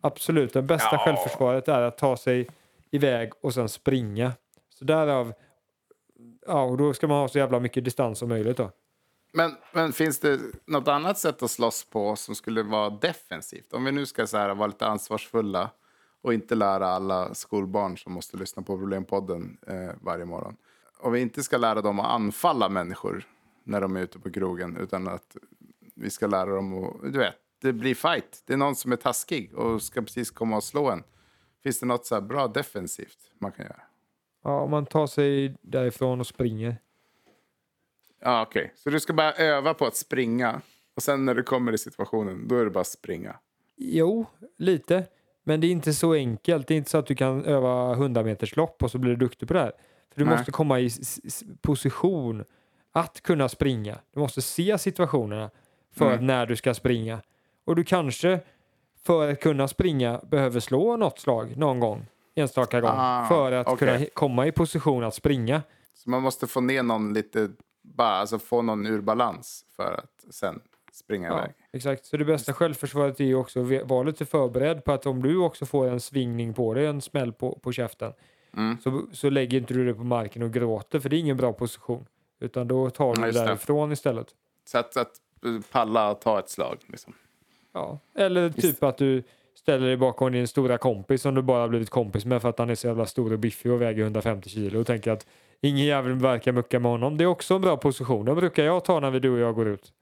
absolut, 0.00 0.52
det 0.52 0.62
bästa 0.62 0.88
Ja. 0.92 0.98
självförsvaret 0.98 1.68
är 1.68 1.82
att 1.82 1.98
ta 1.98 2.16
sig 2.16 2.48
iväg 2.90 3.32
och 3.40 3.54
sen 3.54 3.68
springa. 3.68 4.32
Så 4.68 4.84
därav, 4.84 5.32
ja, 6.46 6.62
och 6.62 6.76
då 6.76 6.94
ska 6.94 7.06
man 7.06 7.16
ha 7.18 7.28
så 7.28 7.38
jävla 7.38 7.60
mycket 7.60 7.84
distans 7.84 8.18
som 8.18 8.28
möjligt 8.28 8.56
då. 8.56 8.70
Men, 9.32 9.56
men 9.72 9.92
finns 9.92 10.20
det 10.20 10.40
något 10.66 10.88
annat 10.88 11.18
sätt 11.18 11.42
att 11.42 11.50
slåss 11.50 11.84
på 11.84 12.16
som 12.16 12.34
skulle 12.34 12.62
vara 12.62 12.90
defensivt? 12.90 13.72
Om 13.72 13.84
vi 13.84 13.92
nu 13.92 14.06
ska 14.06 14.26
så 14.26 14.36
här, 14.36 14.54
vara 14.54 14.66
lite 14.66 14.86
ansvarsfulla 14.86 15.70
och 16.22 16.34
inte 16.34 16.54
lära 16.54 16.86
alla 16.86 17.34
skolbarn 17.34 17.98
som 17.98 18.12
måste 18.12 18.36
lyssna 18.36 18.62
på 18.62 18.78
Problempodden 18.78 19.58
eh, 19.66 19.94
varje 20.00 20.24
morgon. 20.24 20.56
Om 20.98 21.12
vi 21.12 21.20
inte 21.20 21.42
ska 21.42 21.56
lära 21.56 21.80
dem 21.82 22.00
att 22.00 22.06
anfalla 22.06 22.68
människor 22.68 23.24
när 23.64 23.80
de 23.80 23.96
är 23.96 24.00
ute 24.00 24.18
på 24.18 24.30
krogen 24.30 24.76
utan 24.76 25.08
att 25.08 25.36
vi 25.94 26.10
ska 26.10 26.26
lära 26.26 26.54
dem 26.54 26.84
att, 26.84 27.12
du 27.12 27.18
vet, 27.18 27.34
det 27.60 27.72
blir 27.72 27.94
fight. 27.94 28.42
Det 28.46 28.52
är 28.52 28.56
någon 28.56 28.76
som 28.76 28.92
är 28.92 28.96
taskig 28.96 29.54
och 29.54 29.82
ska 29.82 30.02
precis 30.02 30.30
komma 30.30 30.56
och 30.56 30.64
slå 30.64 30.90
en. 30.90 31.02
Finns 31.62 31.80
det 31.80 31.86
något 31.86 32.06
så 32.06 32.14
här 32.14 32.22
bra 32.22 32.48
defensivt 32.48 33.18
man 33.38 33.52
kan 33.52 33.66
göra? 33.66 33.80
Ja, 34.44 34.60
om 34.60 34.70
man 34.70 34.86
tar 34.86 35.06
sig 35.06 35.56
därifrån 35.62 36.20
och 36.20 36.26
springer. 36.26 36.76
Ja, 38.20 38.42
okej. 38.42 38.72
Så 38.76 38.90
du 38.90 39.00
ska 39.00 39.12
bara 39.12 39.32
öva 39.32 39.74
på 39.74 39.86
att 39.86 39.96
springa 39.96 40.60
och 40.94 41.02
sen 41.02 41.24
när 41.24 41.34
du 41.34 41.42
kommer 41.42 41.72
i 41.72 41.78
situationen, 41.78 42.48
då 42.48 42.56
är 42.56 42.64
det 42.64 42.70
bara 42.70 42.80
att 42.80 42.86
springa. 42.86 43.36
Jo, 43.76 44.26
lite. 44.56 45.06
Men 45.44 45.60
det 45.60 45.66
är 45.66 45.70
inte 45.70 45.94
så 45.94 46.12
enkelt. 46.12 46.66
Det 46.66 46.74
är 46.74 46.78
inte 46.78 46.90
så 46.90 46.98
att 46.98 47.06
du 47.06 47.14
kan 47.14 47.44
öva 47.44 47.92
100 47.92 48.22
meters 48.22 48.56
lopp 48.56 48.82
och 48.82 48.90
så 48.90 48.98
blir 48.98 49.10
du 49.10 49.16
duktig 49.16 49.48
på 49.48 49.54
det 49.54 49.60
här. 49.60 49.72
För 50.10 50.20
du 50.20 50.24
Nej. 50.24 50.36
måste 50.36 50.52
komma 50.52 50.80
i 50.80 50.90
position 51.62 52.44
att 52.96 53.20
kunna 53.20 53.48
springa. 53.48 53.98
Du 54.14 54.20
måste 54.20 54.42
se 54.42 54.78
situationerna 54.78 55.50
för 55.92 56.12
Mm. 56.12 56.26
när 56.26 56.46
du 56.46 56.56
ska 56.56 56.74
springa. 56.74 57.20
Och 57.64 57.76
du 57.76 57.84
kanske 57.84 58.40
för 59.06 59.30
att 59.32 59.40
kunna 59.40 59.68
springa 59.68 60.20
behöver 60.30 60.60
slå 60.60 60.96
något 60.96 61.18
slag 61.18 61.56
någon 61.56 61.80
gång, 61.80 62.06
enstaka 62.34 62.80
gång, 62.80 62.90
Ah, 62.94 63.26
för 63.28 63.52
att 63.52 63.66
okej. 63.68 63.88
kunna 63.96 64.06
komma 64.14 64.46
i 64.46 64.52
position 64.52 65.04
att 65.04 65.14
springa. 65.14 65.62
Så 65.94 66.10
man 66.10 66.22
måste 66.22 66.46
få 66.46 66.60
ner 66.60 66.82
någon 66.82 67.12
lite, 67.14 67.50
bara 67.82 68.08
alltså 68.08 68.38
få 68.38 68.62
någon 68.62 68.86
ur 68.86 69.00
balans 69.00 69.64
för 69.76 69.94
att 69.94 70.34
sen 70.34 70.60
springa 70.92 71.28
Ja, 71.28 71.38
iväg. 71.38 71.50
exakt. 71.72 72.06
Så 72.06 72.16
det 72.16 72.24
bästa 72.24 72.52
självförsvaret 72.52 73.20
är 73.20 73.24
ju 73.24 73.34
också 73.34 73.60
att 73.60 73.88
vara 73.88 74.02
lite 74.02 74.24
förberedd 74.26 74.84
på 74.84 74.92
att 74.92 75.06
om 75.06 75.22
du 75.22 75.36
också 75.36 75.66
får 75.66 75.86
en 75.88 76.00
svingning 76.00 76.54
på 76.54 76.74
dig, 76.74 76.86
en 76.86 77.00
smäll 77.00 77.32
på, 77.32 77.58
på 77.62 77.72
käften, 77.72 78.12
Mm. 78.56 78.76
så, 78.84 79.02
så 79.12 79.30
lägger 79.30 79.58
inte 79.58 79.74
du 79.74 79.84
dig 79.84 79.94
på 79.94 80.04
marken 80.04 80.42
och 80.42 80.52
gråter 80.52 81.00
för 81.00 81.08
det 81.08 81.16
är 81.16 81.18
ingen 81.18 81.36
bra 81.36 81.52
position. 81.52 82.06
Utan 82.40 82.68
då 82.68 82.90
tar 82.90 83.14
du 83.14 83.20
Ja, 83.20 83.26
just 83.26 83.38
det. 83.38 83.44
därifrån 83.44 83.92
istället. 83.92 84.26
Så 84.66 84.78
att, 84.78 84.96
att 84.96 85.12
eh, 85.46 85.50
palla 85.72 86.10
och 86.10 86.20
ta 86.20 86.38
ett 86.38 86.50
slag. 86.50 86.78
Liksom. 86.86 87.12
Ja. 87.72 87.98
Eller 88.14 88.50
typ 88.50 88.82
att 88.82 88.98
du 88.98 89.22
ställer 89.54 89.86
dig 89.86 89.96
bakom 89.96 90.32
din 90.32 90.48
stora 90.48 90.78
kompis 90.78 91.22
som 91.22 91.34
du 91.34 91.42
bara 91.42 91.68
blivit 91.68 91.90
kompis 91.90 92.24
med 92.24 92.42
för 92.42 92.48
att 92.48 92.58
han 92.58 92.70
är 92.70 92.74
så 92.74 92.86
jävla 92.86 93.06
stor 93.06 93.32
och 93.32 93.38
biffig 93.38 93.72
och 93.72 93.82
väger 93.82 94.02
150 94.02 94.48
kilo 94.50 94.80
och 94.80 94.86
tänker 94.86 95.10
att 95.12 95.26
ingen 95.60 95.86
jävel 95.86 96.12
verkar 96.12 96.52
mucka 96.52 96.80
med 96.80 96.90
honom. 96.90 97.16
Det 97.16 97.24
är 97.24 97.28
också 97.28 97.54
en 97.54 97.60
bra 97.60 97.76
position. 97.76 98.24
Den 98.24 98.36
brukar 98.36 98.64
jag 98.64 98.84
ta 98.84 99.00
när 99.00 99.10
vi, 99.10 99.18
du 99.20 99.30
och 99.30 99.38
jag 99.38 99.54
går 99.54 99.68
ut. 99.68 99.92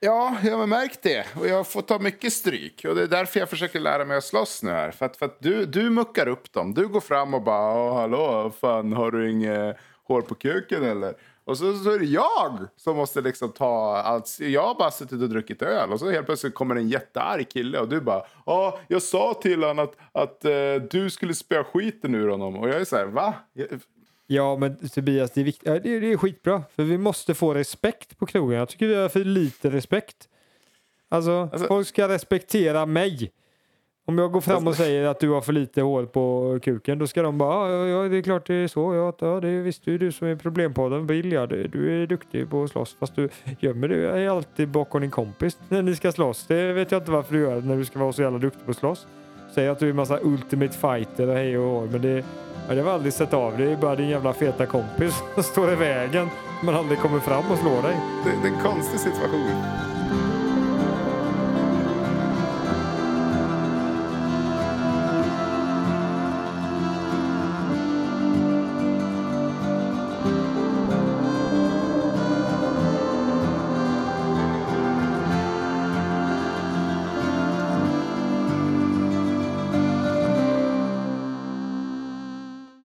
Ja, 0.00 0.36
jag 0.44 0.56
har 0.58 0.66
märkt 0.66 1.02
det. 1.02 1.26
Och 1.40 1.46
jag 1.46 1.66
får 1.66 1.82
ta 1.82 1.98
mycket 1.98 2.32
stryk. 2.32 2.84
Och 2.88 2.94
det 2.94 3.02
är 3.02 3.06
därför 3.06 3.40
jag 3.40 3.48
försöker 3.50 3.80
lära 3.80 4.04
mig 4.04 4.16
att 4.16 4.24
slåss 4.24 4.62
nu 4.62 4.70
här. 4.70 4.90
För 4.90 5.06
att, 5.06 5.16
för 5.16 5.26
att 5.26 5.36
du, 5.40 5.66
du 5.66 5.90
muckar 5.90 6.28
upp 6.28 6.52
dem. 6.52 6.74
Du 6.74 6.88
går 6.88 7.00
fram 7.00 7.34
och 7.34 7.42
bara, 7.42 7.74
"Åh, 7.86 7.94
hallå, 7.96 8.52
fan, 8.60 8.92
har 8.92 9.10
du 9.10 9.30
inget 9.30 9.76
hår 10.04 10.20
på 10.22 10.34
kuken 10.34 10.84
eller? 10.84 11.14
Och 11.44 11.58
så, 11.58 11.74
så 11.74 11.90
är 11.90 11.98
det 11.98 12.04
jag 12.04 12.58
som 12.76 12.96
måste 12.96 13.20
liksom 13.20 13.52
ta 13.52 13.96
allt. 13.96 14.38
Jag 14.40 14.62
har 14.62 14.74
bara 14.74 14.90
suttit 14.90 15.22
och 15.22 15.28
druckit 15.28 15.62
öl 15.62 15.92
och 15.92 16.00
så 16.00 16.10
helt 16.10 16.26
plötsligt 16.26 16.54
kommer 16.54 16.76
en 16.76 16.88
jättearg 16.88 17.48
kille 17.50 17.78
och 17.78 17.88
du 17.88 18.00
bara, 18.00 18.22
ja, 18.46 18.78
jag 18.88 19.02
sa 19.02 19.34
till 19.42 19.62
honom 19.64 19.84
att, 19.84 19.96
att 20.12 20.44
eh, 20.44 20.74
du 20.90 21.10
skulle 21.10 21.34
spöa 21.34 21.64
skiten 21.64 22.14
ur 22.14 22.28
honom. 22.28 22.56
Och 22.56 22.68
jag 22.68 22.80
är 22.80 22.84
så 22.84 22.96
här, 22.96 23.04
va? 23.06 23.34
Ja, 24.26 24.56
men 24.56 24.88
Tobias, 24.88 25.30
det 25.30 25.40
är, 25.40 25.44
vikt- 25.44 25.64
det, 25.64 25.78
det 26.00 26.12
är 26.12 26.16
skitbra. 26.16 26.62
För 26.76 26.82
vi 26.82 26.98
måste 26.98 27.34
få 27.34 27.54
respekt 27.54 28.18
på 28.18 28.26
krogen. 28.26 28.58
Jag 28.58 28.68
tycker 28.68 28.86
vi 28.86 28.94
har 28.94 29.08
för 29.08 29.24
lite 29.24 29.70
respekt. 29.70 30.28
Alltså, 31.08 31.48
Alltså- 31.52 31.66
folk 31.66 31.86
ska 31.88 32.08
respektera 32.08 32.86
mig. 32.86 33.32
Om 34.04 34.18
jag 34.18 34.32
går 34.32 34.40
fram 34.40 34.66
och 34.66 34.74
säger 34.74 35.04
att 35.04 35.20
du 35.20 35.30
har 35.30 35.40
för 35.40 35.52
lite 35.52 35.82
hår 35.82 36.06
på 36.06 36.58
kuken, 36.62 36.98
då 36.98 37.06
ska 37.06 37.22
de 37.22 37.38
bara 37.38 37.70
ja, 37.70 37.86
ja, 37.86 38.08
det 38.08 38.16
är 38.16 38.22
klart 38.22 38.46
det 38.46 38.54
är 38.54 38.68
så. 38.68 38.94
Ja, 38.94 39.12
ja 39.20 39.40
det 39.40 39.48
är 39.48 39.62
visst 39.62 39.84
det 39.84 39.94
är 39.94 39.98
du 39.98 40.12
som 40.12 40.26
är 40.26 40.36
problempodden. 40.36 41.06
Bill, 41.06 41.32
ja, 41.32 41.46
du 41.46 42.02
är 42.02 42.06
duktig 42.06 42.50
på 42.50 42.64
att 42.64 42.70
slåss 42.70 42.96
fast 43.00 43.16
du 43.16 43.28
gömmer 43.60 43.88
dig 43.88 44.28
alltid 44.28 44.68
bakom 44.68 45.00
din 45.00 45.10
kompis 45.10 45.58
när 45.68 45.82
ni 45.82 45.96
ska 45.96 46.12
slåss. 46.12 46.46
Det 46.46 46.72
vet 46.72 46.92
jag 46.92 47.00
inte 47.00 47.10
varför 47.10 47.34
du 47.34 47.40
gör 47.40 47.60
när 47.60 47.76
du 47.76 47.84
ska 47.84 47.98
vara 47.98 48.12
så 48.12 48.22
jävla 48.22 48.38
duktig 48.38 48.64
på 48.64 48.70
att 48.70 48.76
slåss. 48.76 49.06
Säg 49.54 49.68
att 49.68 49.78
du 49.78 49.86
är 49.86 49.90
en 49.90 49.96
massa 49.96 50.18
ultimate 50.22 50.72
fighter 50.72 51.28
och 51.28 51.34
hej 51.34 51.58
och 51.58 51.64
hå, 51.64 51.88
men 51.90 52.02
det, 52.02 52.24
ja, 52.68 52.74
det 52.74 52.76
har 52.76 52.84
vi 52.84 52.90
aldrig 52.90 53.12
sett 53.12 53.34
av. 53.34 53.58
Det 53.58 53.72
är 53.72 53.76
bara 53.76 53.96
din 53.96 54.08
jävla 54.08 54.32
feta 54.32 54.66
kompis 54.66 55.22
som 55.34 55.42
står 55.42 55.72
i 55.72 55.76
vägen 55.76 56.28
men 56.64 56.74
aldrig 56.74 56.98
kommer 56.98 57.20
fram 57.20 57.50
och 57.50 57.58
slår 57.58 57.82
dig. 57.82 57.96
Det, 58.24 58.30
det 58.42 58.48
är 58.48 58.52
en 58.52 58.62
konstig 58.62 59.00
situation. 59.00 60.01